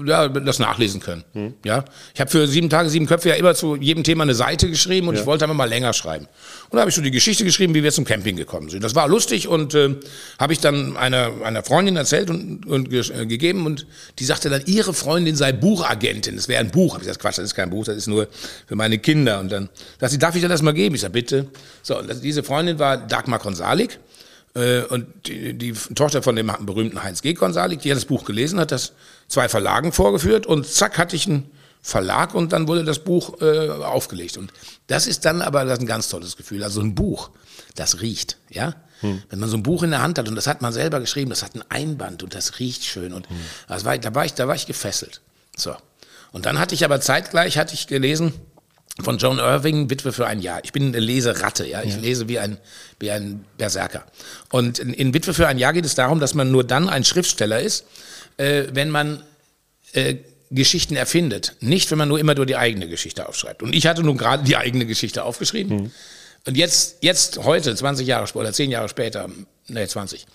ja, 0.04 0.28
das 0.28 0.58
nachlesen 0.58 1.00
können. 1.00 1.24
Ja, 1.64 1.84
ich 2.14 2.20
habe 2.20 2.30
für 2.30 2.46
sieben 2.46 2.70
Tage, 2.70 2.90
sieben 2.90 3.06
Köpfe 3.06 3.30
ja 3.30 3.34
immer 3.34 3.54
zu 3.54 3.76
jedem 3.76 4.04
Thema 4.04 4.22
eine 4.22 4.34
Seite 4.34 4.68
geschrieben 4.68 5.08
und 5.08 5.16
ich 5.16 5.26
wollte 5.26 5.44
einfach 5.44 5.56
mal 5.56 5.68
länger 5.68 5.92
schreiben. 5.92 6.26
Und 6.70 6.76
da 6.76 6.80
habe 6.80 6.90
ich 6.90 6.94
so 6.94 7.02
die 7.02 7.10
Geschichte 7.10 7.44
geschrieben, 7.44 7.74
wie 7.74 7.82
wir 7.82 7.92
zum 7.92 8.04
Camping 8.04 8.36
gekommen 8.36 8.68
sind. 8.68 8.84
Das 8.84 8.94
war 8.94 9.08
lustig 9.08 9.48
und 9.48 9.74
äh, 9.74 9.96
habe 10.38 10.52
ich 10.52 10.60
dann 10.60 10.96
einer, 10.96 11.30
einer 11.44 11.62
Freundin 11.62 11.96
erzählt 11.96 12.30
und, 12.30 12.66
und 12.66 12.92
äh, 12.92 13.26
gegeben 13.26 13.66
und 13.66 13.86
die 14.18 14.24
sagte 14.24 14.50
dann, 14.50 14.62
ihre 14.66 14.94
Freundin 14.94 15.36
sei 15.36 15.52
Buchagentin. 15.52 16.36
Das 16.36 16.48
wäre 16.48 16.60
ein 16.60 16.70
Buch. 16.70 16.94
Hab 16.94 17.00
ich 17.00 17.06
gesagt, 17.06 17.22
Quatsch, 17.22 17.38
das 17.38 17.46
ist 17.46 17.54
kein 17.54 17.70
Buch, 17.70 17.84
das 17.84 17.96
ist 17.96 18.06
nur 18.06 18.28
für 18.66 18.76
meine 18.76 18.98
Kinder. 18.98 19.40
Und 19.40 19.50
dann 19.50 19.68
sagt 19.98 20.12
sie, 20.12 20.18
darf 20.18 20.34
ich 20.34 20.42
dir 20.42 20.48
das 20.48 20.62
mal 20.62 20.72
geben? 20.72 20.94
Ich 20.94 21.00
sage, 21.00 21.12
bitte. 21.12 21.46
So, 21.82 21.98
und 21.98 22.08
das, 22.08 22.20
diese 22.20 22.42
Freundin 22.42 22.78
war 22.78 22.96
Dagmar 22.96 23.38
Konsalik. 23.38 23.98
Äh, 24.54 24.82
und 24.82 25.06
die, 25.26 25.54
die 25.54 25.72
Tochter 25.94 26.22
von 26.22 26.34
dem 26.36 26.52
berühmten 26.60 27.02
Heinz 27.02 27.22
G. 27.22 27.34
Konsalik, 27.34 27.80
die 27.80 27.90
hat 27.90 27.96
das 27.96 28.04
Buch 28.04 28.24
gelesen, 28.24 28.58
hat 28.58 28.72
das 28.72 28.92
zwei 29.30 29.48
Verlagen 29.48 29.92
vorgeführt 29.92 30.44
und 30.44 30.66
zack 30.66 30.98
hatte 30.98 31.16
ich 31.16 31.26
einen 31.26 31.50
Verlag 31.80 32.34
und 32.34 32.52
dann 32.52 32.68
wurde 32.68 32.84
das 32.84 32.98
Buch 32.98 33.40
äh, 33.40 33.70
aufgelegt. 33.70 34.36
Und 34.36 34.52
das 34.88 35.06
ist 35.06 35.24
dann 35.24 35.40
aber 35.40 35.64
das 35.64 35.74
ist 35.74 35.80
ein 35.80 35.86
ganz 35.86 36.10
tolles 36.10 36.36
Gefühl. 36.36 36.62
Also 36.62 36.82
ein 36.82 36.94
Buch, 36.94 37.30
das 37.74 38.02
riecht, 38.02 38.36
ja. 38.50 38.74
Wenn 39.30 39.38
man 39.38 39.48
so 39.48 39.56
ein 39.56 39.62
Buch 39.62 39.82
in 39.82 39.92
der 39.92 40.02
Hand 40.02 40.18
hat 40.18 40.28
und 40.28 40.34
das 40.34 40.46
hat 40.46 40.60
man 40.60 40.74
selber 40.74 41.00
geschrieben, 41.00 41.30
das 41.30 41.42
hat 41.42 41.54
ein 41.54 41.64
Einband 41.70 42.22
und 42.22 42.34
das 42.34 42.58
riecht 42.58 42.84
schön 42.84 43.14
und 43.14 43.26
das 43.66 43.86
war, 43.86 43.96
da 43.96 44.14
war 44.14 44.26
ich, 44.26 44.34
da 44.34 44.46
war 44.46 44.54
ich 44.54 44.66
gefesselt. 44.66 45.22
So. 45.56 45.74
Und 46.32 46.44
dann 46.44 46.58
hatte 46.58 46.74
ich 46.74 46.84
aber 46.84 47.00
zeitgleich 47.00 47.56
hatte 47.56 47.72
ich 47.72 47.86
gelesen, 47.86 48.34
von 49.02 49.16
Joan 49.16 49.38
Irving, 49.38 49.88
Witwe 49.88 50.12
für 50.12 50.26
ein 50.26 50.40
Jahr. 50.40 50.60
Ich 50.64 50.72
bin 50.72 50.88
eine 50.88 51.00
Leseratte, 51.00 51.66
ja. 51.66 51.82
Ich 51.82 51.96
lese 51.96 52.28
wie 52.28 52.38
ein, 52.38 52.58
wie 52.98 53.10
ein 53.10 53.44
Berserker. 53.56 54.04
Und 54.50 54.78
in, 54.78 54.92
in 54.92 55.14
Witwe 55.14 55.32
für 55.32 55.48
ein 55.48 55.56
Jahr 55.56 55.72
geht 55.72 55.86
es 55.86 55.94
darum, 55.94 56.20
dass 56.20 56.34
man 56.34 56.50
nur 56.50 56.64
dann 56.64 56.90
ein 56.90 57.04
Schriftsteller 57.04 57.60
ist, 57.60 57.86
äh, 58.36 58.64
wenn 58.72 58.90
man 58.90 59.22
äh, 59.92 60.16
Geschichten 60.50 60.96
erfindet. 60.96 61.54
Nicht, 61.60 61.90
wenn 61.90 61.98
man 61.98 62.08
nur 62.08 62.18
immer 62.18 62.34
nur 62.34 62.46
die 62.46 62.56
eigene 62.56 62.88
Geschichte 62.88 63.28
aufschreibt. 63.28 63.62
Und 63.62 63.74
ich 63.74 63.86
hatte 63.86 64.02
nun 64.02 64.16
gerade 64.16 64.42
die 64.42 64.56
eigene 64.56 64.84
Geschichte 64.84 65.24
aufgeschrieben. 65.24 65.92
Und 66.46 66.56
jetzt, 66.56 66.96
jetzt, 67.02 67.38
heute, 67.44 67.74
20 67.74 68.06
Jahre 68.06 68.26
später, 68.26 68.40
oder 68.40 68.52
10 68.52 68.70
Jahre 68.70 68.88
später, 68.88 69.28
nee, 69.68 69.86
20, 69.86 70.26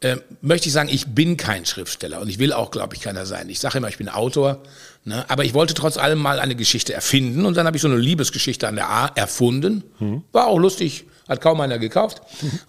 äh, 0.00 0.16
möchte 0.40 0.66
ich 0.66 0.72
sagen, 0.72 0.88
ich 0.90 1.08
bin 1.08 1.36
kein 1.36 1.64
Schriftsteller 1.64 2.20
und 2.20 2.28
ich 2.28 2.38
will 2.40 2.52
auch, 2.52 2.70
glaube 2.72 2.96
ich, 2.96 3.02
keiner 3.02 3.24
sein. 3.24 3.48
Ich 3.48 3.60
sage 3.60 3.78
immer, 3.78 3.88
ich 3.88 3.98
bin 3.98 4.08
Autor, 4.08 4.62
ne? 5.04 5.24
aber 5.28 5.44
ich 5.44 5.54
wollte 5.54 5.74
trotz 5.74 5.96
allem 5.96 6.18
mal 6.18 6.40
eine 6.40 6.56
Geschichte 6.56 6.92
erfinden 6.92 7.46
und 7.46 7.56
dann 7.56 7.66
habe 7.66 7.76
ich 7.76 7.82
so 7.82 7.88
eine 7.88 7.98
Liebesgeschichte 7.98 8.66
an 8.66 8.74
der 8.74 8.88
A 8.88 9.06
erfunden. 9.14 9.84
War 10.32 10.48
auch 10.48 10.58
lustig, 10.58 11.04
hat 11.32 11.40
kaum 11.40 11.60
einer 11.60 11.78
gekauft. 11.78 12.22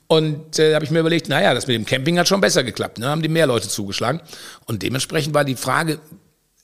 Und 0.08 0.60
äh, 0.60 0.76
habe 0.76 0.86
ich 0.86 0.92
mir 0.92 1.00
überlegt, 1.00 1.30
naja, 1.30 1.54
das 1.54 1.68
mit 1.68 1.76
dem 1.76 1.86
Camping 1.86 2.18
hat 2.18 2.28
schon 2.28 2.42
besser 2.42 2.64
geklappt. 2.64 3.00
Ne? 3.00 3.08
Haben 3.08 3.22
die 3.22 3.30
mehr 3.30 3.48
Leute 3.48 3.70
zugeschlagen. 3.70 4.22
Und 4.66 4.82
dementsprechend 4.82 5.34
war 5.34 5.46
die 5.46 5.56
Frage, 5.56 6.00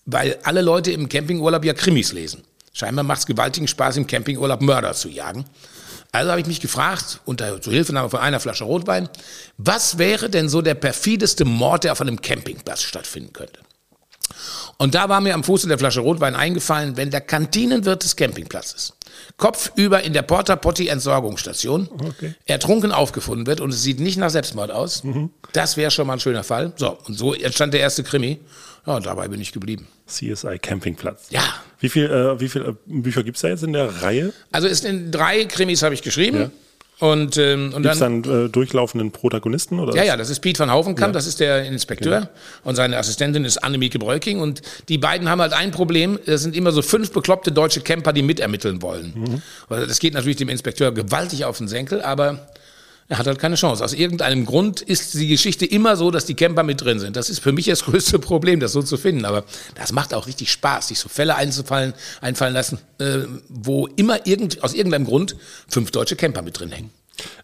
weil 0.05 0.37
alle 0.43 0.61
Leute 0.61 0.91
im 0.91 1.07
Campingurlaub 1.07 1.63
ja 1.63 1.73
Krimis 1.73 2.13
lesen. 2.13 2.43
Scheinbar 2.73 3.03
macht 3.03 3.19
es 3.19 3.25
gewaltigen 3.25 3.67
Spaß, 3.67 3.97
im 3.97 4.07
Campingurlaub 4.07 4.61
Mörder 4.61 4.93
zu 4.93 5.09
jagen. 5.09 5.45
Also 6.11 6.31
habe 6.31 6.41
ich 6.41 6.47
mich 6.47 6.59
gefragt, 6.59 7.21
unter 7.25 7.61
Zuhilfenahme 7.61 8.09
von 8.09 8.19
einer 8.19 8.39
Flasche 8.39 8.63
Rotwein, 8.63 9.09
was 9.57 9.99
wäre 9.99 10.29
denn 10.29 10.49
so 10.49 10.61
der 10.61 10.73
perfideste 10.73 11.45
Mord, 11.45 11.83
der 11.83 11.91
auf 11.91 12.01
einem 12.01 12.19
Campingplatz 12.21 12.81
stattfinden 12.81 13.31
könnte? 13.31 13.59
Und 14.77 14.95
da 14.95 15.09
war 15.09 15.21
mir 15.21 15.33
am 15.33 15.43
Fuße 15.43 15.67
der 15.67 15.77
Flasche 15.77 15.99
Rotwein 15.99 16.35
eingefallen, 16.35 16.97
wenn 16.97 17.11
der 17.11 17.21
Kantinenwirt 17.21 18.03
des 18.03 18.15
Campingplatzes 18.15 18.93
kopfüber 19.39 20.03
in 20.03 20.13
der 20.13 20.21
Porta 20.21 20.55
Potti 20.55 20.87
Entsorgungsstation 20.87 21.89
ertrunken 22.45 22.91
aufgefunden 22.91 23.47
wird 23.47 23.61
und 23.61 23.71
es 23.71 23.81
sieht 23.81 23.99
nicht 23.99 24.17
nach 24.17 24.29
Selbstmord 24.29 24.69
aus, 24.69 25.01
das 25.53 25.77
wäre 25.77 25.89
schon 25.89 26.05
mal 26.05 26.13
ein 26.13 26.19
schöner 26.19 26.43
Fall. 26.43 26.73
So, 26.75 26.99
und 27.07 27.15
so 27.15 27.33
entstand 27.33 27.73
der 27.73 27.79
erste 27.79 28.03
Krimi. 28.03 28.39
Ja, 28.85 28.95
und 28.95 29.05
dabei 29.05 29.27
bin 29.27 29.41
ich 29.41 29.51
geblieben. 29.51 29.87
CSI 30.07 30.57
Campingplatz. 30.59 31.27
Ja. 31.29 31.43
Wie 31.79 31.89
viel, 31.89 32.05
äh, 32.05 32.39
wie 32.39 32.49
viel 32.49 32.61
äh, 32.63 32.73
Bücher 32.85 33.23
gibt 33.23 33.37
es 33.37 33.41
da 33.41 33.49
jetzt 33.49 33.63
in 33.63 33.73
der 33.73 34.01
Reihe? 34.01 34.33
Also 34.51 34.67
es 34.67 34.79
sind 34.79 35.11
drei 35.11 35.45
Krimis 35.45 35.83
habe 35.83 35.93
ich 35.93 36.01
geschrieben. 36.01 36.51
Und, 36.99 37.37
ähm, 37.37 37.73
und 37.73 37.83
Gibt 37.83 37.93
es 37.93 37.99
dann, 37.99 38.23
dann 38.23 38.45
äh, 38.47 38.49
durchlaufenden 38.49 39.11
Protagonisten? 39.11 39.79
Oder 39.79 39.95
ja, 39.95 40.03
ja, 40.03 40.17
das 40.17 40.29
ist 40.29 40.41
Piet 40.41 40.59
van 40.59 40.69
Hauvenkamp, 40.69 41.09
Ja. 41.09 41.13
das 41.13 41.27
ist 41.27 41.39
der 41.39 41.63
Inspekteur. 41.63 42.29
Und 42.65 42.75
seine 42.75 42.97
Assistentin 42.97 43.45
ist 43.45 43.57
Annemieke 43.57 43.97
Breuking. 43.99 44.41
Und 44.41 44.61
die 44.89 44.97
beiden 44.97 45.29
haben 45.29 45.39
halt 45.41 45.53
ein 45.53 45.71
Problem. 45.71 46.19
Es 46.25 46.41
sind 46.41 46.55
immer 46.55 46.71
so 46.73 46.81
fünf 46.81 47.11
bekloppte 47.11 47.53
deutsche 47.53 47.79
Camper, 47.81 48.11
die 48.11 48.21
mitermitteln 48.21 48.81
wollen. 48.81 49.41
Weil 49.69 49.87
Das 49.87 49.99
geht 49.99 50.13
natürlich 50.13 50.37
dem 50.37 50.49
Inspekteur 50.49 50.91
gewaltig 50.93 51.45
auf 51.45 51.57
den 51.57 51.69
Senkel, 51.69 52.01
aber 52.01 52.47
er 53.09 53.17
hat 53.17 53.25
halt 53.27 53.39
keine 53.39 53.55
Chance. 53.55 53.83
Aus 53.83 53.93
irgendeinem 53.93 54.45
Grund 54.45 54.81
ist 54.81 55.15
die 55.15 55.27
Geschichte 55.27 55.65
immer 55.65 55.95
so, 55.97 56.11
dass 56.11 56.25
die 56.25 56.35
Camper 56.35 56.63
mit 56.63 56.79
drin 56.81 56.99
sind. 56.99 57.15
Das 57.15 57.29
ist 57.29 57.39
für 57.39 57.51
mich 57.51 57.65
das 57.65 57.83
größte 57.85 58.19
Problem, 58.19 58.59
das 58.59 58.71
so 58.71 58.83
zu 58.83 58.97
finden. 58.97 59.25
Aber 59.25 59.43
das 59.75 59.91
macht 59.91 60.13
auch 60.13 60.27
richtig 60.27 60.51
Spaß, 60.51 60.87
sich 60.89 60.99
so 60.99 61.09
Fälle 61.09 61.35
einzufallen, 61.35 61.93
einfallen 62.21 62.53
lassen, 62.53 62.77
äh, 62.99 63.19
wo 63.49 63.87
immer 63.87 64.25
irgend, 64.27 64.63
aus 64.63 64.73
irgendeinem 64.73 65.05
Grund 65.05 65.35
fünf 65.67 65.89
deutsche 65.91 66.15
Camper 66.15 66.43
mit 66.43 66.59
drin 66.59 66.71
hängen. 66.71 66.91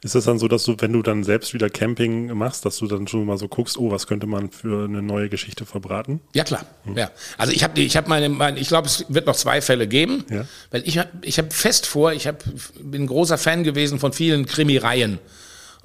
Ist 0.02 0.16
das 0.16 0.24
dann 0.24 0.40
so, 0.40 0.48
dass 0.48 0.64
du, 0.64 0.76
wenn 0.80 0.94
du 0.94 1.02
dann 1.02 1.24
selbst 1.26 1.54
wieder 1.54 1.70
Camping 1.70 2.28
machst, 2.34 2.64
dass 2.64 2.78
du 2.78 2.88
dann 2.88 3.08
schon 3.08 3.26
mal 3.26 3.38
so 3.38 3.48
guckst, 3.50 3.78
oh, 3.78 3.92
was 3.92 4.08
könnte 4.08 4.26
man 4.28 4.50
für 4.52 4.86
eine 4.86 5.02
neue 5.02 5.28
Geschichte 5.30 5.66
verbraten? 5.66 6.22
Ja 6.34 6.44
klar, 6.46 6.66
ja. 6.96 7.12
Also 7.38 7.52
ich 7.52 7.64
habe, 7.64 7.82
ich 7.82 7.98
habe 7.98 8.08
meine, 8.08 8.30
meine, 8.30 8.58
ich 8.60 8.70
glaube, 8.70 8.88
es 8.88 9.04
wird 9.10 9.26
noch 9.26 9.36
zwei 9.36 9.62
Fälle 9.62 9.88
geben, 9.88 10.24
Ja. 10.30 10.46
weil 10.72 10.84
ich 10.88 10.98
habe, 10.98 11.10
ich 11.24 11.38
habe 11.40 11.52
fest 11.52 11.88
vor, 11.88 12.14
ich 12.14 12.26
hab, 12.28 12.44
bin 12.80 13.04
ein 13.04 13.08
großer 13.08 13.38
Fan 13.38 13.64
gewesen 13.66 14.00
von 14.00 14.14
vielen 14.14 14.46
Krimireihen. 14.46 15.20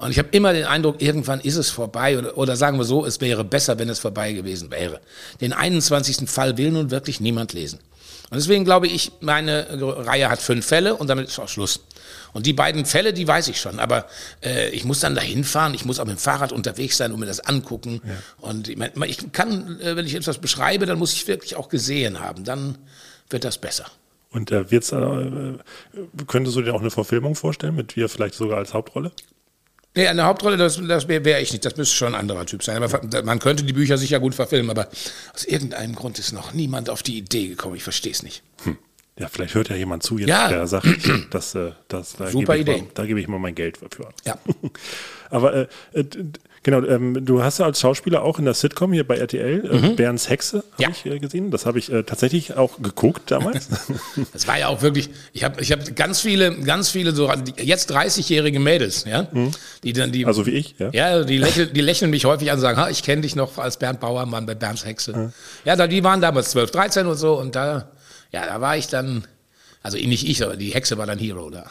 Und 0.01 0.11
ich 0.11 0.19
habe 0.19 0.29
immer 0.33 0.55
den 0.55 0.65
Eindruck, 0.65 1.03
irgendwann 1.03 1.41
ist 1.41 1.57
es 1.57 1.69
vorbei 1.69 2.19
oder, 2.19 2.37
oder 2.39 2.57
sagen 2.57 2.79
wir 2.79 2.85
so, 2.85 3.05
es 3.05 3.21
wäre 3.21 3.45
besser, 3.45 3.79
wenn 3.79 3.91
es 3.91 3.99
vorbei 3.99 4.33
gewesen 4.33 4.71
wäre. 4.71 5.01
Den 5.43 5.53
21. 5.53 6.29
Fall 6.29 6.57
will 6.57 6.71
nun 6.71 6.91
wirklich 6.91 7.21
niemand 7.21 7.53
lesen. 7.53 7.81
Und 8.31 8.37
deswegen 8.37 8.65
glaube 8.65 8.87
ich, 8.87 9.13
meine 9.21 9.67
Reihe 9.71 10.31
hat 10.31 10.41
fünf 10.41 10.65
Fälle 10.65 10.95
und 10.95 11.09
damit 11.09 11.29
ist 11.29 11.39
auch 11.39 11.49
Schluss. 11.49 11.81
Und 12.33 12.47
die 12.47 12.53
beiden 12.53 12.87
Fälle, 12.87 13.13
die 13.13 13.29
weiß 13.29 13.49
ich 13.49 13.61
schon, 13.61 13.79
aber 13.79 14.07
äh, 14.43 14.71
ich 14.71 14.85
muss 14.85 15.01
dann 15.01 15.15
dahin 15.15 15.45
fahren, 15.45 15.75
ich 15.75 15.85
muss 15.85 15.99
auch 15.99 16.07
mit 16.07 16.17
dem 16.17 16.19
Fahrrad 16.19 16.53
unterwegs 16.53 16.97
sein 16.97 17.13
und 17.13 17.21
mir 17.21 17.27
das 17.27 17.41
angucken. 17.41 18.01
Und 18.41 18.69
ich, 18.69 18.79
mein, 18.79 18.93
ich 19.07 19.33
kann, 19.33 19.81
äh, 19.81 19.97
wenn 19.97 20.07
ich 20.07 20.15
etwas 20.15 20.39
beschreibe, 20.39 20.87
dann 20.87 20.99
muss 20.99 21.13
ich 21.13 21.27
wirklich 21.27 21.57
auch 21.57 21.69
gesehen 21.69 22.21
haben. 22.21 22.45
Dann 22.45 22.79
wird 23.29 23.45
das 23.45 23.59
besser. 23.59 23.87
Und 24.31 24.53
äh, 24.53 24.71
wird's, 24.71 24.93
äh, 24.93 25.59
könntest 26.27 26.57
du 26.57 26.63
dir 26.63 26.73
auch 26.73 26.81
eine 26.81 26.91
Verfilmung 26.91 27.35
vorstellen, 27.35 27.75
mit 27.75 27.97
dir 27.97 28.09
vielleicht 28.09 28.35
sogar 28.35 28.59
als 28.59 28.73
Hauptrolle? 28.73 29.11
Nee, 29.95 30.07
eine 30.07 30.25
Hauptrolle, 30.25 30.57
das, 30.57 30.81
das 30.87 31.09
wäre 31.09 31.25
wär 31.25 31.41
ich 31.41 31.53
nicht. 31.53 31.65
Das 31.65 31.77
müsste 31.77 31.97
schon 31.97 32.15
ein 32.15 32.21
anderer 32.21 32.47
Typ 32.47 32.63
sein. 32.63 32.83
Aber 32.83 33.23
man 33.23 33.41
könnte 33.41 33.65
die 33.65 33.73
Bücher 33.73 33.99
sicher 33.99 34.21
gut 34.21 34.35
verfilmen, 34.35 34.71
aber 34.71 34.89
aus 35.35 35.45
irgendeinem 35.45 35.97
Grund 35.97 36.19
ist 36.19 36.33
noch 36.33 36.53
niemand 36.53 36.89
auf 36.91 37.03
die 37.03 37.19
Idee 37.19 37.49
gekommen. 37.49 37.75
Ich 37.75 37.83
verstehe 37.83 38.13
es 38.13 38.23
nicht. 38.23 38.43
Ja, 39.21 39.29
vielleicht 39.29 39.55
hört 39.55 39.69
ja 39.69 39.77
jemand 39.77 40.03
zu 40.03 40.19
jetzt, 40.19 40.29
Ja. 40.31 40.49
der 40.49 40.67
sagt, 40.67 40.87
das, 41.31 41.55
äh, 41.55 41.73
das, 41.89 42.17
da 42.17 42.27
Super 42.29 42.57
gebe 42.57 42.71
ich 42.73 42.77
Idee. 42.77 42.83
Mal, 42.85 42.91
da 42.95 43.05
gebe 43.07 43.21
ich 43.21 43.29
mal 43.29 43.39
mein 43.39 43.55
Geld 43.55 43.77
für. 43.77 44.09
Ja. 44.25 44.39
Aber 45.31 45.55
äh, 45.55 45.67
äh, 45.93 46.05
genau, 46.63 46.83
ähm, 46.85 47.25
du 47.25 47.43
hast 47.43 47.59
ja 47.59 47.67
als 47.67 47.79
Schauspieler 47.81 48.23
auch 48.23 48.39
in 48.39 48.47
der 48.47 48.55
Sitcom 48.55 48.93
hier 48.93 49.07
bei 49.07 49.17
RTL, 49.19 49.65
äh, 49.65 49.77
Mhm. 49.91 49.97
Bernds 49.97 50.29
Hexe, 50.29 50.65
habe 50.73 50.83
Ja. 50.83 50.89
ich 50.89 51.07
äh, 51.07 51.19
gesehen. 51.19 51.51
Das 51.51 51.67
habe 51.67 51.79
ich 51.79 51.93
äh, 51.93 52.03
tatsächlich 52.03 52.57
auch 52.57 52.81
geguckt 52.83 53.31
damals. 53.31 53.69
Das 54.33 54.49
war 54.49 54.59
ja 54.59 54.69
auch 54.69 54.83
wirklich, 54.83 55.11
ich 55.33 55.45
habe 55.45 55.61
ich 55.61 55.71
hab 55.71 55.95
ganz 55.95 56.21
viele, 56.21 56.55
ganz 56.61 56.89
viele 56.91 57.13
so, 57.15 57.31
die- 57.31 57.63
jetzt 57.63 57.93
30-jährige 57.93 58.59
Mädels, 58.59 59.05
ja, 59.05 59.27
die 59.85 59.93
dann, 59.93 60.11
die, 60.13 60.27
also 60.27 60.47
wie 60.47 60.51
ich, 60.53 60.75
ja. 60.79 60.91
ja, 60.93 61.23
die 61.25 61.39
lächeln, 61.39 61.73
die 61.73 61.81
lächeln 61.83 62.11
mich 62.11 62.25
häufig 62.25 62.51
an 62.51 62.57
und 62.57 62.63
sagen, 62.63 62.79
ha, 62.79 62.89
ich 62.89 63.03
kenne 63.03 63.23
dich 63.23 63.37
noch 63.37 63.59
als 63.59 63.79
Bernd 63.79 64.01
Bauermann 64.01 64.47
bei 64.47 64.55
Bernds 64.55 64.85
Hexe. 64.85 65.33
Ja, 65.65 65.77
da, 65.77 65.87
die 65.87 66.03
waren 66.03 66.21
damals 66.21 66.51
12, 66.51 66.71
13 66.73 67.07
und 67.07 67.17
so 67.17 67.35
und 67.39 67.55
da, 67.55 67.91
ja, 68.33 68.47
da 68.47 68.61
war 68.61 68.77
ich 68.77 68.89
dann, 68.89 69.27
also 69.83 69.97
nicht 69.97 70.29
ich, 70.29 70.43
aber 70.45 70.57
die 70.57 70.71
Hexe 70.71 70.99
war 70.99 71.07
dann 71.07 71.19
Hero 71.19 71.51
da. 71.51 71.67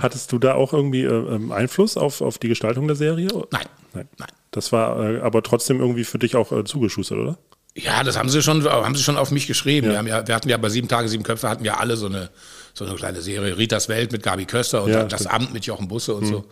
Hattest 0.00 0.32
du 0.32 0.38
da 0.38 0.54
auch 0.54 0.72
irgendwie 0.72 1.02
äh, 1.02 1.08
ähm, 1.34 1.52
Einfluss 1.52 1.96
auf, 1.96 2.20
auf 2.20 2.38
die 2.38 2.48
Gestaltung 2.48 2.86
der 2.86 2.96
Serie? 2.96 3.28
Nein. 3.50 3.66
Nein. 3.94 4.06
Das 4.50 4.72
war 4.72 5.00
äh, 5.02 5.20
aber 5.20 5.42
trotzdem 5.42 5.80
irgendwie 5.80 6.04
für 6.04 6.18
dich 6.18 6.34
auch 6.36 6.50
äh, 6.52 6.64
zugeschustert, 6.64 7.18
oder? 7.18 7.38
Ja, 7.74 8.04
das 8.04 8.18
haben 8.18 8.28
sie 8.28 8.42
schon, 8.42 8.64
haben 8.64 8.94
sie 8.94 9.02
schon 9.02 9.16
auf 9.16 9.30
mich 9.30 9.46
geschrieben. 9.46 9.88
Wir, 9.88 9.96
haben 9.98 10.06
ja, 10.06 10.26
wir 10.26 10.34
hatten 10.34 10.48
ja 10.50 10.58
bei 10.58 10.68
sieben 10.68 10.88
Tage, 10.88 11.08
sieben 11.08 11.22
Köpfe 11.22 11.48
hatten 11.48 11.64
ja 11.64 11.78
alle 11.78 11.96
so 11.96 12.04
eine, 12.06 12.28
so 12.74 12.84
eine 12.84 12.94
kleine 12.96 13.22
Serie. 13.22 13.56
Ritas 13.56 13.88
Welt 13.88 14.12
mit 14.12 14.22
Gabi 14.22 14.44
Köster 14.44 14.82
und 14.82 14.90
Ja, 14.90 15.04
das 15.04 15.20
stimmt. 15.20 15.34
Amt 15.34 15.52
mit 15.54 15.64
Jochen 15.64 15.88
Busse 15.88 16.14
und 16.14 16.24
Mhm. 16.24 16.28
so. 16.28 16.44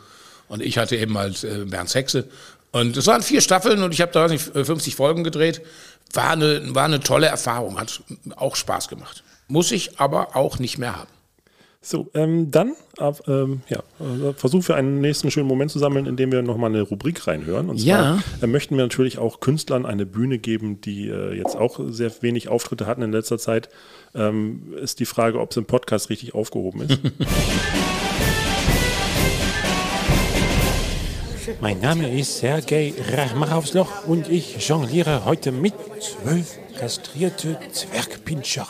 Und 0.48 0.62
ich 0.62 0.78
hatte 0.78 0.96
eben 0.96 1.16
halt 1.18 1.44
äh, 1.44 1.64
Bernds 1.66 1.94
Hexe. 1.94 2.26
Und 2.72 2.96
es 2.96 3.06
waren 3.06 3.22
vier 3.22 3.40
Staffeln 3.42 3.82
und 3.82 3.92
ich 3.92 4.00
habe 4.00 4.12
da 4.12 4.22
weiß 4.24 4.30
nicht, 4.30 4.44
50 4.44 4.94
Folgen 4.96 5.22
gedreht. 5.24 5.60
War 6.14 6.30
eine, 6.30 6.74
war 6.74 6.84
eine 6.86 7.00
tolle 7.00 7.26
Erfahrung, 7.26 7.78
hat 7.78 8.02
auch 8.36 8.56
Spaß 8.56 8.88
gemacht. 8.88 9.22
Muss 9.50 9.72
ich 9.72 9.98
aber 10.00 10.36
auch 10.36 10.58
nicht 10.58 10.78
mehr 10.78 10.96
haben. 10.96 11.10
So, 11.82 12.08
ähm, 12.12 12.50
dann 12.50 12.74
ab, 12.98 13.22
ähm, 13.26 13.62
ja, 13.70 13.78
äh, 14.00 14.34
Versuch 14.34 14.62
für 14.62 14.74
einen 14.74 15.00
nächsten 15.00 15.30
schönen 15.30 15.48
Moment 15.48 15.70
zu 15.70 15.78
sammeln, 15.78 16.04
indem 16.04 16.30
wir 16.30 16.42
nochmal 16.42 16.68
eine 16.68 16.82
Rubrik 16.82 17.26
reinhören. 17.26 17.70
Und 17.70 17.78
zwar 17.80 17.88
Ja. 17.88 18.22
äh, 18.42 18.46
möchten 18.46 18.76
wir 18.76 18.84
natürlich 18.84 19.16
auch 19.16 19.40
Künstlern 19.40 19.86
eine 19.86 20.04
Bühne 20.04 20.38
geben, 20.38 20.82
die 20.82 21.08
äh, 21.08 21.32
jetzt 21.34 21.56
auch 21.56 21.80
sehr 21.88 22.12
wenig 22.22 22.48
Auftritte 22.50 22.84
hatten 22.86 23.00
in 23.00 23.12
letzter 23.12 23.38
Zeit. 23.38 23.70
Ähm, 24.14 24.74
ist 24.78 25.00
die 25.00 25.06
Frage, 25.06 25.40
ob 25.40 25.52
es 25.52 25.56
im 25.56 25.64
Podcast 25.64 26.10
richtig 26.10 26.34
aufgehoben 26.34 26.82
ist. 26.82 26.98
Mein 31.61 31.79
Name 31.79 32.09
ist 32.09 32.39
Sergei 32.39 32.93
Rachmachowsloch 33.11 34.05
und 34.07 34.29
ich 34.29 34.67
jongliere 34.67 35.25
heute 35.25 35.51
mit 35.51 35.73
zwölf 35.99 36.57
kastrierte 36.77 37.57
Zwergpinscher. 37.71 38.67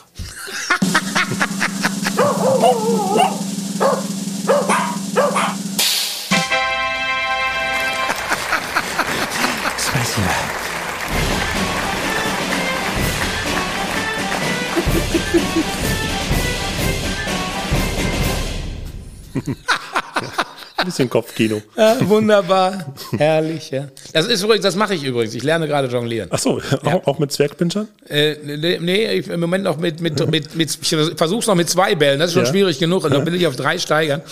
Спасибо. 9.78 10.56
Ein 20.81 20.87
bisschen 20.87 21.11
Kopfkino. 21.11 21.63
Ja, 21.77 21.97
wunderbar, 22.09 22.95
herrlich. 23.17 23.71
Ja. 23.71 23.89
Das 24.13 24.27
ist 24.27 24.43
übrigens, 24.43 24.65
das 24.65 24.77
mache 24.77 24.95
ich 24.95 25.05
übrigens. 25.05 25.35
Ich 25.35 25.43
lerne 25.43 25.67
gerade 25.69 25.89
jonglieren. 25.89 26.29
Ach 26.33 26.39
so, 26.39 26.61
auch, 26.85 27.07
auch 27.07 27.19
mit 27.19 27.33
Zwergpinschern? 27.33 27.89
Äh, 28.09 28.35
nee, 28.81 29.13
ich, 29.13 29.29
im 29.29 29.41
Moment 29.41 29.65
noch 29.65 29.77
mit, 29.79 30.01
mit, 30.01 30.19
mit, 30.31 30.55
mit 30.57 30.79
ich 30.81 30.97
versuch's 31.17 31.47
noch 31.47 31.55
mit 31.55 31.69
zwei 31.69 31.95
Bällen, 31.95 32.19
das 32.19 32.29
ist 32.31 32.35
schon 32.35 32.45
Ja. 32.45 32.51
schwierig 32.51 32.79
genug. 32.79 33.05
Und 33.05 33.13
dann 33.15 33.25
will 33.27 33.35
ich 33.35 33.47
auf 33.47 33.57
drei 33.57 33.79
steigern. 33.79 34.23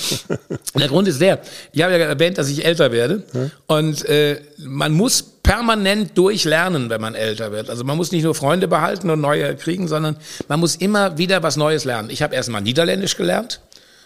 Der 0.74 0.88
Grund 0.88 1.06
ist 1.08 1.20
der, 1.20 1.40
ich 1.72 1.82
habe 1.82 1.92
ja 1.92 1.98
erwähnt, 1.98 2.38
dass 2.38 2.48
ich 2.48 2.64
älter 2.64 2.92
werde. 2.92 3.22
Und 3.66 4.04
äh, 4.08 4.40
man 4.58 4.92
muss 4.92 5.22
permanent 5.42 6.16
durchlernen, 6.18 6.90
wenn 6.90 7.00
man 7.00 7.14
älter 7.14 7.52
wird. 7.52 7.70
Also 7.70 7.82
man 7.84 7.96
muss 7.96 8.12
nicht 8.12 8.22
nur 8.24 8.34
Freunde 8.34 8.68
behalten 8.68 9.08
und 9.08 9.20
neue 9.20 9.56
kriegen, 9.56 9.88
sondern 9.88 10.16
man 10.46 10.60
muss 10.60 10.76
immer 10.76 11.16
wieder 11.16 11.42
was 11.42 11.56
Neues 11.56 11.84
lernen. 11.86 12.10
Ich 12.10 12.22
habe 12.22 12.34
erst 12.34 12.50
mal 12.50 12.60
Niederländisch 12.60 13.16
gelernt. 13.16 13.60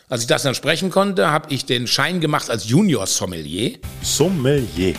Als 0.08 0.22
ich 0.22 0.26
das 0.26 0.42
dann 0.42 0.54
sprechen 0.54 0.90
konnte, 0.90 1.30
habe 1.30 1.52
ich 1.52 1.64
den 1.64 1.86
Schein 1.86 2.20
gemacht 2.20 2.50
als 2.50 2.68
Junior-Sommelier. 2.68 3.78
Sommelier. 4.02 4.94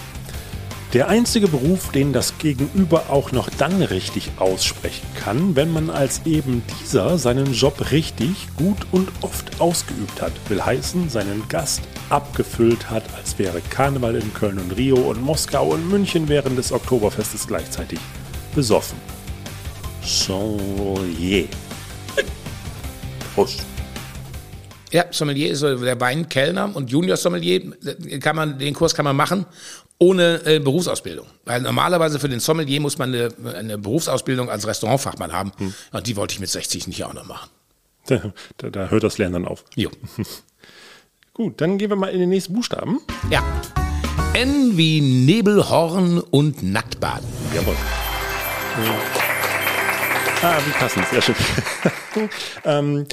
Der 0.94 1.08
einzige 1.08 1.48
Beruf, 1.48 1.92
den 1.92 2.14
das 2.14 2.38
Gegenüber 2.38 3.06
auch 3.10 3.32
noch 3.32 3.50
dann 3.50 3.82
richtig 3.82 4.30
aussprechen 4.38 5.08
kann, 5.16 5.56
wenn 5.56 5.74
man 5.74 5.90
als 5.90 6.22
eben 6.26 6.62
dieser 6.80 7.18
seinen 7.18 7.52
Job 7.54 7.90
richtig, 7.90 8.48
gut 8.58 8.78
und 8.92 9.10
oft 9.22 9.60
ausgeübt 9.60 10.22
hat, 10.22 10.34
will 10.50 10.64
heißen, 10.64 11.10
seinen 11.10 11.48
Gast 11.50 11.82
abgefüllt 12.10 12.92
hat, 12.92 13.04
als 13.16 13.40
wäre 13.40 13.60
Karneval 13.72 14.16
in 14.16 14.34
Köln 14.36 14.60
und 14.60 14.72
Rio 14.78 14.98
und 14.98 15.20
Moskau 15.20 15.70
und 15.70 15.90
München 15.90 16.30
während 16.30 16.60
des 16.60 16.72
Oktoberfestes 16.72 17.48
gleichzeitig 17.48 18.00
besoffen. 18.54 19.00
Sommelier. 20.04 21.48
Prost. 23.34 23.73
Ja, 24.94 25.06
Sommelier 25.10 25.52
ist 25.52 25.60
so 25.60 25.76
der 25.76 26.00
Weinkellner 26.00 26.74
und 26.76 26.92
Junior 26.92 27.18
Sommelier 27.18 27.62
kann 28.20 28.36
man, 28.36 28.60
den 28.60 28.76
Kurs 28.76 28.94
kann 28.94 29.06
man 29.06 29.16
machen 29.16 29.46
ohne 29.98 30.46
äh, 30.46 30.60
Berufsausbildung. 30.60 31.26
Weil 31.46 31.62
normalerweise 31.62 32.20
für 32.20 32.30
den 32.30 32.40
Sommelier 32.40 32.80
muss 32.80 32.98
man 32.98 33.14
eine, 33.14 33.30
eine 33.56 33.78
Berufsausbildung 33.78 34.50
als 34.50 34.68
Restaurantfachmann 34.68 35.32
haben. 35.32 35.52
Hm. 35.58 35.74
Und 35.92 36.08
die 36.08 36.16
wollte 36.16 36.34
ich 36.34 36.40
mit 36.40 36.50
60 36.50 36.88
nicht 36.88 37.04
auch 37.06 37.14
noch 37.14 37.26
machen. 37.26 37.50
Da, 38.06 38.34
da, 38.58 38.70
da 38.70 38.88
hört 38.90 39.04
das 39.04 39.18
Lernen 39.18 39.34
dann 39.34 39.48
auf. 39.48 39.66
Jo. 39.76 39.90
Gut, 41.34 41.60
dann 41.62 41.80
gehen 41.80 41.90
wir 41.90 41.96
mal 41.96 42.10
in 42.10 42.20
den 42.20 42.30
nächsten 42.30 42.54
Buchstaben. 42.54 43.00
Ja. 43.32 43.44
N 44.34 44.78
wie 44.78 45.02
Nebelhorn 45.02 46.20
und 46.20 46.62
Nacktbaden. 46.62 47.28
Jawohl. 47.56 47.76
Ah, 50.44 50.60
wie 50.66 50.72
passend, 50.72 51.08
sehr 51.08 51.22
schön. 51.22 51.36
ähm, 52.66 53.08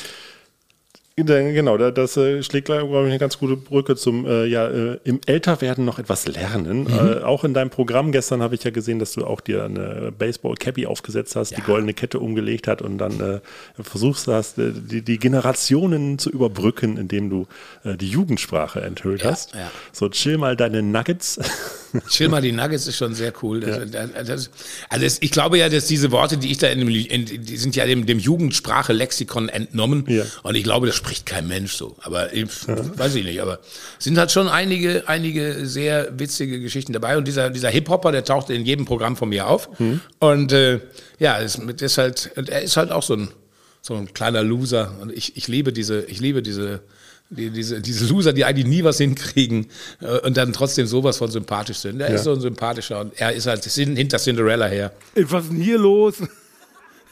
Genau, 1.16 1.76
da- 1.76 1.90
das 1.90 2.16
äh, 2.16 2.42
schlägt, 2.42 2.66
glaube 2.66 2.88
ich, 3.02 3.06
eine 3.10 3.18
ganz 3.18 3.36
gute 3.38 3.54
Brücke 3.56 3.94
zum 3.94 4.24
äh, 4.24 4.46
ja, 4.46 4.66
äh, 4.68 4.98
im 5.04 5.20
Älterwerden 5.26 5.84
noch 5.84 5.98
etwas 5.98 6.26
lernen. 6.26 6.86
Äh, 6.88 7.22
auch 7.22 7.44
in 7.44 7.52
deinem 7.52 7.68
Programm 7.68 8.10
gestern 8.10 8.40
habe 8.42 8.54
ich 8.54 8.64
ja 8.64 8.70
gesehen, 8.70 8.98
dass 8.98 9.12
du 9.12 9.26
auch 9.26 9.40
dir 9.42 9.64
eine 9.64 10.12
Baseball-Cappy 10.18 10.86
aufgesetzt 10.86 11.36
hast, 11.36 11.54
die 11.56 11.60
goldene 11.60 11.92
Kette 11.92 12.20
umgelegt 12.20 12.66
hat 12.68 12.80
und 12.80 12.96
dann 12.96 13.40
versuchst 13.78 14.28
hast, 14.28 14.56
die, 14.56 15.02
die 15.02 15.18
Generationen 15.18 16.18
zu 16.18 16.30
überbrücken, 16.30 16.96
indem 16.96 17.28
du 17.28 17.46
die 17.84 18.08
Jugendsprache 18.08 18.80
enthüllt 18.80 19.22
hast. 19.24 19.54
ja. 19.54 19.70
So, 19.92 20.08
chill 20.08 20.38
mal 20.38 20.56
deine 20.56 20.82
Nuggets. 20.82 21.38
Chill 22.08 22.28
mal 22.28 22.42
die 22.42 22.52
Nuggets 22.52 22.86
ist 22.86 22.96
schon 22.96 23.14
sehr 23.14 23.32
cool. 23.42 23.60
Das, 23.60 23.90
das, 23.90 24.26
das, 24.26 24.50
also 24.88 25.04
das, 25.04 25.18
ich 25.20 25.30
glaube 25.30 25.58
ja, 25.58 25.68
dass 25.68 25.86
diese 25.86 26.10
Worte, 26.12 26.36
die 26.36 26.50
ich 26.50 26.58
da 26.58 26.68
in 26.68 26.80
dem, 26.80 26.88
in, 26.88 27.24
die 27.24 27.56
sind 27.56 27.76
ja 27.76 27.86
dem, 27.86 28.06
dem 28.06 28.18
Jugendsprache-Lexikon 28.18 29.48
entnommen. 29.48 30.04
Ja. 30.08 30.24
Und 30.42 30.54
ich 30.54 30.64
glaube, 30.64 30.86
das 30.86 30.96
spricht 30.96 31.26
kein 31.26 31.48
Mensch 31.48 31.74
so. 31.74 31.96
Aber 32.02 32.32
ich, 32.32 32.48
weiß 32.66 33.14
ich 33.14 33.24
nicht. 33.24 33.40
Aber 33.42 33.60
es 33.98 34.04
sind 34.04 34.18
halt 34.18 34.30
schon 34.30 34.48
einige, 34.48 35.08
einige 35.08 35.66
sehr 35.66 36.18
witzige 36.18 36.60
Geschichten 36.60 36.92
dabei. 36.92 37.16
Und 37.16 37.26
dieser, 37.26 37.50
dieser 37.50 37.70
Hip-Hopper, 37.70 38.12
der 38.12 38.24
taucht 38.24 38.50
in 38.50 38.64
jedem 38.64 38.84
Programm 38.84 39.16
von 39.16 39.28
mir 39.28 39.46
auf. 39.48 39.68
Und 40.18 40.52
äh, 40.52 40.80
ja, 41.18 41.36
ist, 41.36 41.58
ist 41.58 41.98
halt, 41.98 42.30
er 42.36 42.62
ist 42.62 42.76
halt 42.76 42.90
auch 42.90 43.02
so 43.02 43.14
ein, 43.14 43.28
so 43.82 43.94
ein 43.94 44.12
kleiner 44.12 44.42
Loser. 44.42 44.94
Und 45.00 45.12
ich, 45.12 45.36
ich 45.36 45.48
liebe 45.48 45.72
diese, 45.72 46.02
ich 46.02 46.20
liebe 46.20 46.42
diese, 46.42 46.80
die, 47.30 47.50
diese, 47.50 47.80
diese 47.80 48.06
Loser, 48.12 48.32
die 48.32 48.44
eigentlich 48.44 48.66
nie 48.66 48.82
was 48.84 48.98
hinkriegen 48.98 49.66
äh, 50.00 50.18
und 50.26 50.36
dann 50.36 50.52
trotzdem 50.52 50.86
sowas 50.86 51.16
von 51.18 51.30
sympathisch 51.30 51.78
sind. 51.78 52.00
Er 52.00 52.08
Ja. 52.08 52.14
ist 52.16 52.24
so 52.24 52.32
ein 52.32 52.40
sympathischer 52.40 53.00
und 53.00 53.18
er 53.20 53.32
ist 53.32 53.46
halt 53.46 53.64
hin- 53.64 53.96
hinter 53.96 54.18
Cinderella 54.18 54.66
her. 54.66 54.92
Ey, 55.14 55.30
Was 55.30 55.44
ist 55.44 55.52
denn 55.52 55.60
hier 55.60 55.78
los? 55.78 56.16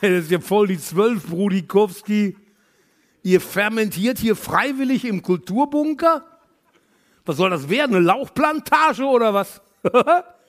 Das 0.01 0.11
ist 0.11 0.31
ja 0.31 0.39
voll 0.39 0.69
die 0.69 0.79
Zwölf, 0.79 1.25
Brudikowski. 1.27 2.37
Ihr 3.25 3.41
fermentiert 3.41 4.19
hier 4.21 4.37
freiwillig 4.37 5.05
im 5.05 5.23
Kulturbunker? 5.23 6.25
Was 7.27 7.37
soll 7.37 7.51
das 7.51 7.69
werden? 7.69 7.97
Eine 7.97 8.05
Lauchplantage 8.07 9.03
oder 9.05 9.35
was? 9.35 9.61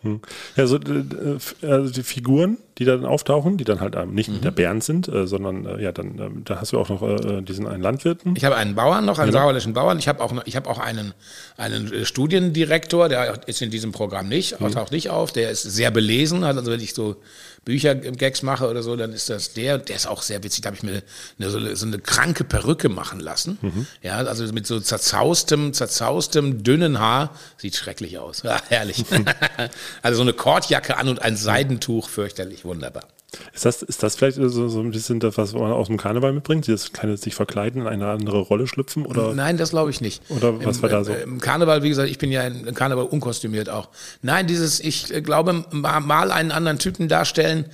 Hm. 0.01 0.21
Ja, 0.55 0.65
so 0.65 0.77
äh, 0.77 1.37
also 1.67 1.91
die 1.91 2.03
Figuren, 2.03 2.57
die 2.77 2.85
dann 2.85 3.03
auftauchen, 3.05 3.57
die 3.57 3.65
dann 3.65 3.81
halt 3.81 3.95
ähm, 3.97 4.13
nicht 4.13 4.29
Mhm. 4.29 4.41
der 4.41 4.51
Bernd 4.51 4.81
sind, 4.83 5.09
äh, 5.09 5.27
sondern 5.27 5.65
äh, 5.65 5.83
ja, 5.83 5.91
dann 5.91 6.17
ähm, 6.19 6.41
da 6.45 6.61
hast 6.61 6.71
du 6.71 6.79
auch 6.79 6.87
noch 6.87 7.41
diesen 7.41 7.67
einen 7.67 7.83
Landwirten. 7.83 8.33
Ich 8.37 8.45
habe 8.45 8.55
einen 8.55 8.75
Bauern 8.75 9.03
noch, 9.05 9.19
einen 9.19 9.29
Genau. 9.31 9.39
sauerländischen 9.41 9.73
Bauern. 9.73 9.99
Ich 9.99 10.07
habe 10.07 10.23
auch, 10.23 10.31
noch- 10.31 10.45
ich 10.47 10.55
habe 10.55 10.69
auch 10.69 10.79
einen, 10.79 11.13
einen 11.57 12.05
Studiendirektor, 12.05 13.09
der 13.09 13.47
ist 13.47 13.61
in 13.61 13.71
diesem 13.71 13.91
Programm 13.91 14.29
nicht, 14.29 14.59
Mhm. 14.61 14.71
taucht 14.71 14.91
nicht 14.93 15.09
auf. 15.09 15.31
Der 15.33 15.49
ist 15.51 15.63
sehr 15.63 15.91
belesen. 15.91 16.45
hat 16.45 16.55
Also 16.57 16.71
wenn 16.71 16.79
ich 16.79 16.93
so 16.93 17.17
Büchergags 17.65 18.41
mache 18.41 18.69
oder 18.69 18.83
so, 18.83 18.95
dann 18.95 19.13
ist 19.13 19.29
das 19.29 19.53
der. 19.53 19.77
Der 19.77 19.95
ist 19.95 20.07
auch 20.07 20.21
sehr 20.21 20.43
witzig. 20.43 20.61
Da 20.61 20.67
habe 20.67 20.77
ich 20.77 20.83
mir 20.83 21.03
eine, 21.39 21.49
so, 21.49 21.57
eine, 21.57 21.75
so 21.75 21.85
eine 21.85 21.99
kranke 21.99 22.43
Perücke 22.43 22.89
machen 22.89 23.19
lassen. 23.19 23.57
Mhm. 23.61 23.87
Ja, 24.01 24.17
also 24.17 24.51
mit 24.53 24.67
so 24.67 24.79
zerzaustem, 24.79 25.73
zerzaustem, 25.73 26.63
dünnen 26.63 26.99
Haar. 26.99 27.35
Sieht 27.57 27.75
schrecklich 27.75 28.17
aus. 28.17 28.43
Ja, 28.43 28.61
herrlich. 28.69 29.05
also 30.01 30.17
so 30.17 30.21
eine 30.23 30.33
Kordjacke 30.33 30.97
an 30.97 31.07
und 31.07 31.21
ein 31.21 31.35
Seidentuch, 31.35 32.09
fürchterlich, 32.09 32.65
wunderbar. 32.65 33.07
Ist 33.53 33.63
das, 33.65 33.83
ist 33.83 34.01
das 34.01 34.15
vielleicht 34.15 34.37
so, 34.37 34.69
so 34.69 34.79
ein 34.79 34.89
bisschen 34.91 35.19
das, 35.19 35.37
was 35.37 35.53
man 35.53 35.71
aus 35.71 35.87
dem 35.87 35.97
Karneval 35.97 36.33
mitbringt? 36.33 36.65
Dieses 36.65 36.93
kleine 36.93 37.15
sich 37.15 37.35
verkleiden, 37.35 37.81
in 37.83 37.87
eine 37.87 38.07
andere 38.07 38.39
Rolle 38.39 38.65
schlüpfen? 38.65 39.05
Oder? 39.05 39.33
Nein, 39.35 39.57
das 39.57 39.69
glaube 39.69 39.91
ich 39.91 40.01
nicht. 40.01 40.23
Oder 40.29 40.63
was 40.65 40.77
Im, 40.77 40.81
war 40.83 40.89
da 40.89 41.03
so? 41.03 41.13
Im 41.13 41.39
Karneval, 41.39 41.83
wie 41.83 41.89
gesagt, 41.89 42.09
ich 42.09 42.17
bin 42.17 42.31
ja 42.31 42.47
im 42.47 42.73
Karneval 42.73 43.05
unkostümiert 43.05 43.69
auch. 43.69 43.89
Nein, 44.23 44.47
dieses, 44.47 44.79
ich 44.79 45.13
äh, 45.13 45.21
glaube, 45.21 45.63
ma- 45.71 45.99
mal 45.99 46.31
einen 46.31 46.51
anderen 46.51 46.79
Typen 46.79 47.07
darstellen, 47.07 47.65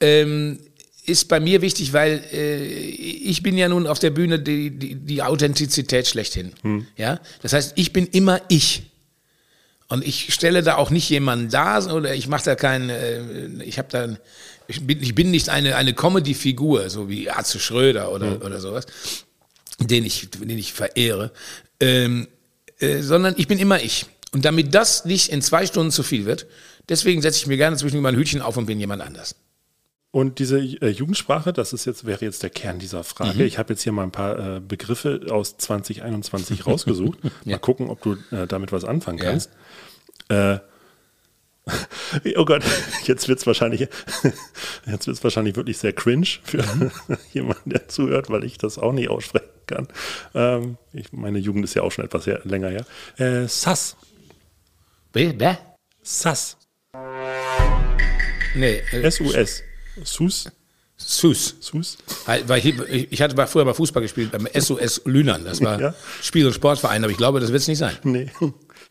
ähm, 0.00 0.58
ist 1.06 1.28
bei 1.28 1.40
mir 1.40 1.62
wichtig, 1.62 1.94
weil 1.94 2.22
äh, 2.30 2.66
ich 2.66 3.42
bin 3.42 3.56
ja 3.56 3.68
nun 3.70 3.86
auf 3.86 3.98
der 3.98 4.10
Bühne 4.10 4.38
die, 4.38 4.70
die, 4.70 4.94
die 4.94 5.22
Authentizität 5.22 6.06
schlechthin. 6.06 6.52
Hm. 6.60 6.86
Ja? 6.98 7.18
Das 7.40 7.54
heißt, 7.54 7.72
ich 7.76 7.94
bin 7.94 8.06
immer 8.08 8.42
ich. 8.48 8.82
Und 9.88 10.06
ich 10.06 10.34
stelle 10.34 10.62
da 10.62 10.76
auch 10.76 10.90
nicht 10.90 11.08
jemanden 11.08 11.48
da 11.48 11.82
oder 11.90 12.14
ich 12.14 12.28
mache 12.28 12.44
da 12.44 12.54
keinen, 12.56 12.90
äh, 12.90 13.62
ich 13.64 13.78
habe 13.78 13.88
da, 13.90 14.06
ich 14.68 14.86
bin, 14.86 15.02
ich 15.02 15.14
bin 15.14 15.30
nicht 15.32 15.48
eine, 15.48 15.74
eine 15.76 15.94
Comedy-Figur, 15.94 16.88
so 16.90 17.08
wie 17.08 17.30
Atze 17.30 17.58
Schröder 17.58 18.12
oder, 18.12 18.32
Hm. 18.32 18.42
oder 18.42 18.60
sowas, 18.60 18.86
den 19.80 20.04
ich, 20.04 20.30
den 20.30 20.50
ich 20.58 20.72
verehre, 20.72 21.32
ähm, 21.80 22.28
äh, 22.78 23.00
sondern 23.00 23.34
ich 23.36 23.48
bin 23.48 23.58
immer 23.58 23.82
ich. 23.82 24.06
Und 24.32 24.44
damit 24.44 24.74
das 24.74 25.04
nicht 25.04 25.30
in 25.30 25.40
zwei 25.42 25.64
Stunden 25.66 25.90
zu 25.90 26.02
viel 26.02 26.26
wird, 26.26 26.46
deswegen 26.88 27.22
setze 27.22 27.38
ich 27.38 27.46
mir 27.46 27.56
gerne 27.56 27.76
zwischendurch 27.76 28.02
mein 28.02 28.16
Hütchen 28.16 28.42
auf 28.42 28.56
und 28.56 28.66
bin 28.66 28.78
jemand 28.78 29.02
anders. 29.02 29.34
Und 30.10 30.38
diese 30.38 30.58
äh, 30.58 30.88
Jugendsprache, 30.88 31.52
das 31.52 31.72
ist 31.72 31.84
jetzt, 31.84 32.06
wäre 32.06 32.24
jetzt 32.24 32.42
der 32.42 32.50
Kern 32.50 32.78
dieser 32.78 33.04
Frage. 33.04 33.38
Mhm. 33.40 33.44
Ich 33.46 33.58
habe 33.58 33.72
jetzt 33.74 33.82
hier 33.82 33.92
mal 33.92 34.04
ein 34.04 34.10
paar 34.10 34.56
äh, 34.56 34.60
Begriffe 34.60 35.20
aus 35.30 35.56
2021 35.58 36.66
rausgesucht. 36.66 37.18
Mal 37.44 37.58
gucken, 37.58 37.88
ob 37.90 38.00
du 38.02 38.16
äh, 38.30 38.46
damit 38.46 38.72
was 38.72 38.84
anfangen 38.84 39.18
Ja. 39.18 39.24
kannst. 39.30 39.50
Oh 42.36 42.44
Gott, 42.44 42.62
jetzt 43.04 43.28
wird 43.28 43.38
es 43.38 43.46
wahrscheinlich, 43.46 43.80
jetzt 44.86 45.06
wird's 45.06 45.22
wahrscheinlich 45.22 45.56
wirklich 45.56 45.78
sehr 45.78 45.92
cringe 45.92 46.26
für 46.44 46.62
Mhm. 46.62 46.90
jemanden, 47.32 47.70
der 47.70 47.88
zuhört, 47.88 48.30
weil 48.30 48.44
ich 48.44 48.58
das 48.58 48.78
auch 48.78 48.92
nicht 48.92 49.08
aussprechen 49.10 49.48
kann. 49.66 49.88
Ähm, 50.34 50.76
ich, 50.92 51.12
meine 51.12 51.38
Jugend 51.38 51.64
ist 51.64 51.74
ja 51.74 51.82
auch 51.82 51.92
schon 51.92 52.04
etwas 52.04 52.26
her, 52.26 52.40
länger 52.44 52.70
her. 52.70 52.86
Äh, 53.18 53.46
Sass. 53.48 53.96
Wer? 55.12 55.58
Sass. 56.02 56.56
Nee. 58.54 58.82
äh, 58.92 59.02
S-U-S. 59.02 59.62
Sus. 60.04 60.50
Sus. 60.96 61.54
Sus. 61.60 61.98
Weil, 62.26 62.58
ich, 62.66 63.12
ich 63.12 63.22
hatte 63.22 63.46
früher 63.46 63.64
mal 63.64 63.74
Fußball 63.74 64.02
gespielt 64.02 64.32
beim 64.32 64.48
SOS 64.52 65.02
Lünern. 65.04 65.44
Das 65.44 65.60
war 65.62 65.80
Ja. 65.80 65.94
Spiel- 66.22 66.46
und 66.46 66.52
Sportverein, 66.54 67.04
aber 67.04 67.10
ich 67.12 67.18
glaube, 67.18 67.38
das 67.40 67.52
wird 67.52 67.60
es 67.62 67.68
nicht 67.68 67.78
sein. 67.78 67.96
Nee. 68.02 68.30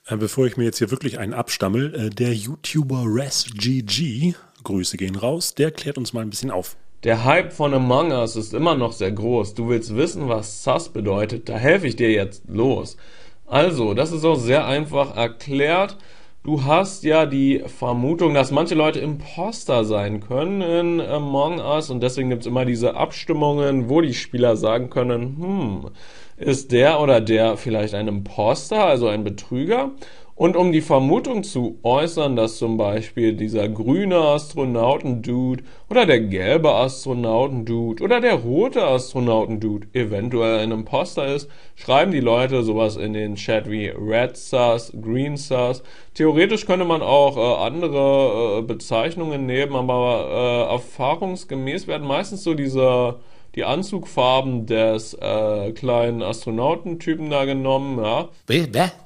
Äh, 0.07 0.17
Bevor 0.17 0.45
ich 0.47 0.57
mir 0.57 0.63
jetzt 0.63 0.77
hier 0.77 0.91
wirklich 0.91 1.19
einen 1.19 1.33
abstammel, 1.33 1.93
äh, 1.93 2.09
der 2.09 2.33
YouTuber 2.33 3.03
ResGG, 3.05 4.33
Grüße 4.63 4.97
gehen 4.97 5.15
raus, 5.15 5.53
der 5.53 5.71
klärt 5.71 5.97
uns 5.97 6.13
mal 6.13 6.21
ein 6.21 6.29
bisschen 6.29 6.51
auf. 6.51 6.77
Der 7.03 7.25
Hype 7.25 7.53
von 7.53 7.73
Among 7.73 8.11
Us 8.11 8.35
ist 8.35 8.53
immer 8.53 8.75
noch 8.75 8.91
sehr 8.91 9.11
groß. 9.11 9.53
Du 9.53 9.69
willst 9.69 9.95
wissen, 9.95 10.29
was 10.29 10.63
Sus 10.63 10.89
bedeutet? 10.89 11.47
Da 11.47 11.57
helfe 11.57 11.87
ich 11.87 11.95
dir 11.95 12.11
jetzt 12.11 12.43
los. 12.47 12.97
Also, 13.45 13.93
das 13.93 14.11
ist 14.11 14.25
auch 14.25 14.35
sehr 14.35 14.65
einfach 14.65 15.15
erklärt. 15.15 15.97
Du 16.43 16.63
hast 16.63 17.03
ja 17.03 17.25
die 17.25 17.63
Vermutung, 17.65 18.33
dass 18.33 18.51
manche 18.51 18.73
Leute 18.73 18.99
Imposter 18.99 19.83
sein 19.83 20.21
können 20.21 20.61
in 20.61 21.01
Among 21.01 21.59
Us 21.59 21.89
und 21.89 22.01
deswegen 22.01 22.29
gibt's 22.29 22.45
immer 22.45 22.63
diese 22.63 22.95
Abstimmungen, 22.95 23.89
wo 23.89 24.01
die 24.01 24.13
Spieler 24.13 24.55
sagen 24.55 24.89
können, 24.89 25.37
hm, 25.37 25.89
ist 26.37 26.71
der 26.71 27.01
oder 27.01 27.19
der 27.19 27.57
vielleicht 27.57 27.93
ein 27.93 28.07
Imposter, 28.07 28.85
also 28.85 29.07
ein 29.07 29.23
Betrüger? 29.23 29.91
Und 30.37 30.55
um 30.55 30.71
die 30.71 30.81
Vermutung 30.81 31.41
zu 31.41 31.79
äußern, 31.81 32.35
dass 32.35 32.59
zum 32.59 32.77
Beispiel 32.77 33.33
dieser 33.33 33.67
grüne 33.67 34.17
Astronautendude 34.17 35.63
oder 35.89 36.05
der 36.05 36.19
gelbe 36.19 36.75
Astronautendude 36.75 38.03
oder 38.03 38.21
der 38.21 38.35
rote 38.35 38.85
Astronautendude 38.85 39.87
eventuell 39.93 40.59
ein 40.59 40.69
Imposter 40.69 41.25
ist, 41.25 41.49
schreiben 41.73 42.11
die 42.11 42.19
Leute 42.19 42.61
sowas 42.61 42.97
in 42.97 43.13
den 43.13 43.33
Chat 43.33 43.67
wie 43.67 43.87
Red 43.87 44.37
Sus, 44.37 44.93
Green 45.01 45.37
Sus. 45.37 45.81
Theoretisch 46.13 46.67
könnte 46.67 46.85
man 46.85 47.01
auch 47.01 47.35
äh, 47.35 47.65
andere 47.65 48.59
äh, 48.59 48.61
Bezeichnungen 48.61 49.47
nehmen, 49.47 49.75
aber 49.75 50.67
äh, 50.69 50.71
erfahrungsgemäß 50.71 51.87
werden 51.87 52.07
meistens 52.07 52.43
so 52.43 52.53
diese 52.53 53.15
die 53.57 53.65
Anzugfarben 53.65 54.65
des 54.67 55.15
äh, 55.15 55.71
kleinen 55.73 56.21
Astronautentypen 56.21 57.29
da 57.29 57.45
genommen, 57.45 58.01
ja. 58.03 58.29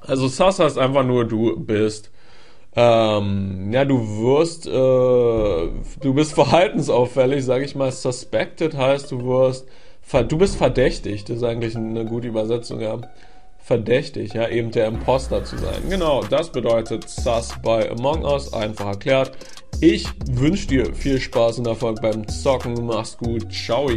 Also 0.01 0.27
Sus 0.27 0.59
heißt 0.59 0.77
einfach 0.77 1.03
nur, 1.03 1.25
du 1.25 1.57
bist 1.57 2.11
ähm, 2.75 3.71
ja, 3.73 3.83
du 3.83 3.99
wirst, 3.99 4.65
äh, 4.65 4.69
du 4.69 6.13
bist 6.13 6.33
verhaltensauffällig, 6.33 7.43
sag 7.43 7.63
ich 7.63 7.75
mal. 7.75 7.91
Suspected 7.91 8.77
heißt, 8.77 9.11
du 9.11 9.25
wirst, 9.25 9.67
du 10.27 10.37
bist 10.37 10.55
verdächtig. 10.55 11.25
Das 11.25 11.37
ist 11.37 11.43
eigentlich 11.43 11.75
eine 11.75 12.05
gute 12.05 12.27
Übersetzung, 12.27 12.79
ja. 12.79 12.97
verdächtig, 13.59 14.33
ja, 14.33 14.47
eben 14.47 14.71
der 14.71 14.87
Imposter 14.87 15.43
zu 15.43 15.57
sein. 15.57 15.81
Genau, 15.89 16.23
das 16.23 16.49
bedeutet 16.49 17.09
Sus 17.09 17.53
bei 17.61 17.91
Among 17.91 18.23
Us, 18.23 18.53
einfach 18.53 18.87
erklärt. 18.87 19.31
Ich 19.81 20.07
wünsche 20.29 20.67
dir 20.67 20.93
viel 20.93 21.19
Spaß 21.19 21.59
und 21.59 21.67
Erfolg 21.67 22.01
beim 22.01 22.27
Zocken. 22.27 22.85
Mach's 22.85 23.17
gut. 23.17 23.51
Ciao. 23.51 23.89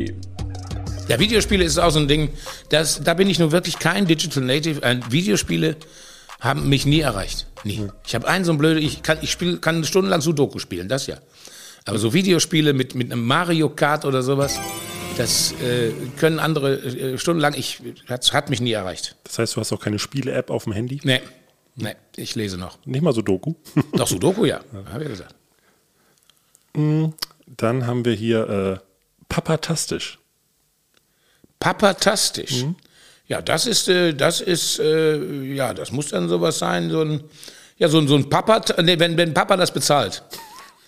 Ja, 1.09 1.18
Videospiele 1.18 1.64
ist 1.64 1.78
auch 1.78 1.90
so 1.90 1.98
ein 1.98 2.09
Ding, 2.09 2.30
das, 2.70 3.02
da 3.02 3.14
bin 3.14 3.28
ich 3.28 3.38
nun 3.38 3.52
wirklich 3.52 3.78
kein 3.78 4.07
Digital 4.07 4.42
Native. 4.42 4.82
Äh, 4.82 5.00
Videospiele 5.11 5.76
haben 6.40 6.68
mich 6.68 6.86
nie 6.86 7.00
erreicht. 7.00 7.46
Nie. 7.64 7.88
Ich 8.07 8.14
habe 8.14 8.26
einen 8.26 8.44
so 8.44 8.52
ein 8.52 8.59
blöde, 8.59 8.80
ich 8.80 9.02
kann, 9.02 9.18
ich 9.20 9.30
spiel, 9.30 9.59
kann 9.59 9.84
stundenlang 9.84 10.20
Sudoku 10.20 10.59
spielen, 10.59 10.88
das 10.88 11.07
ja. 11.07 11.18
Aber 11.86 11.98
so 11.98 12.14
Videospiele 12.14 12.72
mit, 12.72 12.94
mit 12.94 13.12
einem 13.12 13.26
Mario 13.26 13.68
Kart 13.68 14.05
oder 14.05 14.22
sowas, 14.22 14.59
das 15.18 15.52
äh, 15.62 15.92
können 16.16 16.38
andere 16.38 16.74
äh, 16.76 17.18
stundenlang, 17.18 17.55
ich, 17.55 17.82
das 18.09 18.32
hat 18.32 18.50
mich 18.50 18.61
nie 18.61 18.72
erreicht. 18.72 19.16
Das 19.24 19.38
heißt, 19.38 19.57
du 19.57 19.61
hast 19.61 19.72
auch 19.72 19.80
keine 19.80 19.98
Spiele-App 19.98 20.50
auf 20.50 20.64
dem 20.64 20.72
Handy? 20.72 21.00
Nee, 21.05 21.20
nee, 21.76 21.94
ich 22.16 22.34
lese 22.34 22.57
noch. 22.57 22.78
Nicht 22.86 23.02
mal 23.02 23.12
Sudoku? 23.12 23.55
Doch, 23.92 24.09
Sudoku, 24.09 24.44
ja, 24.46 24.61
habe 24.90 25.05
ich 25.05 25.11
gesagt. 25.11 25.34
Mm, 26.74 27.07
Dann 27.46 27.86
haben 27.86 28.05
wir 28.05 28.14
hier 28.14 28.48
äh, 28.48 28.78
Papatastisch. 29.28 30.18
Papatastisch. 31.64 32.64
Ja, 33.26 33.40
das 33.40 33.66
ist, 33.66 33.88
äh, 33.88 34.12
das 34.12 34.42
ist, 34.42 34.78
äh, 34.80 35.16
ja, 35.54 35.72
das 35.72 35.90
muss 35.92 36.08
dann 36.08 36.28
sowas 36.28 36.58
sein, 36.58 36.90
so 36.90 37.00
ein, 37.00 37.24
ja, 37.78 37.88
so, 37.88 37.98
ein- 37.98 38.06
so 38.06 38.16
ein 38.16 38.28
Papa, 38.28 38.60
nee, 38.82 38.98
wenn, 38.98 39.16
wenn 39.16 39.32
Papa 39.32 39.56
das 39.56 39.70
bezahlt. 39.72 40.22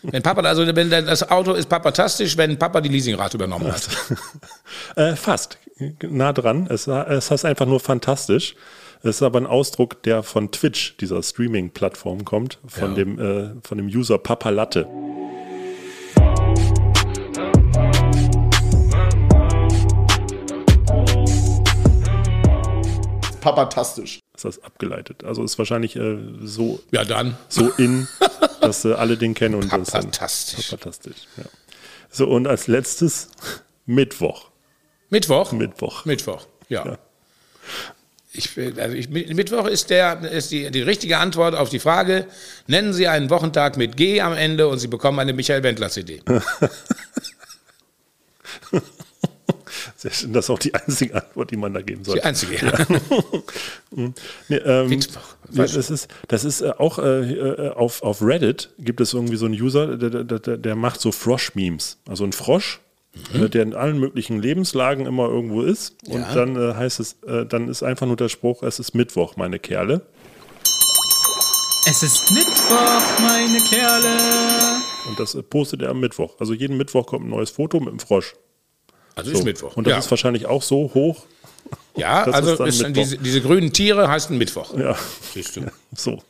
Wenn 0.03 0.23
Papa, 0.23 0.43
also 0.43 0.67
wenn 0.77 0.91
das 0.91 1.29
Auto 1.31 1.55
ist 1.55 1.69
papatastisch, 1.71 2.37
wenn 2.37 2.59
Papa 2.59 2.83
die 2.83 2.91
Leasingrate 2.91 3.37
übernommen 3.39 3.73
hat. 3.73 3.89
Äh, 4.97 5.17
fast. 5.17 5.59
Nah 6.03 6.33
dran. 6.35 6.67
Es, 6.71 6.87
es 6.87 7.31
heißt 7.31 7.45
einfach 7.47 7.67
nur 7.67 7.81
fantastisch. 7.81 8.55
Es 9.03 9.17
ist 9.17 9.23
aber 9.23 9.41
ein 9.41 9.47
Ausdruck, 9.47 10.03
der 10.05 10.23
von 10.23 10.51
Twitch, 10.53 10.97
dieser 10.99 11.23
Streaming-Plattform, 11.23 12.25
kommt, 12.25 12.59
von, 12.67 12.91
Ja. 12.91 12.95
dem, 12.97 13.19
äh, 13.19 13.51
von 13.67 13.79
dem 13.79 13.87
User 13.89 14.19
Papalatte. 14.19 14.87
Papatastisch. 23.47 24.19
Ist 24.35 24.45
das 24.45 24.63
abgeleitet. 24.65 25.23
Also 25.23 25.45
ist 25.45 25.57
wahrscheinlich 25.57 25.95
äh, 25.95 26.19
so, 26.43 26.81
Ja, 26.91 27.05
dann. 27.05 27.37
so 27.49 27.71
in, 27.79 28.09
dass 28.61 28.85
äh, 28.85 28.93
alle 28.95 29.17
den 29.17 29.35
kennen. 29.35 29.55
Und 29.55 29.73
das 29.73 29.83
ist 29.83 29.95
dann 29.95 30.03
Papatastisch. 30.03 30.71
Papatastisch. 30.71 31.17
Ja. 31.37 31.45
So, 32.11 32.27
und 32.27 32.49
als 32.49 32.67
letztes 32.67 33.29
Mittwoch. 33.87 34.51
Mittwoch? 35.11 35.53
Mittwoch. 35.53 36.05
Mittwoch, 36.07 36.45
ja. 36.69 36.99
Ich, 38.33 38.57
äh, 38.57 38.73
also 38.81 38.97
ich, 38.97 39.09
Mittwoch 39.11 39.67
ist, 39.67 39.91
der, 39.91 40.21
ist 40.23 40.51
die, 40.51 40.69
die 40.73 40.83
richtige 40.83 41.19
Antwort 41.19 41.55
auf 41.55 41.69
die 41.69 41.79
Frage, 41.79 42.27
nennen 42.67 42.93
Sie 42.93 43.07
einen 43.07 43.31
Wochentag 43.31 43.77
mit 43.77 43.97
G 43.97 44.21
am 44.21 44.33
Ende 44.33 44.67
und 44.67 44.81
Sie 44.81 44.89
bekommen 44.89 45.21
eine 45.21 45.33
Michael 45.35 45.63
Wendler 45.63 45.89
CD. 45.89 46.21
Sehr 50.09 50.13
schön, 50.13 50.33
das 50.33 50.45
ist 50.47 50.51
auch 50.51 50.59
die 50.59 50.75
einzige 50.75 51.15
Antwort, 51.15 51.51
die 51.51 51.57
man 51.57 51.75
da 51.75 51.81
geben 51.83 52.05
soll. 52.05 52.15
Die 52.17 52.23
einzige, 52.23 52.57
ja. 52.65 52.87
Mm. 53.91 54.15
nee, 54.49 54.57
ähm, 54.57 54.89
Mittwoch. 54.89 55.21
ja, 55.53 55.63
das 55.67 55.91
ist, 55.91 56.09
das 56.29 56.45
ist 56.45 56.61
äh, 56.61 56.71
auch 56.79 56.99
äh, 56.99 57.33
äh, 57.33 57.71
auf, 57.71 58.03
auf 58.03 58.23
Reddit 58.23 58.71
gibt 58.79 59.01
es 59.01 59.13
irgendwie 59.15 59.37
so 59.37 59.47
einen 59.47 59.55
User, 59.55 59.97
der, 59.97 60.25
der, 60.25 60.39
der, 60.39 60.57
der 60.59 60.77
macht 60.77 61.01
so 61.01 61.11
Frosch-Memes. 61.13 61.99
Also 62.09 62.25
ein 62.25 62.33
Frosch, 62.33 62.81
Mhm. 63.33 63.45
äh, 63.45 63.49
der 63.49 63.63
in 63.63 63.75
allen 63.75 63.99
möglichen 63.99 64.41
Lebenslagen 64.43 65.07
immer 65.07 65.27
irgendwo 65.29 65.63
ist. 65.63 65.95
Und 66.07 66.21
Ja. 66.21 66.35
dann 66.35 66.55
äh, 66.57 66.75
heißt 66.75 67.01
es, 67.01 67.17
äh, 67.27 67.47
dann 67.47 67.69
ist 67.69 67.83
einfach 67.83 68.07
nur 68.07 68.17
der 68.17 68.29
Spruch, 68.29 68.63
es 68.63 68.79
ist 68.79 68.95
Mittwoch, 68.95 69.37
meine 69.37 69.59
Kerle. 69.59 70.03
Es 71.89 72.03
ist 72.03 72.31
Mittwoch, 72.33 73.03
meine 73.21 73.59
Kerle. 73.61 74.09
Und 75.09 75.19
das 75.21 75.35
äh, 75.35 75.43
postet 75.43 75.83
er 75.83 75.91
am 75.91 76.01
Mittwoch. 76.01 76.35
Also 76.41 76.53
jeden 76.53 76.77
Mittwoch 76.77 77.07
kommt 77.07 77.25
ein 77.27 77.31
neues 77.31 77.51
Foto 77.51 77.79
mit 77.81 77.89
einem 77.91 78.01
Frosch. 78.01 78.35
Also 79.17 79.33
ist 79.33 79.45
Mittwoch. 79.45 79.77
Und 79.77 79.87
das 79.87 79.93
ja. 79.93 79.99
ist 79.99 80.11
wahrscheinlich 80.11 80.47
auch 80.47 80.63
so 80.63 80.93
hoch. 80.95 81.25
Ja, 81.97 82.25
also 82.25 82.65
ist 82.65 82.83
ist 82.83 82.95
diese, 82.95 83.19
diese 83.19 83.41
grünen 83.41 83.73
Tiere 83.73 84.09
heißen 84.09 84.37
Mittwoch. 84.37 84.77
Ja. 84.77 84.97
Siehst 85.35 85.57
du. 85.57 85.63
So. 85.95 86.23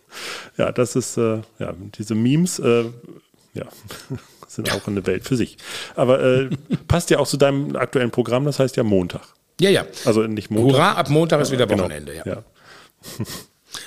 Ja, 0.57 0.70
das 0.70 0.95
ist, 0.95 1.18
äh, 1.18 1.41
ja, 1.59 1.74
diese 1.99 2.14
Memes, 2.14 2.61
äh, 2.61 2.84
ja, 3.53 3.66
sind 4.47 4.72
auch 4.72 4.87
eine 4.87 5.05
Welt 5.07 5.24
für 5.24 5.37
sich. 5.37 5.57
Aber 5.97 6.22
äh, 6.22 6.51
passt 6.89 7.11
ja 7.11 7.18
auch 7.18 7.26
zu 7.26 7.37
deinem 7.37 7.74
aktuellen 7.74 8.12
Programm, 8.12 8.45
das 8.45 8.61
heißt 8.61 8.76
ja 8.76 8.84
Montag. 8.84 9.22
Ja, 9.61 9.70
ja. 9.70 9.84
Also 10.05 10.22
nicht 10.22 10.51
Montag. 10.51 10.76
Hurra, 10.76 10.93
ab 10.93 11.11
Montag 11.11 11.41
ist 11.41 11.51
wieder 11.51 11.66
Genau. 11.66 11.82
Wochenende, 11.82 12.14
ja. 12.14 12.22
ja. 12.24 12.43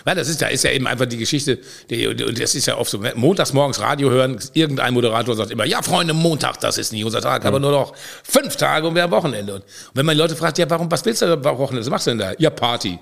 Weil 0.06 0.16
das 0.16 0.28
ist 0.30 0.42
ja, 0.42 0.48
ist 0.48 0.64
ja 0.64 0.72
eben 0.72 0.88
einfach 0.88 1.06
die 1.06 1.18
Geschichte, 1.18 1.60
die, 1.90 2.08
und 2.08 2.40
das 2.42 2.56
ist 2.56 2.66
ja 2.66 2.78
oft 2.78 2.92
so, 2.92 3.02
montags 3.16 3.54
morgens 3.54 3.80
Radio 3.80 4.10
hören, 4.10 4.40
irgendein 4.54 4.94
Moderator 4.94 5.36
sagt 5.36 5.52
immer, 5.52 5.66
ja 5.66 5.82
Freunde, 5.82 6.14
Montag, 6.14 6.60
das 6.60 6.78
ist 6.78 6.92
nicht 6.94 7.06
unser 7.06 7.22
Tag, 7.22 7.46
aber 7.46 7.60
nur 7.60 7.72
noch 7.72 7.94
fünf 8.24 8.56
Tage 8.56 8.88
und 8.88 8.96
wir 8.96 9.04
haben 9.04 9.12
Wochenende. 9.12 9.56
Und 9.56 9.64
wenn 9.94 10.06
man 10.06 10.16
die 10.16 10.22
Leute 10.22 10.36
fragt, 10.36 10.58
ja 10.58 10.70
warum, 10.70 10.90
was 10.92 11.04
willst 11.06 11.22
du 11.22 11.26
am 11.34 11.44
Wochenende, 11.44 11.82
was 11.82 11.90
machst 11.90 12.08
du 12.08 12.12
denn 12.12 12.20
da? 12.20 12.34
Ja, 12.38 12.50
Party. 12.50 13.00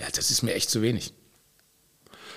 Ja, 0.00 0.06
das 0.14 0.30
ist 0.30 0.42
mir 0.42 0.54
echt 0.54 0.70
zu 0.70 0.82
wenig. 0.82 1.12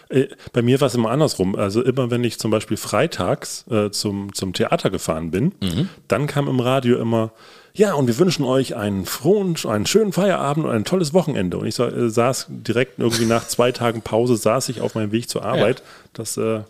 Äh, 0.10 0.28
Bei 0.54 0.62
mir 0.62 0.80
war 0.82 0.88
es 0.88 0.96
immer 0.96 1.10
andersrum. 1.10 1.56
Also 1.56 1.82
immer 1.84 2.12
wenn 2.12 2.24
ich 2.24 2.38
zum 2.40 2.52
Beispiel 2.52 2.78
freitags 2.78 3.66
äh, 3.72 3.90
zum, 3.92 4.34
zum 4.34 4.54
Theater 4.54 4.90
gefahren 4.90 5.32
bin, 5.32 5.54
Mhm. 5.62 5.90
dann 6.08 6.28
kam 6.28 6.48
im 6.48 6.60
Radio 6.60 7.00
immer, 7.00 7.32
ja, 7.76 7.94
und 7.94 8.08
wir 8.08 8.18
wünschen 8.18 8.46
euch 8.46 8.76
einen 8.76 9.06
frohen, 9.06 9.56
einen 9.68 9.86
schönen 9.86 10.14
Feierabend 10.14 10.66
und 10.66 10.72
ein 10.72 10.86
tolles 10.86 11.14
Wochenende. 11.14 11.58
Und 11.58 11.68
ich 11.68 11.76
sa 11.76 11.88
äh, 11.90 12.10
saß 12.10 12.48
direkt 12.50 13.00
irgendwie 13.00 13.26
nach 13.26 13.48
zwei 13.48 13.72
Tagen 13.72 14.02
Pause, 14.02 14.36
saß 14.38 14.70
ich 14.70 14.82
auf 14.82 14.96
meinem 14.96 15.12
Weg 15.12 15.30
zur 15.30 15.44
Arbeit. 15.46 15.84
Das 16.14 16.38
äh, 16.38 16.62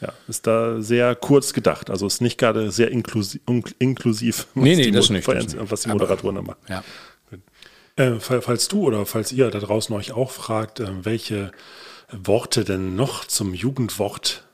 ja, 0.00 0.12
ist 0.26 0.46
da 0.46 0.80
sehr 0.82 1.14
kurz 1.14 1.52
gedacht. 1.52 1.90
Also 1.90 2.06
ist 2.06 2.20
nicht 2.20 2.38
gerade 2.38 2.70
sehr 2.72 2.90
inklusiv, 2.90 3.40
inklusiv 3.78 4.46
was, 4.54 4.64
Nee, 4.64 4.76
nee, 4.76 4.82
die, 4.84 4.90
das 4.90 5.08
das 5.08 5.26
was 5.70 5.82
die 5.82 5.90
Aber- 5.90 6.00
Moderatoren 6.00 6.34
da 6.36 6.42
machen. 6.42 6.58
Ja. 6.68 6.82
Äh, 7.96 8.18
fall- 8.18 8.42
falls 8.42 8.66
du 8.68 8.82
oder 8.82 9.06
falls 9.06 9.30
ihr 9.32 9.50
da 9.50 9.60
draußen 9.60 9.94
euch 9.94 10.12
auch 10.12 10.30
fragt, 10.32 10.80
äh, 10.80 10.88
welche 11.02 11.52
Worte 12.10 12.64
denn 12.64 12.96
noch 12.96 13.24
zum 13.24 13.54
Jugendwort 13.54 14.44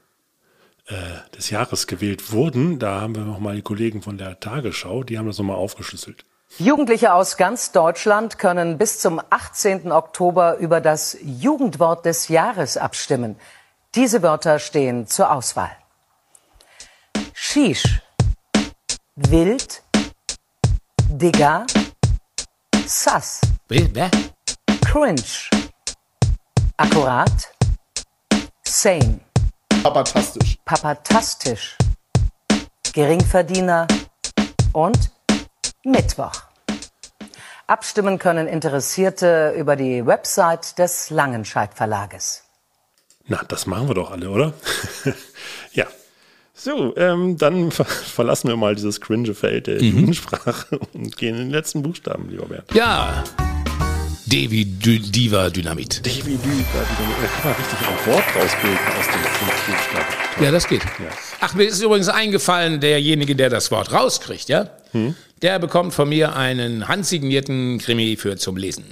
des 1.36 1.50
Jahres 1.50 1.86
gewählt 1.86 2.32
wurden, 2.32 2.78
da 2.78 3.00
haben 3.00 3.14
wir 3.14 3.22
nochmal 3.22 3.56
die 3.56 3.62
Kollegen 3.62 4.02
von 4.02 4.18
der 4.18 4.40
Tagesschau, 4.40 5.04
die 5.04 5.18
haben 5.18 5.26
das 5.26 5.38
nochmal 5.38 5.56
aufgeschlüsselt. 5.56 6.24
Jugendliche 6.58 7.14
aus 7.14 7.36
ganz 7.36 7.70
Deutschland 7.70 8.38
können 8.38 8.76
bis 8.76 8.98
zum 8.98 9.20
18. 9.30 9.92
Oktober 9.92 10.56
über 10.56 10.80
das 10.80 11.16
Jugendwort 11.22 12.04
des 12.04 12.28
Jahres 12.28 12.76
abstimmen. 12.76 13.36
Diese 13.94 14.22
Wörter 14.22 14.58
stehen 14.58 15.06
zur 15.06 15.32
Auswahl. 15.32 15.70
Shish, 17.32 18.00
Wild, 19.14 19.82
Digger, 21.08 21.66
Sass? 22.84 23.40
Cringe, 24.84 25.22
Akkurat, 26.76 27.54
Sane, 28.64 29.20
Papatastisch. 29.82 30.58
Papatastisch, 30.64 31.76
Geringverdiener 32.92 33.86
und 34.72 35.10
Mittwoch. 35.84 36.32
Abstimmen 37.66 38.18
können 38.18 38.46
Interessierte 38.46 39.54
über 39.56 39.76
die 39.76 40.04
Website 40.04 40.78
des 40.78 41.08
Langenscheidt 41.10 41.74
Verlages. 41.74 42.42
Na, 43.26 43.40
das 43.48 43.66
machen 43.66 43.88
wir 43.88 43.94
doch 43.94 44.10
alle, 44.10 44.28
oder? 44.28 44.52
ja. 45.72 45.86
So, 46.52 46.94
ähm, 46.96 47.38
dann 47.38 47.70
ver 47.70 47.84
verlassen 47.86 48.48
wir 48.48 48.56
mal 48.56 48.74
dieses 48.74 49.00
cringe 49.00 49.34
Feld 49.34 49.66
der 49.66 49.76
Mhm. 49.82 49.98
Jugendsprache 49.98 50.78
und 50.92 51.16
gehen 51.16 51.36
in 51.36 51.42
den 51.44 51.50
letzten 51.50 51.82
Buchstaben, 51.82 52.28
lieber 52.28 52.46
Bernd. 52.46 52.74
Ja. 52.74 53.24
Devi 54.32 54.64
Diva 54.64 55.50
Dynamit. 55.50 56.06
Devi 56.06 56.36
Diva 56.36 56.84
Dynamit. 56.86 57.18
Da 57.20 57.26
kann 57.42 57.50
man 57.50 57.54
richtig 57.56 57.80
ein 57.88 58.12
Wort 58.12 58.24
rausbilden 58.36 58.78
aus 58.98 59.06
dem 59.08 59.22
Buchstaben. 59.74 60.44
Ja, 60.44 60.50
das 60.52 60.68
geht. 60.68 60.82
Ach, 61.40 61.54
mir 61.54 61.64
ist 61.64 61.82
übrigens 61.82 62.08
eingefallen, 62.08 62.80
derjenige, 62.80 63.34
der 63.34 63.50
das 63.50 63.70
Wort 63.72 63.92
rauskriegt, 63.92 64.48
ja, 64.48 64.70
Hm? 64.92 65.14
der 65.42 65.58
bekommt 65.58 65.94
von 65.94 66.08
mir 66.08 66.36
einen 66.36 66.86
handsignierten 66.86 67.78
Krimi 67.78 68.16
für 68.16 68.36
zum 68.36 68.56
Lesen. 68.56 68.84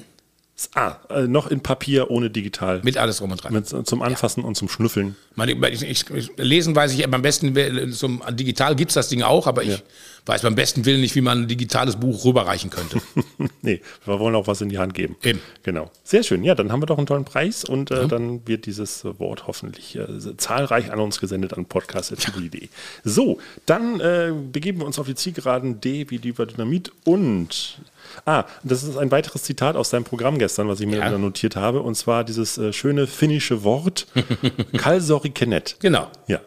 Ah, 0.74 0.96
äh, 1.10 1.28
noch 1.28 1.46
in 1.48 1.60
Papier, 1.60 2.10
ohne 2.10 2.30
digital. 2.30 2.80
Mit 2.82 2.96
alles 2.96 3.18
drum 3.18 3.30
und 3.30 3.42
dran. 3.42 3.52
Mit, 3.52 3.68
zum 3.68 4.02
Anfassen 4.02 4.42
und 4.42 4.56
zum 4.56 4.68
Schnüffeln. 4.68 5.14
Man, 5.36 5.48
ich, 5.48 5.82
ich, 5.82 6.10
ich, 6.10 6.30
lesen 6.36 6.74
weiß 6.74 6.92
ich 6.94 7.04
am 7.04 7.22
besten, 7.22 7.92
zum, 7.92 8.22
digital 8.30 8.74
gibt's 8.74 8.94
das 8.94 9.08
Ding 9.08 9.22
auch, 9.22 9.46
aber 9.46 9.62
ich 9.62 9.84
weiß 10.26 10.42
beim 10.42 10.56
besten 10.56 10.84
Willen 10.84 11.00
nicht, 11.00 11.14
wie 11.14 11.20
man 11.20 11.42
ein 11.42 11.48
digitales 11.48 11.96
Buch 11.96 12.24
rüberreichen 12.24 12.70
könnte. 12.70 13.00
nee, 13.62 13.80
wir 14.04 14.18
wollen 14.18 14.34
auch 14.34 14.48
was 14.48 14.60
in 14.60 14.68
die 14.68 14.78
Hand 14.78 14.94
geben. 14.94 15.16
Eben. 15.22 15.40
Genau. 15.62 15.90
Sehr 16.02 16.24
schön. 16.24 16.42
Ja, 16.42 16.56
dann 16.56 16.72
haben 16.72 16.82
wir 16.82 16.86
doch 16.86 16.98
einen 16.98 17.06
tollen 17.06 17.24
Preis 17.24 17.64
und 17.64 17.90
äh, 17.90 18.08
dann 18.08 18.46
wird 18.46 18.66
dieses 18.66 19.04
Wort 19.04 19.46
hoffentlich 19.46 19.96
äh, 19.96 20.36
zahlreich 20.36 20.92
an 20.92 20.98
uns 20.98 21.20
gesendet 21.20 21.54
an 21.54 21.66
podcast.tibuli.de. 21.66 22.68
So, 23.04 23.38
dann 23.64 24.00
äh, 24.00 24.32
begeben 24.52 24.80
wir 24.80 24.86
uns 24.86 24.98
auf 24.98 25.06
die 25.06 25.14
Zielgeraden 25.14 25.80
D 25.80 26.10
wie 26.10 26.18
Dynamit 26.18 26.92
und 27.04 27.78
Ah, 28.24 28.44
das 28.62 28.82
ist 28.82 28.96
ein 28.96 29.10
weiteres 29.10 29.42
Zitat 29.42 29.76
aus 29.76 29.90
deinem 29.90 30.04
Programm 30.04 30.38
gestern. 30.38 30.68
was 30.68 30.80
ich 30.80 30.86
mir 30.86 30.98
ja. 30.98 31.18
notiert 31.18 31.56
habe, 31.56 31.82
und 31.82 31.94
zwar 31.94 32.24
dieses 32.24 32.58
äh, 32.58 32.72
schöne 32.72 33.06
finnische 33.06 33.64
Wort 33.64 34.06
Kalsorikennet. 34.76 35.76
Genau. 35.80 36.08
Ja. 36.26 36.40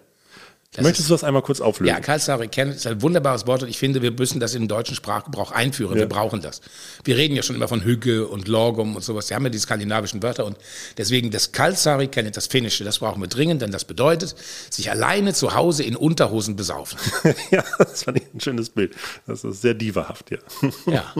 Das 0.74 0.86
Möchtest 0.86 1.10
du 1.10 1.14
das 1.14 1.26
einmal 1.26 1.42
kurz 1.42 1.60
auflösen? 1.60 1.94
Ja, 1.94 2.00
Kalsari 2.00 2.48
kennen 2.48 2.72
ist 2.72 2.88
ein 2.88 3.02
wunderbares 3.02 3.46
Wort 3.46 3.62
und 3.62 3.68
ich 3.68 3.78
finde, 3.78 4.02
wir 4.02 4.12
müssen 4.12 4.40
das 4.40 4.56
in 4.56 4.62
den 4.62 4.68
deutschen 4.70 4.96
Sprachgebrauch 4.96 5.52
einführen. 5.52 5.96
Ja. 5.96 6.04
Wir 6.04 6.08
brauchen 6.08 6.42
das. 6.42 6.62
Wir 7.04 7.18
reden 7.18 7.36
ja 7.36 7.44
schon 7.44 7.58
immer 7.58 7.68
von 7.68 7.84
Hügge 7.84 8.26
und 8.26 8.48
Lorgum 8.48 8.96
und 8.96 9.04
sowas. 9.04 9.30
Wir 9.30 9.36
haben 9.36 9.44
ja 9.44 9.50
die 9.50 9.60
skandinavischen 9.60 10.24
Wörter 10.24 10.46
und 10.46 10.56
deswegen 10.98 11.30
das 11.30 11.52
Kalsari 11.52 12.08
kennt 12.08 12.38
das 12.38 12.48
Finnische, 12.48 12.86
das 12.86 13.00
brauchen 13.00 13.22
wir 13.22 13.28
dringend, 13.28 13.62
denn 13.62 13.74
das 13.74 13.84
bedeutet, 13.84 14.34
sich 14.70 14.90
alleine 14.90 15.34
zu 15.34 15.56
Hause 15.56 15.84
in 15.84 15.98
Unterhosen 15.98 16.56
besaufen. 16.56 16.98
ja, 17.52 17.66
das 17.78 18.04
fand 18.04 18.20
ich 18.20 18.34
ein 18.34 18.40
schönes 18.40 18.70
Bild. 18.70 18.96
Das 19.28 19.44
ist 19.44 19.62
sehr 19.62 19.74
divahaft, 19.74 20.32
ja. 20.32 20.38
Ja. 20.86 21.14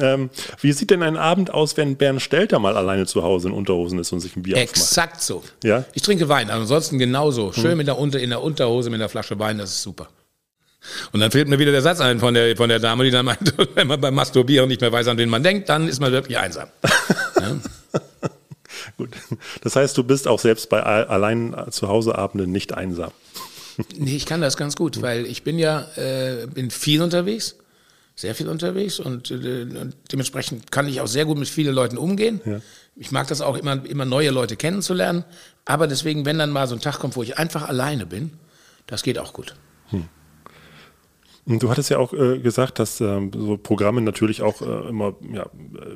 ähm, 0.00 0.30
wie 0.62 0.72
sieht 0.72 0.88
denn 0.88 1.02
ein 1.02 1.18
Abend 1.18 1.52
aus, 1.52 1.76
wenn 1.76 1.96
Bernd 1.96 2.22
Stelter 2.22 2.58
mal 2.58 2.78
alleine 2.78 3.04
zu 3.04 3.22
Hause 3.22 3.48
in 3.48 3.54
Unterhosen 3.54 3.98
ist 3.98 4.12
und 4.12 4.20
sich 4.20 4.34
ein 4.34 4.44
Bier 4.44 4.56
Exakt 4.56 5.16
aufmacht? 5.16 5.22
so. 5.22 5.42
Ja? 5.62 5.84
Ich 5.92 6.00
trinke 6.00 6.30
Wein, 6.30 6.48
ansonsten 6.48 6.98
genauso. 6.98 7.52
Schön 7.52 7.72
hm. 7.72 7.76
mit 7.76 7.86
der 7.86 7.98
Unter, 7.98 8.18
in 8.18 8.30
der 8.30 8.40
Unter 8.40 8.61
Unterhose 8.62 8.90
mit 8.90 9.00
einer 9.00 9.08
Flasche 9.08 9.38
Wein, 9.38 9.58
das 9.58 9.70
ist 9.70 9.82
super. 9.82 10.08
Und 11.12 11.20
dann 11.20 11.30
fehlt 11.30 11.48
mir 11.48 11.58
wieder 11.58 11.72
der 11.72 11.82
Satz 11.82 12.00
ein 12.00 12.18
von 12.18 12.34
der, 12.34 12.56
von 12.56 12.68
der 12.68 12.80
Dame, 12.80 13.04
die 13.04 13.10
dann 13.10 13.24
meint, 13.24 13.54
wenn 13.74 13.86
man 13.86 14.00
beim 14.00 14.14
Masturbieren 14.14 14.68
nicht 14.68 14.80
mehr 14.80 14.92
weiß, 14.92 15.08
an 15.08 15.18
wen 15.18 15.28
man 15.28 15.42
denkt, 15.42 15.68
dann 15.68 15.88
ist 15.88 16.00
man 16.00 16.12
wirklich 16.12 16.38
einsam. 16.38 16.68
Ja? 17.40 17.56
Gut. 18.96 19.10
Das 19.62 19.76
heißt, 19.76 19.96
du 19.96 20.04
bist 20.04 20.26
auch 20.26 20.40
selbst 20.40 20.68
bei 20.68 20.82
allein 20.82 21.54
zu 21.70 21.88
Hause 21.88 22.18
Abenden 22.18 22.50
nicht 22.50 22.74
einsam. 22.74 23.12
Nee, 23.96 24.16
ich 24.16 24.26
kann 24.26 24.40
das 24.40 24.56
ganz 24.56 24.76
gut, 24.76 25.00
weil 25.00 25.24
ich 25.24 25.44
bin 25.44 25.58
ja 25.58 25.86
äh, 25.96 26.46
bin 26.46 26.70
viel 26.70 27.00
unterwegs, 27.00 27.56
sehr 28.14 28.34
viel 28.34 28.48
unterwegs 28.48 28.98
und, 28.98 29.30
äh, 29.30 29.62
und, 29.62 29.94
dementsprechend 30.10 30.70
kann 30.70 30.88
ich 30.88 31.00
auch 31.00 31.06
sehr 31.06 31.24
gut 31.24 31.38
mit 31.38 31.48
vielen 31.48 31.74
Leuten 31.74 31.96
umgehen. 31.96 32.40
Ja. 32.44 32.60
Ich 32.96 33.12
mag 33.12 33.28
das 33.28 33.40
auch 33.40 33.56
immer, 33.56 33.84
immer 33.86 34.04
neue 34.04 34.30
Leute 34.30 34.56
kennenzulernen, 34.56 35.24
aber 35.64 35.86
deswegen, 35.86 36.26
wenn 36.26 36.38
dann 36.38 36.50
mal 36.50 36.66
so 36.66 36.74
ein 36.74 36.80
Tag 36.80 36.98
kommt, 36.98 37.16
wo 37.16 37.22
ich 37.22 37.38
einfach 37.38 37.66
alleine 37.66 38.04
bin, 38.04 38.32
das 38.92 39.02
geht 39.02 39.18
auch 39.18 39.32
gut. 39.32 39.54
Hm. 39.88 40.06
Du 41.44 41.70
hattest 41.70 41.90
ja 41.90 41.98
auch 41.98 42.12
äh, 42.12 42.38
gesagt, 42.38 42.78
dass 42.78 43.00
ähm, 43.00 43.32
so 43.34 43.56
Programme 43.56 44.00
natürlich 44.00 44.42
auch 44.42 44.62
äh, 44.62 44.88
immer 44.88 45.14
ja, 45.32 45.46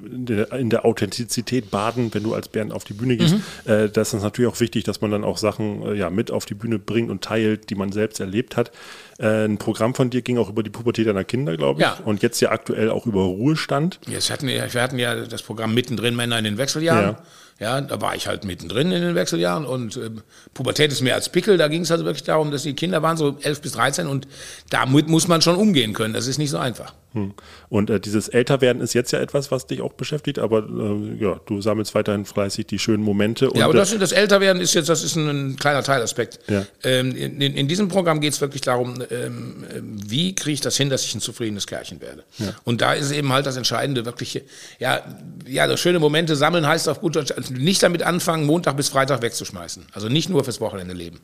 in, 0.04 0.26
der, 0.26 0.52
in, 0.54 0.70
der, 0.70 0.84
Authentizität 0.84 1.70
baden, 1.70 2.12
wenn 2.14 2.24
du 2.24 2.34
als 2.34 2.48
Bernd 2.48 2.72
auf 2.72 2.82
die 2.82 2.94
Bühne 2.94 3.16
gehst. 3.16 3.36
Mhm. 3.64 3.70
Äh, 3.70 3.88
das 3.88 4.12
ist 4.12 4.22
natürlich 4.22 4.50
auch 4.50 4.58
wichtig, 4.58 4.82
dass 4.82 5.02
man 5.02 5.12
dann 5.12 5.22
auch 5.22 5.38
Sachen 5.38 5.82
äh, 5.82 5.94
ja, 5.94 6.10
mit 6.10 6.32
auf 6.32 6.46
die 6.46 6.54
Bühne 6.54 6.80
bringt 6.80 7.10
und 7.10 7.22
teilt, 7.22 7.70
die 7.70 7.76
man 7.76 7.92
selbst 7.92 8.18
erlebt 8.18 8.56
hat. 8.56 8.72
Äh, 9.18 9.44
ein 9.44 9.58
Programm 9.58 9.94
von 9.94 10.10
dir 10.10 10.22
ging 10.22 10.36
auch 10.38 10.48
über 10.48 10.64
die 10.64 10.70
Pubertät 10.70 11.06
deiner 11.06 11.22
Kinder, 11.22 11.56
glaube 11.56 11.80
ich. 11.80 11.86
Ja. 11.86 11.98
Und 12.04 12.22
jetzt 12.22 12.40
ja 12.40 12.50
aktuell 12.50 12.90
auch 12.90 13.06
über 13.06 13.22
Ruhestand. 13.22 14.00
Jetzt 14.08 14.30
hatten 14.30 14.48
wir, 14.48 14.74
wir 14.74 14.82
hatten 14.82 14.98
ja 14.98 15.14
das 15.14 15.42
Programm 15.42 15.74
mittendrin 15.74 16.16
Männer 16.16 16.38
in 16.38 16.44
den 16.44 16.58
Wechseljahren. 16.58 17.12
Ja. 17.12 17.22
Ja, 17.58 17.80
da 17.80 18.00
war 18.02 18.14
ich 18.14 18.26
halt 18.26 18.44
mittendrin 18.44 18.92
in 18.92 19.00
den 19.00 19.14
Wechseljahren 19.14 19.64
und 19.64 19.96
äh, 19.96 20.10
Pubertät 20.52 20.92
ist 20.92 21.00
mehr 21.00 21.14
als 21.14 21.30
Pickel. 21.30 21.56
Da 21.56 21.68
ging 21.68 21.82
es 21.82 21.90
also 21.90 22.04
wirklich 22.04 22.24
darum, 22.24 22.50
dass 22.50 22.64
die 22.64 22.74
Kinder 22.74 23.02
waren 23.02 23.16
so 23.16 23.38
11 23.40 23.62
bis 23.62 23.72
13 23.72 24.06
und 24.06 24.28
damit 24.68 25.08
muss 25.08 25.26
man 25.26 25.40
schon 25.40 25.56
umgehen 25.56 25.94
können. 25.94 26.12
Das 26.12 26.26
ist 26.26 26.36
nicht 26.36 26.50
so 26.50 26.58
einfach. 26.58 26.92
Hm. 27.16 27.32
Und 27.70 27.88
äh, 27.88 27.98
dieses 27.98 28.28
Älterwerden 28.28 28.82
ist 28.82 28.92
jetzt 28.92 29.10
ja 29.10 29.20
etwas, 29.20 29.50
was 29.50 29.66
dich 29.66 29.80
auch 29.80 29.94
beschäftigt, 29.94 30.38
aber 30.38 30.58
äh, 30.58 31.16
ja, 31.18 31.40
du 31.46 31.62
sammelst 31.62 31.94
weiterhin 31.94 32.26
fleißig 32.26 32.66
die 32.66 32.78
schönen 32.78 33.02
Momente. 33.02 33.48
ja, 33.54 33.64
aber 33.64 33.72
das, 33.72 33.96
das 33.96 34.12
Älterwerden 34.12 34.60
ist 34.60 34.74
jetzt, 34.74 34.90
das 34.90 35.02
ist 35.02 35.16
ein, 35.16 35.28
ein 35.28 35.56
kleiner 35.56 35.82
Teilaspekt. 35.82 36.40
Ja. 36.46 36.66
Ähm, 36.84 37.16
in, 37.16 37.40
in, 37.40 37.68
diesem 37.68 37.88
Programm 37.88 38.20
geht 38.20 38.34
es 38.34 38.42
wirklich 38.42 38.60
darum, 38.60 39.02
ähm, 39.10 39.64
wie 40.06 40.34
kriege 40.34 40.52
ich 40.52 40.60
das 40.60 40.76
hin, 40.76 40.90
dass 40.90 41.04
ich 41.06 41.14
ein 41.14 41.22
zufriedenes 41.22 41.66
Kerlchen 41.66 42.02
werde. 42.02 42.24
Ja. 42.36 42.54
Und 42.64 42.82
da 42.82 42.92
ist 42.92 43.10
eben 43.12 43.32
halt 43.32 43.46
das 43.46 43.56
Entscheidende, 43.56 44.04
wirklich, 44.04 44.42
ja, 44.78 45.02
ja, 45.46 45.66
das 45.66 45.80
schöne 45.80 45.98
Momente 45.98 46.36
sammeln 46.36 46.66
heißt 46.66 46.86
auf 46.86 47.00
gut 47.00 47.16
Deutsch, 47.16 47.32
also 47.32 47.54
nicht 47.54 47.82
damit 47.82 48.02
anfangen, 48.02 48.44
Montag 48.44 48.76
bis 48.76 48.90
Freitag 48.90 49.22
wegzuschmeißen. 49.22 49.86
Also 49.92 50.10
nicht 50.10 50.28
nur 50.28 50.44
fürs 50.44 50.60
Wochenende 50.60 50.92
leben. 50.92 51.20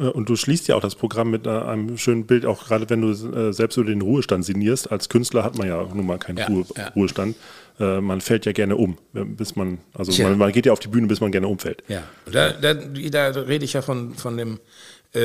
Äh, 0.00 0.04
und 0.04 0.28
du 0.28 0.36
schließt 0.36 0.68
ja 0.68 0.76
auch 0.76 0.80
das 0.80 0.94
Programm 0.94 1.30
mit 1.30 1.46
äh, 1.46 1.50
einem 1.50 1.98
schönen 1.98 2.26
Bild, 2.26 2.46
auch 2.46 2.66
gerade 2.66 2.88
wenn 2.90 3.02
du 3.02 3.10
äh, 3.10 3.52
selbst 3.52 3.76
über 3.76 3.86
den 3.86 4.00
Ruhestand 4.00 4.44
sinnierst. 4.44 4.90
Als 4.90 5.08
Künstler 5.08 5.44
hat 5.44 5.58
man 5.58 5.68
ja 5.68 5.82
nun 5.82 6.06
mal 6.06 6.18
keinen 6.18 6.38
ja, 6.38 6.46
Ruhe, 6.46 6.64
ja. 6.76 6.88
Ruhestand. 6.88 7.36
man 7.78 8.20
fällt 8.20 8.44
ja 8.44 8.52
gerne 8.52 8.76
um, 8.76 8.98
bis 9.12 9.56
man, 9.56 9.78
also 9.94 10.22
man, 10.22 10.36
man, 10.36 10.52
geht 10.52 10.66
ja 10.66 10.72
auf 10.72 10.80
die 10.80 10.88
Bühne, 10.88 11.06
bis 11.06 11.22
man 11.22 11.32
gerne 11.32 11.48
umfällt. 11.48 11.82
Ja, 11.88 12.02
da, 12.30 12.50
da, 12.50 12.74
da 12.74 13.40
rede 13.40 13.64
ich 13.64 13.72
ja 13.72 13.80
von, 13.80 14.14
von 14.14 14.36
dem 14.36 14.60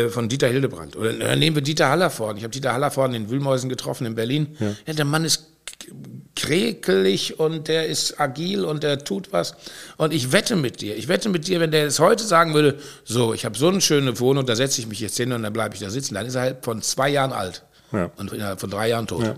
von 0.10 0.30
Dieter 0.30 0.48
Hildebrand. 0.48 0.96
Oder 0.96 1.36
nehmen 1.36 1.58
wir 1.58 1.62
Dieter 1.62 1.90
Hallervorden. 1.90 2.38
Ich 2.38 2.44
habe 2.44 2.52
Dieter 2.52 2.72
Hallervorden 2.72 3.14
in 3.14 3.30
Wühlmäusen 3.30 3.70
getroffen 3.70 4.08
in 4.08 4.16
Berlin. 4.16 4.56
Ja. 4.60 4.68
ja. 4.88 4.94
der 4.94 5.06
Mann 5.06 5.26
ist 5.26 5.55
kräkelig 6.36 7.40
und 7.40 7.68
der 7.68 7.88
ist 7.88 8.20
agil 8.20 8.66
und 8.66 8.84
der 8.84 9.04
tut 9.04 9.32
was. 9.32 9.56
Und 9.98 10.14
ich 10.14 10.32
wette 10.32 10.56
mit 10.56 10.82
dir, 10.82 10.96
ich 10.96 11.08
wette 11.08 11.30
mit 11.30 11.48
dir, 11.48 11.60
wenn 11.60 11.72
der 11.72 11.86
es 11.86 12.00
heute 12.00 12.24
sagen 12.24 12.54
würde, 12.54 12.78
so, 13.04 13.34
ich 13.34 13.46
habe 13.46 13.58
so 13.58 13.70
eine 13.70 13.82
schöne 13.82 14.20
Wohnung, 14.20 14.46
da 14.46 14.56
setze 14.56 14.82
ich 14.82 14.88
mich 14.88 15.00
jetzt 15.00 15.18
hin 15.18 15.32
und 15.32 15.44
dann 15.44 15.54
bleibe 15.54 15.76
ich 15.76 15.82
da 15.82 15.90
sitzen, 15.90 16.16
dann 16.16 16.26
ist 16.26 16.36
er 16.36 16.42
halt 16.42 16.66
von 16.66 16.82
zwei 16.82 17.10
Jahren 17.10 17.32
alt 17.32 17.64
ja. 17.92 18.12
und 18.18 18.34
innerhalb 18.34 18.60
von 18.60 18.70
drei 18.70 18.90
Jahren 18.90 19.08
tot. 19.08 19.24
Ja. 19.24 19.36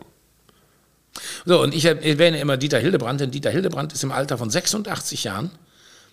So, 1.45 1.61
und 1.61 1.73
ich 1.73 1.85
erwähne 1.85 2.39
immer 2.39 2.57
Dieter 2.57 2.79
Hildebrand, 2.79 3.21
denn 3.21 3.31
Dieter 3.31 3.49
Hildebrand 3.49 3.93
ist 3.93 4.03
im 4.03 4.11
Alter 4.11 4.37
von 4.37 4.49
86 4.49 5.23
Jahren 5.23 5.51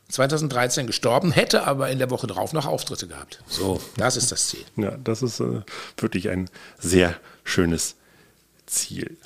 2013 0.08 0.86
gestorben, 0.86 1.32
hätte 1.32 1.66
aber 1.66 1.90
in 1.90 1.98
der 1.98 2.10
Woche 2.10 2.26
drauf 2.26 2.52
noch 2.52 2.66
Auftritte 2.66 3.06
gehabt. 3.06 3.42
So, 3.48 3.80
das 3.96 4.16
ist 4.16 4.32
das 4.32 4.48
Ziel. 4.48 4.64
Ja, 4.76 4.96
das 5.02 5.22
ist 5.22 5.40
äh, 5.40 5.62
wirklich 5.96 6.28
ein 6.28 6.50
sehr 6.78 7.16
schönes 7.42 7.96
Ziel. 8.66 9.16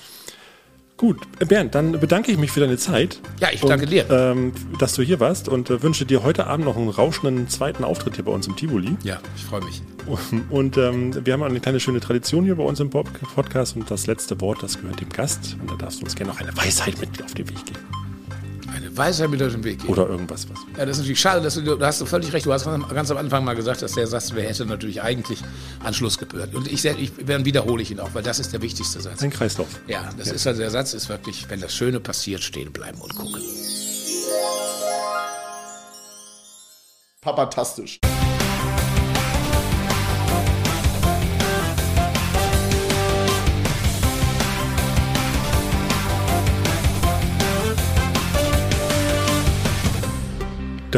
Gut, 0.99 1.21
Bernd, 1.47 1.77
dann 1.77 1.93
bedanke 1.93 2.33
ich 2.33 2.39
mich 2.39 2.51
für 2.51 2.59
deine 2.59 2.77
Zeit. 2.77 3.21
Ja, 3.41 3.51
ich 3.53 3.61
danke 3.61 3.85
und, 3.85 3.93
dir. 3.93 4.11
Ähm, 4.11 4.53
dass 4.81 4.95
du 4.95 5.03
hier 5.03 5.21
warst 5.21 5.49
und 5.49 5.71
äh, 5.71 5.81
wünsche 5.81 6.05
dir 6.05 6.25
heute 6.25 6.49
Abend 6.49 6.67
noch 6.67 6.77
einen 6.77 6.89
rauschenden 6.89 7.49
zweiten 7.49 7.85
Auftritt 7.85 8.17
hier 8.17 8.25
bei 8.25 8.33
uns 8.33 8.49
im 8.49 8.57
Tivoli. 8.57 8.97
Ja, 9.05 9.21
ich 9.37 9.45
freue 9.45 9.63
mich. 9.65 9.81
Und, 10.07 10.51
und 10.51 10.77
ähm, 10.77 11.25
wir 11.25 11.33
haben 11.33 11.45
eine 11.45 11.61
kleine 11.61 11.79
schöne 11.79 12.01
Tradition 12.01 12.45
hier 12.45 12.57
bei 12.57 12.65
uns 12.65 12.81
im 12.81 12.91
Podcast 12.91 13.77
und 13.77 13.89
das 13.89 14.09
letzte 14.09 14.41
Wort, 14.41 14.61
das 14.61 14.81
gehört 14.81 15.01
dem 15.01 15.09
Gast. 15.09 15.57
Und 15.61 15.71
da 15.71 15.77
darfst 15.77 16.01
du 16.01 16.05
uns 16.05 16.17
gerne 16.17 16.33
noch 16.33 16.41
eine 16.41 16.57
Weisheit 16.57 16.99
mit 17.01 17.23
auf 17.23 17.33
den 17.33 17.49
Weg 17.49 17.65
geben. 17.65 17.98
Eine 18.75 18.97
Weisheit 18.97 19.31
mit 19.31 19.43
auf 19.43 19.53
den 19.53 19.65
Weg 19.65 19.81
geben. 19.81 19.93
Oder 19.93 20.09
irgendwas. 20.09 20.49
Was. 20.49 20.59
Ja, 20.77 20.85
das 20.85 20.97
ist 20.97 20.99
natürlich 20.99 21.21
schade, 21.21 21.43
dass 21.43 21.55
du, 21.55 21.63
du 21.63 21.81
hast 21.85 22.07
völlig 22.07 22.33
recht. 22.33 22.47
Du 22.47 22.53
hast 22.53 22.65
ganz 22.65 23.11
am 23.11 23.17
Anfang 23.17 23.45
mal 23.45 23.55
gesagt, 23.55 23.83
dass 23.83 23.93
der 23.93 24.07
Satz, 24.07 24.33
wer 24.35 24.45
hätte 24.45 24.67
natürlich 24.67 25.03
eigentlich 25.03 25.43
an 25.83 25.95
Schluss 25.95 26.19
gehört. 26.19 26.55
Und 26.55 26.71
ich, 26.71 26.85
ich 26.85 27.13
dann 27.25 27.45
wiederhole 27.45 27.83
ich 27.83 27.91
ihn 27.91 28.01
auch, 28.01 28.11
weil 28.15 28.23
das 28.23 28.39
ist 28.39 28.53
der 28.53 28.63
wichtigste 28.63 29.01
Satz. 29.01 29.23
Ein 29.23 29.31
Kreislauf. 29.31 29.69
Ja, 29.87 30.11
das 30.17 30.29
ja. 30.29 30.35
ist 30.35 30.47
also 30.47 30.61
der 30.61 30.71
Satz 30.71 30.95
ist 30.95 31.09
wirklich, 31.09 31.49
wenn 31.49 31.61
das 31.61 31.75
Schöne 31.75 32.01
passiert, 32.01 32.43
stehen 32.43 32.73
bleiben 32.73 33.01
und 33.01 33.15
gucken. 33.15 33.43
Papatastisch. 37.21 37.99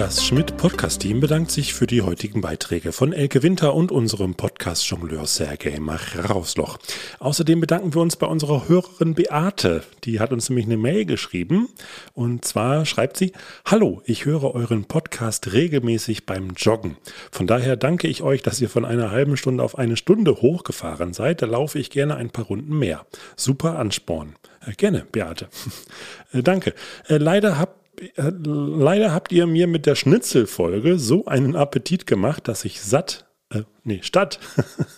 Das 0.01 0.25
Schmidt-Podcast-Team 0.25 1.21
bedankt 1.21 1.51
sich 1.51 1.75
für 1.75 1.87
die 1.87 2.01
heutigen 2.01 2.41
Beiträge 2.41 2.91
von 2.91 3.13
Elke 3.13 3.43
Winter 3.43 3.75
und 3.75 3.93
unserem 3.93 4.35
Podcast-Jongleur 4.35 5.27
Sergej 5.27 5.79
Machrausloch. 5.79 6.79
Außerdem 7.19 7.61
bedanken 7.61 7.93
wir 7.95 8.01
uns 8.01 8.17
bei 8.17 8.27
unserer 8.27 8.67
Hörerin 8.67 9.13
Beate. 9.13 9.83
Die 10.05 10.19
hat 10.19 10.33
uns 10.33 10.49
nämlich 10.49 10.65
eine 10.65 10.79
Mail 10.79 11.05
geschrieben. 11.05 11.69
Und 12.15 12.47
zwar 12.47 12.87
schreibt 12.87 13.19
sie, 13.19 13.33
Hallo, 13.67 14.01
ich 14.07 14.25
höre 14.25 14.55
euren 14.55 14.87
Podcast 14.87 15.53
regelmäßig 15.53 16.25
beim 16.25 16.53
Joggen. 16.57 16.97
Von 17.31 17.47
daher 17.47 17.77
danke 17.77 18.09
ich 18.09 18.23
euch, 18.23 18.41
dass 18.41 18.59
ihr 18.59 18.71
von 18.71 18.87
einer 18.87 19.11
halben 19.11 19.37
Stunde 19.37 19.63
auf 19.63 19.77
eine 19.77 19.99
Stunde 19.99 20.37
hochgefahren 20.37 21.13
seid. 21.13 21.43
Da 21.43 21.47
laufe 21.47 21.79
ich 21.79 21.91
gerne 21.91 22.17
ein 22.17 22.31
paar 22.31 22.47
Runden 22.47 22.79
mehr. 22.79 23.05
Super 23.37 23.79
Ansporn. 23.79 24.35
Äh, 24.67 24.73
gerne, 24.73 25.05
Beate. 25.13 25.49
äh, 26.33 26.43
danke. 26.43 26.73
Äh, 27.07 27.19
leider 27.19 27.59
habt 27.59 27.80
leider 28.17 29.13
habt 29.13 29.33
ihr 29.33 29.47
mir 29.47 29.67
mit 29.67 29.87
der 29.87 29.95
Schnitzelfolge 29.95 30.99
so 30.99 31.27
einen 31.27 31.57
Appetit 31.57 32.07
gemacht, 32.07 32.49
dass 32.49 32.65
ich 32.65 32.81
satt, 32.81 33.27
äh, 33.53 33.63
nee, 33.85 34.01
statt, 34.03 34.39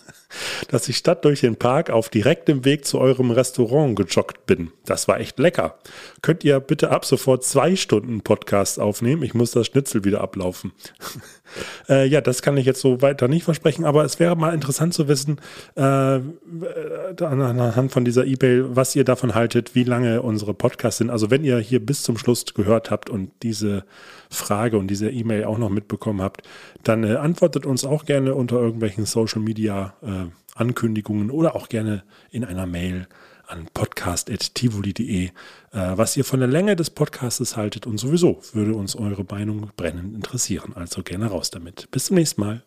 dass 0.69 0.87
ich 0.89 0.97
statt 0.97 1.25
durch 1.25 1.41
den 1.41 1.55
Park 1.57 1.89
auf 1.89 2.09
direktem 2.09 2.65
Weg 2.65 2.85
zu 2.85 2.99
eurem 2.99 3.31
Restaurant 3.31 3.95
gejoggt 3.95 4.45
bin. 4.45 4.71
Das 4.85 5.07
war 5.07 5.19
echt 5.19 5.39
lecker. 5.39 5.77
Könnt 6.21 6.43
ihr 6.43 6.59
bitte 6.59 6.89
ab 6.91 7.05
sofort 7.05 7.43
zwei 7.43 7.75
Stunden 7.75 8.21
Podcast 8.21 8.79
aufnehmen? 8.79 9.23
Ich 9.23 9.33
muss 9.33 9.51
das 9.51 9.67
Schnitzel 9.67 10.03
wieder 10.03 10.21
ablaufen. 10.21 10.71
äh, 11.89 12.07
ja, 12.07 12.21
das 12.21 12.41
kann 12.41 12.57
ich 12.57 12.65
jetzt 12.65 12.81
so 12.81 13.01
weiter 13.01 13.27
nicht 13.27 13.43
versprechen, 13.43 13.85
aber 13.85 14.03
es 14.03 14.19
wäre 14.19 14.35
mal 14.35 14.53
interessant 14.53 14.93
zu 14.93 15.07
wissen, 15.07 15.37
äh, 15.75 16.19
anhand 17.23 17.91
von 17.91 18.05
dieser 18.05 18.25
E-Mail, 18.25 18.75
was 18.75 18.95
ihr 18.95 19.03
davon 19.03 19.35
haltet, 19.35 19.75
wie 19.75 19.83
lange 19.83 20.21
unsere 20.21 20.53
Podcasts 20.53 20.97
sind. 20.97 21.09
Also 21.09 21.31
wenn 21.31 21.43
ihr 21.43 21.59
hier 21.59 21.85
bis 21.85 22.03
zum 22.03 22.17
Schluss 22.17 22.45
gehört 22.53 22.91
habt 22.91 23.09
und 23.09 23.31
diese 23.43 23.83
Frage 24.29 24.77
und 24.77 24.87
diese 24.87 25.09
E-Mail 25.09 25.45
auch 25.45 25.57
noch 25.57 25.69
mitbekommen 25.69 26.21
habt, 26.21 26.41
dann 26.83 27.03
äh, 27.03 27.15
antwortet 27.15 27.65
uns 27.65 27.85
auch 27.85 28.05
gerne 28.05 28.35
unter 28.35 28.57
irgendwelchen 28.59 29.05
Social 29.05 29.41
Media 29.41 29.93
äh, 30.01 30.29
Ankündigungen 30.55 31.31
oder 31.31 31.55
auch 31.55 31.69
gerne 31.69 32.03
in 32.31 32.43
einer 32.43 32.65
Mail 32.65 33.07
an 33.47 33.67
podcast.tivoli.de, 33.73 35.25
äh, 35.25 35.31
was 35.71 36.17
ihr 36.17 36.25
von 36.25 36.39
der 36.39 36.49
Länge 36.49 36.75
des 36.75 36.89
Podcastes 36.89 37.55
haltet 37.55 37.85
und 37.87 37.97
sowieso 37.97 38.41
würde 38.53 38.73
uns 38.73 38.95
eure 38.95 39.23
Meinung 39.23 39.71
brennend 39.75 40.15
interessieren. 40.15 40.73
Also 40.75 41.03
gerne 41.03 41.27
raus 41.27 41.51
damit. 41.51 41.89
Bis 41.91 42.05
zum 42.05 42.15
nächsten 42.15 42.41
Mal. 42.41 42.63